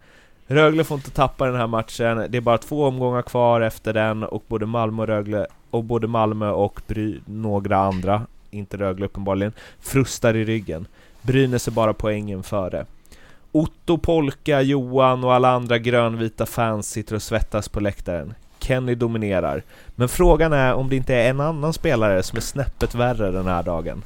Rögle 0.46 0.84
får 0.84 0.96
inte 0.96 1.10
tappa 1.10 1.46
den 1.46 1.56
här 1.56 1.66
matchen. 1.66 2.26
Det 2.28 2.36
är 2.36 2.40
bara 2.40 2.58
två 2.58 2.84
omgångar 2.84 3.22
kvar 3.22 3.60
efter 3.60 3.92
den 3.92 4.22
och 4.22 4.44
både 4.48 4.66
Malmö 4.66 5.02
och 5.02 5.08
Rögle 5.08 5.46
och 5.70 5.84
både 5.84 6.06
Malmö 6.06 6.50
och 6.50 6.80
Bry 6.86 7.20
några 7.24 7.76
andra, 7.76 8.26
inte 8.50 8.76
Rögle 8.76 9.06
uppenbarligen, 9.06 9.52
frustar 9.80 10.36
i 10.36 10.44
ryggen. 10.44 10.86
Brynäs 11.22 11.68
är 11.68 11.72
bara 11.72 11.94
poängen 11.94 12.42
före. 12.42 12.86
Otto, 13.56 13.98
Polka, 13.98 14.62
Johan 14.62 15.24
och 15.24 15.34
alla 15.34 15.50
andra 15.50 15.78
grönvita 15.78 16.46
fans 16.46 16.90
sitter 16.90 17.14
och 17.14 17.22
svettas 17.22 17.68
på 17.68 17.80
läktaren. 17.80 18.34
Kenny 18.58 18.94
dominerar. 18.94 19.62
Men 19.94 20.08
frågan 20.08 20.52
är 20.52 20.74
om 20.74 20.88
det 20.88 20.96
inte 20.96 21.14
är 21.14 21.30
en 21.30 21.40
annan 21.40 21.72
spelare 21.72 22.22
som 22.22 22.36
är 22.36 22.40
snäppet 22.40 22.94
värre 22.94 23.30
den 23.30 23.46
här 23.46 23.62
dagen. 23.62 24.02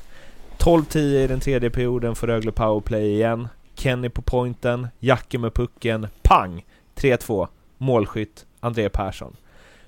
12-10 0.59 0.99
i 0.99 1.27
den 1.27 1.41
tredje 1.41 1.71
perioden 1.71 2.15
för 2.15 2.27
Rögle 2.27 2.53
powerplay 2.53 3.13
igen. 3.13 3.49
Kenny 3.75 4.09
på 4.09 4.23
pointen, 4.23 4.89
Jacke 4.99 5.39
med 5.39 5.55
pucken, 5.55 6.07
pang! 6.23 6.65
3-2, 6.97 7.49
målskytt, 7.79 8.47
André 8.61 8.89
Persson. 8.89 9.37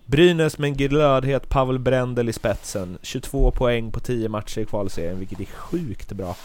Brynäs 0.07 0.59
med 0.59 0.69
en 0.69 0.77
glödhet 0.77 1.49
Pavel 1.49 1.79
Brendel 1.79 2.29
i 2.29 2.33
spetsen. 2.33 2.99
22 3.03 3.51
poäng 3.51 3.93
på 3.93 4.01
10 4.01 4.29
matcher 4.29 4.61
i 4.61 4.65
kvalserien, 4.65 5.19
vilket 5.19 5.41
är 5.41 5.45
sjukt 5.45 6.13
bra. 6.13 6.37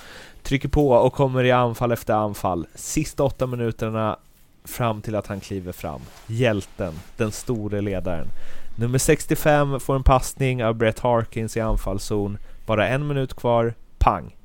Trycker 0.48 0.70
på 0.70 0.90
och 0.90 1.14
kommer 1.14 1.44
i 1.44 1.52
anfall 1.52 1.92
efter 1.92 2.14
anfall. 2.14 2.68
Sista 2.76 3.24
åtta 3.24 3.48
minuterna 3.48 4.20
fram 4.64 5.02
till 5.02 5.16
att 5.16 5.28
han 5.28 5.40
kliver 5.40 5.72
fram. 5.72 6.02
Hjälten, 6.28 6.94
den 7.18 7.32
store 7.32 7.82
ledaren. 7.82 8.28
Nummer 8.76 8.98
65 8.98 9.80
får 9.80 9.96
en 9.96 10.04
passning 10.04 10.64
av 10.64 10.76
Brett 10.76 11.00
Harkins 11.00 11.58
i 11.58 11.60
anfallszon. 11.60 12.38
Bara 12.66 12.88
en 12.88 13.08
minut 13.08 13.34
kvar. 13.34 13.74
Pang! 13.98 14.36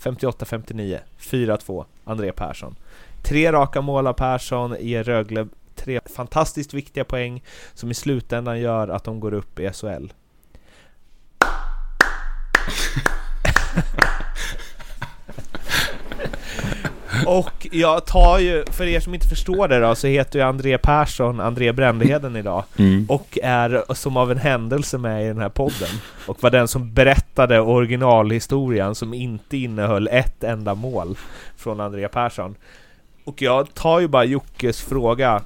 58-59. 0.00 0.98
4-2. 1.18 1.84
André 2.04 2.32
Persson. 2.32 2.76
Tre 3.22 3.52
raka 3.52 3.80
mål 3.80 4.06
av 4.06 4.12
Persson 4.12 4.76
ger 4.80 5.04
Rögle 5.04 5.48
tre 5.74 6.00
fantastiskt 6.16 6.74
viktiga 6.74 7.04
poäng 7.04 7.42
som 7.74 7.90
i 7.90 7.94
slutändan 7.94 8.60
gör 8.60 8.88
att 8.88 9.04
de 9.04 9.20
går 9.20 9.34
upp 9.34 9.60
i 9.60 9.70
SHL. 9.72 10.06
Och 17.26 17.66
jag 17.70 18.06
tar 18.06 18.38
ju, 18.38 18.64
för 18.70 18.84
er 18.84 19.00
som 19.00 19.14
inte 19.14 19.28
förstår 19.28 19.68
det 19.68 19.80
då, 19.80 19.94
så 19.94 20.06
heter 20.06 20.38
ju 20.38 20.44
André 20.44 20.78
Persson 20.78 21.40
André 21.40 21.72
Brändeheden 21.72 22.36
idag. 22.36 22.64
Mm. 22.78 23.06
Och 23.08 23.38
är 23.42 23.94
som 23.94 24.16
av 24.16 24.30
en 24.30 24.38
händelse 24.38 24.98
med 24.98 25.24
i 25.24 25.26
den 25.26 25.38
här 25.38 25.48
podden. 25.48 25.88
Och 26.26 26.42
var 26.42 26.50
den 26.50 26.68
som 26.68 26.92
berättade 26.92 27.60
originalhistorien 27.60 28.94
som 28.94 29.14
inte 29.14 29.56
innehöll 29.56 30.08
ett 30.08 30.44
enda 30.44 30.74
mål 30.74 31.16
från 31.56 31.80
André 31.80 32.08
Persson. 32.08 32.54
Och 33.24 33.42
jag 33.42 33.74
tar 33.74 34.00
ju 34.00 34.08
bara 34.08 34.24
Jockes 34.24 34.80
fråga 34.80 35.42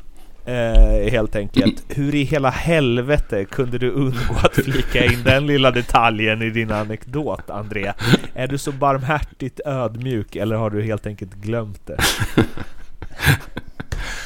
eh, 0.46 1.10
helt 1.10 1.36
enkelt. 1.36 1.84
Hur 1.88 2.14
i 2.14 2.22
hela 2.22 2.50
helvete 2.50 3.44
kunde 3.44 3.78
du 3.78 3.90
undgå 3.90 4.34
att 4.42 4.54
flika 4.54 5.04
in 5.04 5.22
den 5.24 5.46
lilla 5.46 5.70
detaljen 5.70 6.42
i 6.42 6.50
din 6.50 6.72
anekdot, 6.72 7.50
André? 7.50 7.92
Är 8.34 8.46
du 8.46 8.58
så 8.58 8.72
barmhärtigt 8.72 9.60
ödmjuk 9.64 10.36
eller 10.36 10.56
har 10.56 10.70
du 10.70 10.82
helt 10.82 11.06
enkelt 11.06 11.34
glömt 11.34 11.86
det? 11.86 11.96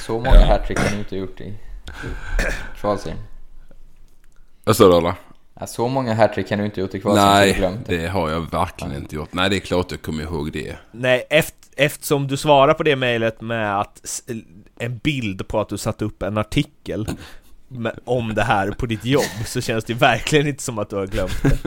Så 0.06 0.12
många 0.12 0.46
hattrick 0.46 0.78
har 0.78 0.90
ni 0.90 0.98
inte 0.98 1.16
gjort 1.16 1.40
i 1.40 1.54
kvalserien. 2.80 3.18
Vad 4.64 4.76
sa 4.76 5.00
du? 5.00 5.12
Ja, 5.60 5.66
så 5.66 5.88
många 5.88 6.14
hattrick 6.14 6.48
kan 6.48 6.58
du 6.58 6.64
inte 6.64 6.80
gjort 6.80 6.94
i 6.94 7.00
kvalserien 7.00 7.72
du 7.86 7.94
Nej, 7.94 8.02
det. 8.02 8.08
har 8.08 8.30
jag 8.30 8.50
verkligen 8.50 8.96
inte 8.96 9.14
gjort. 9.16 9.28
Nej, 9.32 9.50
det 9.50 9.56
är 9.56 9.60
klart 9.60 9.90
jag 9.90 10.02
kommer 10.02 10.22
ihåg 10.22 10.52
det. 10.52 10.76
Nej, 10.92 11.26
eft, 11.30 11.54
eftersom 11.76 12.26
du 12.26 12.36
svarar 12.36 12.74
på 12.74 12.82
det 12.82 12.96
mejlet 12.96 13.40
med 13.40 13.80
att 13.80 14.22
en 14.78 14.98
bild 14.98 15.48
på 15.48 15.60
att 15.60 15.68
du 15.68 15.78
satt 15.78 16.02
upp 16.02 16.22
en 16.22 16.38
artikel 16.38 17.08
om 18.04 18.34
det 18.34 18.42
här 18.42 18.70
på 18.70 18.86
ditt 18.86 19.04
jobb 19.04 19.46
så 19.46 19.60
känns 19.60 19.84
det 19.84 19.94
verkligen 19.94 20.46
inte 20.46 20.62
som 20.62 20.78
att 20.78 20.90
du 20.90 20.96
har 20.96 21.06
glömt 21.06 21.42
det. 21.42 21.58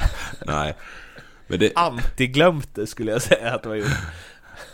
Nej. 0.46 0.74
Men 1.46 1.58
det, 1.58 1.72
Antiglömt 1.74 2.74
det 2.74 2.86
skulle 2.86 3.12
jag 3.12 3.22
säga 3.22 3.54
att 3.54 3.62
du 3.62 3.68
har 3.68 3.76
gjort 3.76 3.88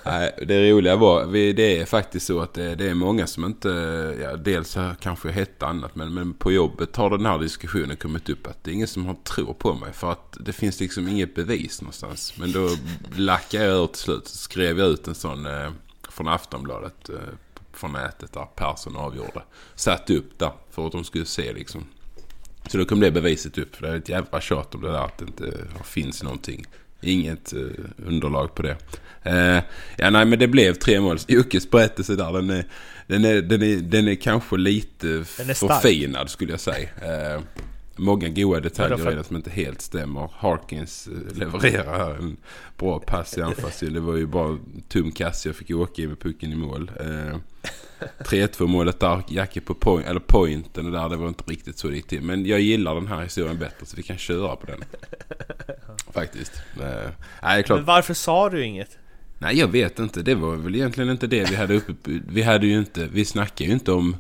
nej, 0.05 0.35
det 0.47 0.71
roliga 0.71 0.97
var, 0.97 1.27
vi, 1.27 1.53
det 1.53 1.81
är 1.81 1.85
faktiskt 1.87 2.27
så 2.27 2.41
att 2.41 2.55
det, 2.55 2.75
det 2.75 2.91
är 2.91 2.95
många 2.95 3.27
som 3.27 3.45
inte, 3.45 3.71
eh, 3.71 4.23
ja, 4.23 4.37
dels 4.37 4.75
kanske 4.75 5.03
kanske 5.03 5.31
hette 5.31 5.67
annat, 5.67 5.95
men, 5.95 6.15
men 6.15 6.35
på 6.35 6.53
jobbet 6.53 6.97
har 6.97 7.11
den 7.11 7.27
här 7.27 7.39
diskussionen 7.39 7.97
kommit 7.97 8.29
upp 8.29 8.47
att 8.47 8.65
det 8.65 8.71
är 8.71 8.75
ingen 8.75 8.89
som 8.89 9.07
har 9.07 9.15
tro 9.15 9.55
på 9.55 9.75
mig 9.75 9.93
för 9.93 10.13
att 10.13 10.37
det 10.41 10.53
finns 10.53 10.81
liksom 10.81 11.09
inget 11.09 11.35
bevis 11.35 11.81
någonstans. 11.81 12.35
Men 12.39 12.53
då 12.53 12.69
lackade 13.17 13.65
jag 13.65 13.83
ur 13.83 13.87
till 13.87 14.01
slut, 14.01 14.29
så 14.29 14.37
skrev 14.37 14.79
jag 14.79 14.89
ut 14.89 15.09
en 15.09 15.15
sån 15.15 15.47
eh, 15.47 15.71
från 16.09 16.29
Aftonbladet 16.29 17.09
eh, 17.09 17.17
från 17.73 17.93
nätet 17.93 18.33
där 18.33 18.47
Persson 18.57 18.97
avgjorde. 18.97 19.43
Satt 19.75 20.11
upp 20.11 20.39
där 20.39 20.53
för 20.71 20.87
att 20.87 20.93
de 20.93 21.05
skulle 21.05 21.27
se 21.27 21.53
liksom. 21.53 21.85
Så 22.67 22.79
då 22.79 22.85
kom 22.85 23.01
det 23.01 23.11
beviset 23.11 23.59
upp. 23.59 23.77
För 23.77 23.87
det 23.87 23.93
är 23.93 23.97
ett 23.97 24.09
jävla 24.09 24.41
tjat 24.41 24.75
om 24.75 24.83
det 24.83 24.93
där 24.93 25.05
att 25.05 25.19
det 25.19 25.25
inte 25.25 25.47
eh, 25.47 25.83
finns 25.83 26.23
någonting. 26.23 26.67
Inget 27.05 27.53
eh, 27.53 27.61
underlag 28.07 28.55
på 28.55 28.63
det. 28.63 28.77
Eh, 29.23 29.63
ja, 29.97 30.11
nej, 30.11 30.25
men 30.25 30.39
det 30.39 30.49
blev 30.49 30.75
tre 30.75 31.01
mål. 31.01 31.19
Jockes 31.29 31.71
berättelse 31.71 32.17
där, 32.17 32.33
den 32.33 32.51
är, 32.51 32.65
den 33.07 33.25
är, 33.25 33.43
den 33.43 33.63
är, 33.63 33.77
den 33.77 34.09
är 34.09 34.15
kanske 34.15 34.57
lite 34.57 35.07
Den 35.07 35.51
är 35.51 35.55
förfinad 35.55 36.31
skulle 36.31 36.53
jag 36.53 36.61
säga. 36.61 36.89
Eh, 37.03 37.41
många 37.97 38.29
goda 38.29 38.61
detaljer 38.61 38.97
för- 38.97 39.13
i 39.13 39.15
den 39.15 39.25
som 39.25 39.37
inte 39.37 39.51
helt 39.51 39.81
stämmer. 39.81 40.31
Harkins 40.35 41.07
eh, 41.09 41.37
levererar 41.39 42.15
en 42.17 42.37
bra 42.79 42.99
pass 42.99 43.39
i 43.39 43.43
anfallsstil. 43.43 43.93
Det 43.95 44.01
var 44.01 44.17
ju 44.17 44.27
bara 44.27 44.59
tum 44.89 45.13
kass 45.13 45.47
jag 45.47 45.57
fick 45.57 45.71
åka 45.71 46.03
i 46.03 46.07
med 46.07 46.21
pucken 46.21 46.53
i 46.53 46.57
mål. 46.57 46.91
Eh, 47.01 47.37
3-2 48.25 48.67
målet 48.67 49.01
där, 49.01 49.23
Jacke 49.29 49.61
på 49.61 49.75
point, 49.75 50.07
eller 50.07 50.21
pointen 50.21 50.87
och 50.87 50.93
där, 50.93 51.09
det 51.09 51.17
var 51.17 51.29
inte 51.29 51.45
riktigt 51.51 51.79
så 51.79 51.89
det 51.89 51.97
gick 51.97 52.07
till. 52.07 52.23
Men 52.23 52.47
jag 52.47 52.61
gillar 52.61 52.95
den 52.95 53.07
här 53.07 53.23
historien 53.23 53.59
bättre 53.59 53.87
så 53.87 53.97
vi 53.97 54.03
kan 54.03 54.19
köra 54.19 54.57
på 54.57 54.67
den. 54.67 54.85
Faktiskt. 56.13 56.53
Eh, 56.81 57.11
nej, 57.43 57.57
det 57.57 57.63
klart. 57.63 57.79
Men 57.79 57.85
varför 57.87 58.15
sa 58.15 58.51
du 58.51 58.65
inget? 58.65 58.99
Nej, 59.39 59.59
jag 59.59 59.69
vet 59.69 59.99
inte. 59.99 60.23
Det 60.23 60.35
var 60.35 60.57
väl 60.57 60.75
egentligen 60.75 61.11
inte 61.11 61.27
det 61.27 61.51
vi 61.51 61.57
hade 61.57 61.75
uppe. 61.75 61.93
Vi 62.29 62.43
hade 62.43 62.67
ju 62.67 62.79
inte, 62.79 63.09
vi 63.13 63.25
snackade 63.25 63.65
ju 63.65 63.73
inte 63.75 63.93
om, 63.93 64.17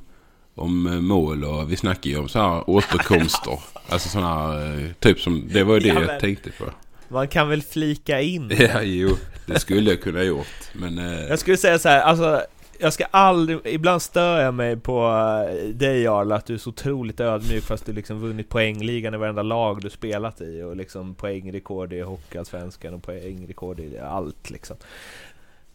om 0.55 0.87
eh, 0.87 0.93
mål 0.93 1.45
och 1.45 1.73
vi 1.73 1.77
snackade 1.77 2.09
ju 2.09 2.19
om 2.19 2.29
så 2.29 2.39
här 2.39 2.71
återkomster. 2.71 3.59
alltså 3.89 4.09
sådana 4.09 4.53
här, 4.53 4.79
eh, 4.79 4.91
typ 5.01 5.21
som, 5.21 5.49
det 5.53 5.65
var 5.65 5.75
ju 5.75 5.81
det 5.81 5.89
Ja, 5.89 5.95
jag 5.95 6.07
men- 6.07 6.21
tänkte 6.21 6.51
på. 6.51 6.65
Man 7.09 7.29
kan 7.29 7.49
väl 7.49 7.63
flika 7.63 8.21
in? 8.21 8.53
Ja, 8.59 8.83
jo, 8.83 9.17
det 9.47 9.59
skulle 9.61 9.91
jag 9.91 10.03
kunna 10.03 10.23
gjort. 10.23 10.47
Men, 10.73 10.99
eh, 10.99 11.27
Jag 11.27 11.39
skulle 11.39 11.57
säga 11.57 11.79
så 11.79 11.89
här, 11.89 12.01
alltså 12.01 12.43
jag 12.79 12.93
ska 12.93 13.05
aldrig, 13.11 13.59
ibland 13.65 14.03
stör 14.03 14.41
jag 14.43 14.55
mig 14.55 14.77
på 14.77 15.07
eh, 15.51 15.69
dig 15.69 16.03
Jarl, 16.03 16.33
att 16.33 16.47
du 16.47 16.55
är 16.55 16.59
så 16.59 16.71
otroligt 16.71 17.21
ödmjuk 17.21 17.65
fast 17.65 17.87
du 17.87 17.93
liksom 17.93 18.19
vunnit 18.21 18.49
poängligan 18.49 19.15
i 19.15 19.17
varenda 19.17 19.43
lag 19.43 19.81
du 19.83 19.91
spelat 19.91 20.41
i 20.41 20.63
och 20.63 20.77
liksom 20.77 21.15
poängrekord 21.15 21.93
i 21.93 22.01
Hockeyallsvenskan 22.01 22.95
och 22.95 23.03
poängrekord 23.03 23.81
i 23.81 23.99
allt 23.99 24.51
liksom. 24.51 24.77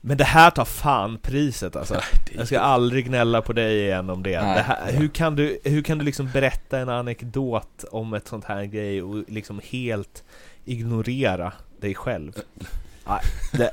Men 0.02 0.18
det 0.18 0.24
här 0.24 0.52
tar 0.52 0.66
fan 0.66 1.18
priset 1.18 1.76
alltså. 1.76 2.02
Jag 2.32 2.48
ska 2.48 2.60
aldrig 2.60 3.06
gnälla 3.06 3.42
på 3.42 3.54
dig 3.54 3.80
igen 3.80 4.10
om 4.10 4.24
det. 4.24 4.42
Nej. 4.42 4.56
det 4.56 4.62
här, 4.62 4.92
hur, 4.92 5.08
kan 5.08 5.36
du, 5.36 5.60
hur 5.64 5.82
kan 5.82 5.98
du 5.98 6.06
liksom 6.06 6.30
berätta 6.34 6.80
en 6.80 6.90
anekdot 6.90 7.84
om 7.92 8.14
ett 8.14 8.28
sånt 8.28 8.46
här 8.46 8.66
grej 8.66 9.04
och 9.04 9.24
liksom 9.28 9.62
helt 9.64 10.24
ignorera 10.66 11.54
dig 11.80 11.96
själv? 11.96 12.34
Nej, 13.08 13.22
det, 13.54 13.72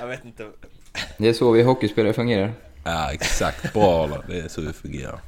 jag 0.00 0.06
vet 0.06 0.24
inte. 0.24 0.46
Det 1.18 1.28
är 1.28 1.32
så 1.32 1.50
vi 1.50 1.62
hockeyspelare 1.62 2.12
fungerar. 2.12 2.52
ja, 2.84 3.12
exakt. 3.12 3.72
Bra. 3.72 4.22
Det 4.28 4.40
är 4.40 4.48
så 4.48 4.60
det 4.60 4.72
fungerar. 4.72 5.20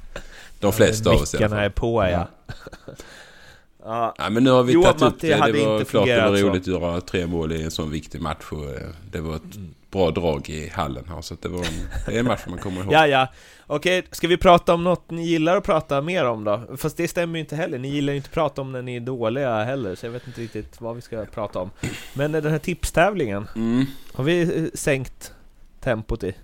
De 0.61 0.73
flesta 0.73 1.11
av 1.11 1.17
oss 1.17 1.35
i 1.35 1.37
alla 1.37 1.49
fall. 1.49 1.59
är 1.59 1.71
på 1.71 2.05
ja. 2.05 2.29
Ja. 3.87 4.15
Ja, 4.19 4.31
men 4.31 4.45
nu 4.45 4.51
har 4.51 4.63
vi 4.63 4.73
Jo, 4.73 4.83
tagit 4.83 4.97
upp 4.97 5.01
Matti, 5.03 5.29
det. 5.29 5.35
hade 5.37 5.53
Det 5.53 5.65
var 5.67 5.79
inte 5.79 5.91
klart 5.91 6.07
det 6.07 6.21
var 6.31 6.37
så. 6.37 6.47
roligt 6.49 6.63
att 6.63 6.67
göra 6.69 7.01
tre 7.01 7.27
mål 7.27 7.53
i 7.53 7.63
en 7.63 7.71
sån 7.71 7.91
viktig 7.91 8.21
match. 8.21 8.45
Och 8.53 8.65
eh, 8.65 8.81
det 9.13 9.21
var 9.21 9.37
ett 9.37 9.57
Mm. 9.57 9.75
bra 9.91 10.11
drag 10.11 10.49
i 10.51 10.69
hallen 10.69 11.05
här. 11.09 11.21
Så 11.23 11.35
att 11.35 11.43
det 11.43 11.49
var 11.49 11.59
en, 11.59 11.65
det 12.07 12.15
är 12.15 12.19
en 12.19 12.27
match 12.27 12.41
man 12.49 12.59
kommer 12.59 12.81
ihåg. 12.83 12.93
Ja, 12.93 13.07
ja. 13.07 13.27
Okej, 13.67 14.03
ska 14.11 14.29
vi 14.29 14.37
prata 14.37 14.75
om 14.75 14.85
något 14.85 15.11
ni 15.11 15.27
gillar 15.27 15.57
att 15.57 15.65
prata 15.65 16.01
mer 16.03 16.25
om 16.25 16.45
då? 16.45 16.63
Fast 16.77 16.97
det 16.97 17.09
stämmer 17.09 17.35
ju 17.35 17.41
inte 17.41 17.57
heller, 17.57 17.79
ni 17.79 17.89
gillar 17.89 18.13
ju 18.13 18.17
inte 18.17 18.27
att 18.29 18.35
prata 18.35 18.61
om 18.63 18.73
när 18.73 18.83
ni 18.83 18.97
är 18.97 19.01
dåliga 19.01 19.65
heller, 19.65 19.95
så 19.95 20.07
jag 20.07 20.11
vet 20.11 20.27
inte 20.27 20.41
riktigt 20.41 20.81
vad 20.81 20.97
vi 20.97 21.03
ska 21.03 21.25
prata 21.25 21.59
om. 21.59 21.71
Men 22.15 22.33
den 22.33 22.47
här 22.47 22.59
tipstävlingen, 22.59 23.49
Mm. 23.57 23.85
har 24.13 24.25
vi 24.25 24.43
eh, 24.43 24.65
sänkt 24.75 25.33
tempot 25.81 26.25
i? 26.25 26.35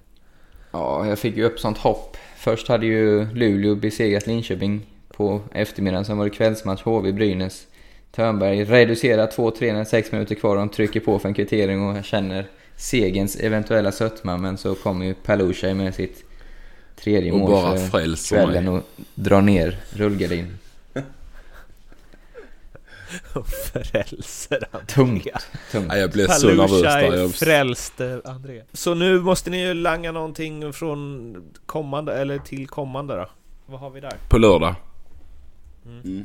Ja, 0.70 1.06
jag 1.06 1.18
fick 1.18 1.36
ju 1.36 1.44
upp 1.44 1.58
sånt 1.60 1.78
hopp. 1.78 2.16
Först 2.38 2.68
hade 2.68 2.86
ju 2.86 3.32
Luleå 3.34 3.74
besegrat 3.74 4.26
Linköping 4.26 4.86
på 5.12 5.40
eftermiddagen. 5.52 6.04
Sen 6.04 6.18
var 6.18 6.24
det 6.24 6.30
kvällsmatch 6.30 6.82
HV-Brynäs. 6.82 7.66
Törnberg 8.12 8.64
reducerar 8.64 9.26
2-3 9.26 9.72
när 9.72 9.84
6 9.84 10.12
minuter 10.12 10.34
kvar. 10.34 10.56
De 10.56 10.68
trycker 10.68 11.00
på 11.00 11.18
för 11.18 11.28
en 11.28 11.34
kvittering 11.34 11.88
och 11.88 12.04
känner 12.04 12.46
segens 12.76 13.36
eventuella 13.36 13.92
sötma. 13.92 14.36
Men 14.36 14.58
så 14.58 14.74
kommer 14.74 15.06
ju 15.06 15.14
Palushaj 15.14 15.74
med 15.74 15.94
sitt 15.94 16.24
tredje 16.96 17.32
Och 17.32 17.38
mål 17.38 17.50
bara 17.50 17.76
för 17.76 18.28
kvällen 18.28 18.64
mig. 18.64 18.74
och 18.74 18.82
drar 19.14 19.40
ner 19.40 19.76
rullgardin. 19.90 20.58
Frälser 23.72 24.68
André. 24.70 24.86
Tungt. 24.86 25.26
Tungt. 25.72 25.86
Ja, 25.88 25.96
jag 25.96 26.10
blev 26.10 26.26
så 26.26 26.46
nervös 26.48 26.82
där. 26.82 27.16
Jag, 27.16 27.34
frälste 27.34 28.20
André. 28.24 28.62
Så 28.72 28.94
nu 28.94 29.20
måste 29.20 29.50
ni 29.50 29.66
ju 29.66 29.74
langa 29.74 30.12
någonting 30.12 30.72
från 30.72 31.36
kommande, 31.66 32.14
eller 32.14 32.38
till 32.38 32.68
kommande 32.68 33.16
då? 33.16 33.28
Vad 33.66 33.80
har 33.80 33.90
vi 33.90 34.00
där? 34.00 34.14
på 34.28 34.38
lördag. 34.38 34.74
Mm. 35.86 36.24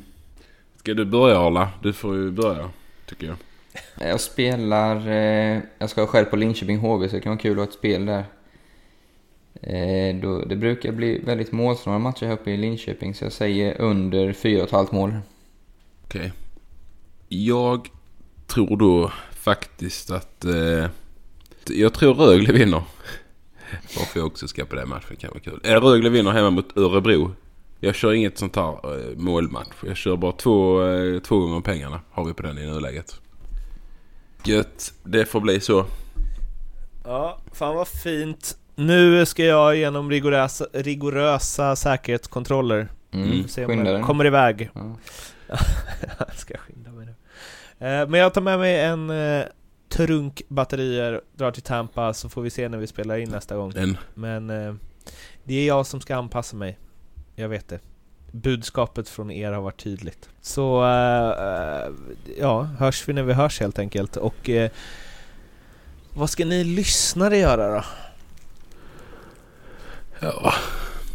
Ska 0.76 0.93
du 0.93 1.05
börja 1.05 1.39
Arla? 1.39 1.70
Du 1.84 1.93
får 1.93 2.16
ju 2.16 2.32
börja. 2.32 2.70
Tycker 3.05 3.28
jag. 3.28 3.38
Jag 4.10 4.20
spelar... 4.20 5.08
Eh, 5.08 5.62
jag 5.78 5.89
ska 5.89 6.08
själv 6.08 6.26
på 6.26 6.36
Linköping 6.36 6.78
HV 6.78 7.10
så 7.10 7.16
det 7.16 7.22
kan 7.22 7.30
vara 7.30 7.39
kul 7.39 7.51
att 7.51 7.58
ha 7.58 7.64
ett 7.64 7.74
spel 7.74 8.05
där. 8.05 8.26
Eh, 9.62 10.16
då, 10.16 10.41
det 10.41 10.55
brukar 10.55 10.91
bli 10.91 11.20
väldigt 11.20 11.51
målsnåla 11.51 11.99
matcher 11.99 12.26
här 12.26 12.34
uppe 12.34 12.51
i 12.51 12.58
Linköping 12.58 13.16
så 13.16 13.26
jag 13.26 13.32
säger 13.32 13.82
under 13.82 14.34
4,5 14.34 14.88
mål. 14.91 15.14
Okej. 16.05 16.34
Jag 17.28 17.89
tror 18.47 18.78
då 18.78 19.12
faktiskt 19.32 20.12
att... 20.12 20.45
Eh, 20.45 20.88
jag 21.70 21.93
tror 21.93 22.14
Rögle 22.14 22.53
vinner. 22.53 22.84
Varför 23.97 24.20
jag 24.20 24.28
också 24.28 24.47
ska 24.47 24.66
på 24.66 24.76
den 24.76 24.89
matchen 24.89 25.16
kan 25.16 25.30
vara 25.30 25.39
kul. 25.39 25.60
Eh, 25.64 25.82
Rögle 25.82 26.10
vinner 26.10 26.32
hemma 26.32 26.49
mot 26.49 26.78
Örebro. 26.78 27.32
Jag 27.80 27.96
kör 27.96 28.14
inget 28.14 28.38
sånt 28.38 28.56
här 28.56 28.70
eh, 28.72 29.18
målmatch. 29.18 29.76
Jag 29.86 29.98
kör 29.98 30.16
bara 30.18 30.32
två, 30.32 30.84
eh, 30.88 31.20
två 31.20 31.40
gånger 31.40 31.62
pengarna 31.62 32.02
har 32.12 32.26
vi 32.26 32.34
på 32.34 32.44
den 32.44 32.58
i 32.58 32.66
nuläget. 32.66 33.22
Gött, 34.46 34.94
det 35.04 35.26
får 35.26 35.40
bli 35.40 35.60
så. 35.60 35.86
Ja, 37.04 37.40
fan 37.52 37.76
vad 37.76 37.88
fint. 37.88 38.58
Nu 38.76 39.26
ska 39.26 39.44
jag 39.46 39.76
igenom 39.76 40.10
rigorösa, 40.10 40.66
rigorösa 40.74 41.76
säkerhetskontroller. 41.76 42.88
Mm. 43.12 43.32
Vi 43.32 43.42
får 43.42 43.50
se 43.50 43.66
om 43.66 43.86
jag 43.86 44.06
kommer 44.06 44.26
iväg. 44.26 44.70
Ja. 44.74 44.96
jag 46.20 46.36
ska 46.36 46.58
skynda 46.58 46.92
mig 46.92 47.06
nu. 47.06 47.12
Eh, 47.88 48.08
Men 48.08 48.20
jag 48.20 48.34
tar 48.34 48.42
med 48.42 48.60
mig 48.60 48.80
en 48.82 49.12
trunk 49.90 50.42
batterier, 50.48 51.22
drar 51.36 51.52
till 51.52 51.64
Tampa 51.64 52.14
så 52.14 52.30
får 52.30 52.42
vi 52.42 52.50
se 52.50 52.70
när 52.70 52.78
vi 52.78 52.88
spelar 52.88 53.18
in 53.18 53.30
nästa 53.30 53.56
gång. 53.56 53.74
En, 53.76 53.98
Men 54.14 54.48
det 55.44 55.54
är 55.54 55.68
jag 55.68 55.86
som 55.86 56.02
ska 56.02 56.16
anpassa 56.16 56.56
mig. 56.56 56.78
Jag 57.40 57.50
vet 57.50 57.68
det. 57.68 57.80
Budskapet 58.32 59.10
från 59.10 59.32
er 59.32 59.52
har 59.52 59.62
varit 59.62 59.84
tydligt. 59.84 60.30
Så 60.42 60.84
eh, 60.84 61.92
ja, 62.40 62.64
hörs 62.64 63.08
vi 63.08 63.14
när 63.14 63.24
vi 63.24 63.34
hörs 63.34 63.60
helt 63.60 63.80
enkelt. 63.80 64.18
Och 64.18 64.50
eh, 64.50 64.72
vad 66.14 66.30
ska 66.30 66.46
ni 66.46 66.64
lyssnare 66.64 67.38
göra 67.38 67.76
då? 67.76 67.84
ja, 70.20 70.54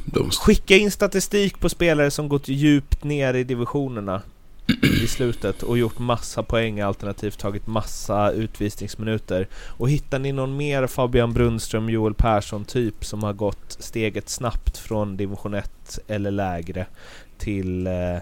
de 0.04 0.30
Skicka 0.30 0.76
in 0.76 0.90
statistik 0.90 1.60
på 1.60 1.68
spelare 1.68 2.10
som 2.10 2.28
gått 2.28 2.48
djupt 2.48 3.04
ner 3.04 3.34
i 3.34 3.44
divisionerna 3.44 4.22
i 4.82 5.06
slutet 5.06 5.62
och 5.62 5.78
gjort 5.78 5.98
massa 5.98 6.42
poäng 6.42 6.80
alternativt 6.80 7.38
tagit 7.38 7.66
massa 7.66 8.30
utvisningsminuter. 8.30 9.48
Och 9.54 9.90
hittar 9.90 10.18
ni 10.18 10.32
någon 10.32 10.56
mer 10.56 10.86
Fabian 10.86 11.32
Brunström, 11.32 11.90
Joel 11.90 12.14
Persson 12.14 12.64
typ 12.64 13.04
som 13.04 13.22
har 13.22 13.32
gått 13.32 13.76
steget 13.78 14.28
snabbt 14.28 14.78
från 14.78 15.16
division 15.16 15.54
1 15.54 15.98
eller 16.06 16.30
lägre 16.30 16.86
till 17.38 17.86
eh, 17.86 18.18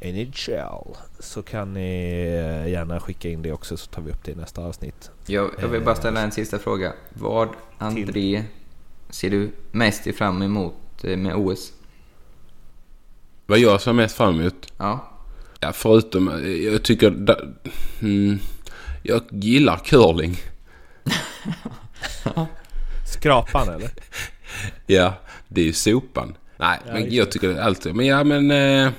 NHL 0.00 0.96
så 1.18 1.42
kan 1.42 1.74
ni 1.74 2.22
eh, 2.24 2.70
gärna 2.70 3.00
skicka 3.00 3.28
in 3.28 3.42
det 3.42 3.52
också 3.52 3.76
så 3.76 3.90
tar 3.90 4.02
vi 4.02 4.10
upp 4.10 4.24
det 4.24 4.32
i 4.32 4.34
nästa 4.34 4.62
avsnitt. 4.62 5.10
Jag, 5.26 5.50
jag 5.60 5.68
vill 5.68 5.84
bara 5.84 5.94
ställa 5.94 6.20
en 6.20 6.32
sista 6.32 6.58
fråga. 6.58 6.92
Vad, 7.08 7.48
André, 7.78 8.44
ser 9.10 9.30
du 9.30 9.50
mest 9.70 10.14
fram 10.14 10.42
emot 10.42 11.04
eh, 11.04 11.16
med 11.16 11.34
OS? 11.34 11.72
Vad 13.46 13.58
jag 13.58 13.80
ser 13.80 13.92
mest 13.92 14.16
fram 14.16 14.40
emot? 14.40 14.72
Ja. 14.76 15.09
Ja, 15.60 15.72
förutom... 15.72 16.28
eh, 16.28 16.48
Jag 16.50 16.82
tycker... 16.82 17.10
Da, 17.10 17.36
mm, 18.02 18.38
jag 19.02 19.22
gillar 19.30 19.76
curling. 19.76 20.36
Skrapan 23.06 23.68
eller? 23.68 23.90
Ja, 24.86 25.14
det 25.48 25.60
är 25.60 25.64
ju 25.64 25.72
sopan. 25.72 26.34
Nej, 26.56 26.78
Ja, 26.86 26.92
men 26.92 27.14
jag 27.14 27.26
det. 27.26 27.30
tycker 27.32 27.60
alltid... 27.60 27.94
Men 27.94 28.06
ja, 28.06 28.24
men... 28.24 28.50
Eh, 28.50 28.92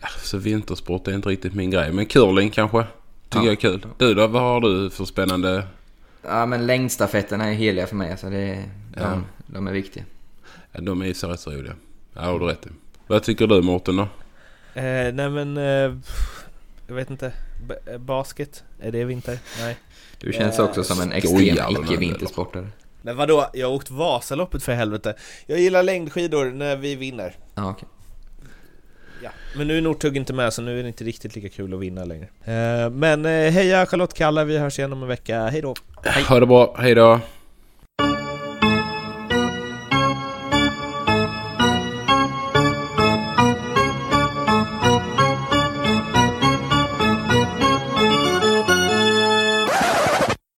ja, 0.00 0.08
så 0.22 0.38
vintersport 0.38 1.08
är 1.08 1.12
inte 1.14 1.28
riktigt 1.28 1.54
min 1.54 1.70
grej. 1.70 1.92
Men 1.92 2.06
curling 2.06 2.50
kanske. 2.50 2.84
Tycker 3.28 3.38
Ja. 3.38 3.44
jag 3.44 3.52
är 3.52 3.56
kul. 3.56 3.86
Du 3.98 4.14
då? 4.14 4.26
Vad 4.26 4.42
har 4.42 4.60
du 4.60 4.90
för 4.90 5.04
spännande... 5.04 5.62
Ja, 6.22 6.46
men 6.46 6.66
längdstafetterna 6.66 7.44
är 7.48 7.52
heliga 7.52 7.86
för 7.86 7.96
mig. 7.96 8.18
Så 8.18 8.30
det, 8.30 8.38
är- 8.38 8.64
Ja. 8.96 9.02
de, 9.10 9.24
de 9.46 9.66
är 9.68 9.72
viktiga. 9.72 10.04
Ja, 10.72 10.80
de 10.80 11.02
är 11.02 11.06
ju 11.06 11.14
så 11.14 11.28
rätt 11.28 11.40
så 11.40 11.50
roliga. 11.50 11.74
Ja, 12.14 12.20
har 12.20 12.38
du 12.38 12.46
rätt 12.46 12.66
i. 12.66 12.68
Vad 13.06 13.22
tycker 13.22 13.46
du 13.46 13.62
Mårten 13.62 13.96
då? 13.96 14.08
Eh, 14.78 15.12
nej 15.14 15.28
men... 15.30 15.56
Eh, 15.56 15.96
jag 16.86 16.94
vet 16.94 17.10
inte. 17.10 17.32
B- 17.68 17.74
eh, 17.92 17.98
basket? 17.98 18.64
Är 18.80 18.92
det 18.92 19.04
vinter? 19.04 19.38
Nej. 19.60 19.76
Du 20.18 20.32
känns 20.32 20.58
Eh, 20.58 20.64
också 20.64 20.84
som 20.84 21.00
en 21.00 21.12
extrem 21.12 21.40
icke-vintersportare. 21.70 22.68
Men 23.02 23.16
vadå? 23.16 23.46
Jag 23.52 23.66
har 23.68 23.74
åkt 23.74 23.90
Vasaloppet 23.90 24.62
för 24.62 24.72
helvete. 24.72 25.14
Jag 25.46 25.58
gillar 25.60 25.82
längdskidor 25.82 26.44
när 26.44 26.76
vi 26.76 26.94
vinner. 26.94 27.34
Ja, 27.54 27.70
okej. 27.70 27.88
Ja. 29.22 29.30
Men 29.56 29.66
nu 29.68 29.78
är 29.78 29.82
Northug 29.82 30.16
inte 30.16 30.32
med 30.32 30.52
så 30.52 30.62
nu 30.62 30.78
är 30.78 30.82
det 30.82 30.88
inte 30.88 31.04
riktigt 31.04 31.34
lika 31.36 31.48
kul 31.48 31.74
att 31.74 31.80
vinna 31.80 32.04
längre. 32.04 32.28
Eh, 32.44 32.90
men 32.90 33.26
eh, 33.26 33.30
heja 33.50 33.86
Charlotte 33.86 34.14
Kalla, 34.14 34.44
vi 34.44 34.58
hörs 34.58 34.78
igen 34.78 34.92
om 34.92 35.02
en 35.02 35.08
vecka. 35.08 35.46
Hej 35.48 35.60
då! 35.62 35.74
Ha 36.28 36.40
det 36.40 36.46
bra. 36.46 36.76
Hej 36.78 36.94
då. 36.94 37.20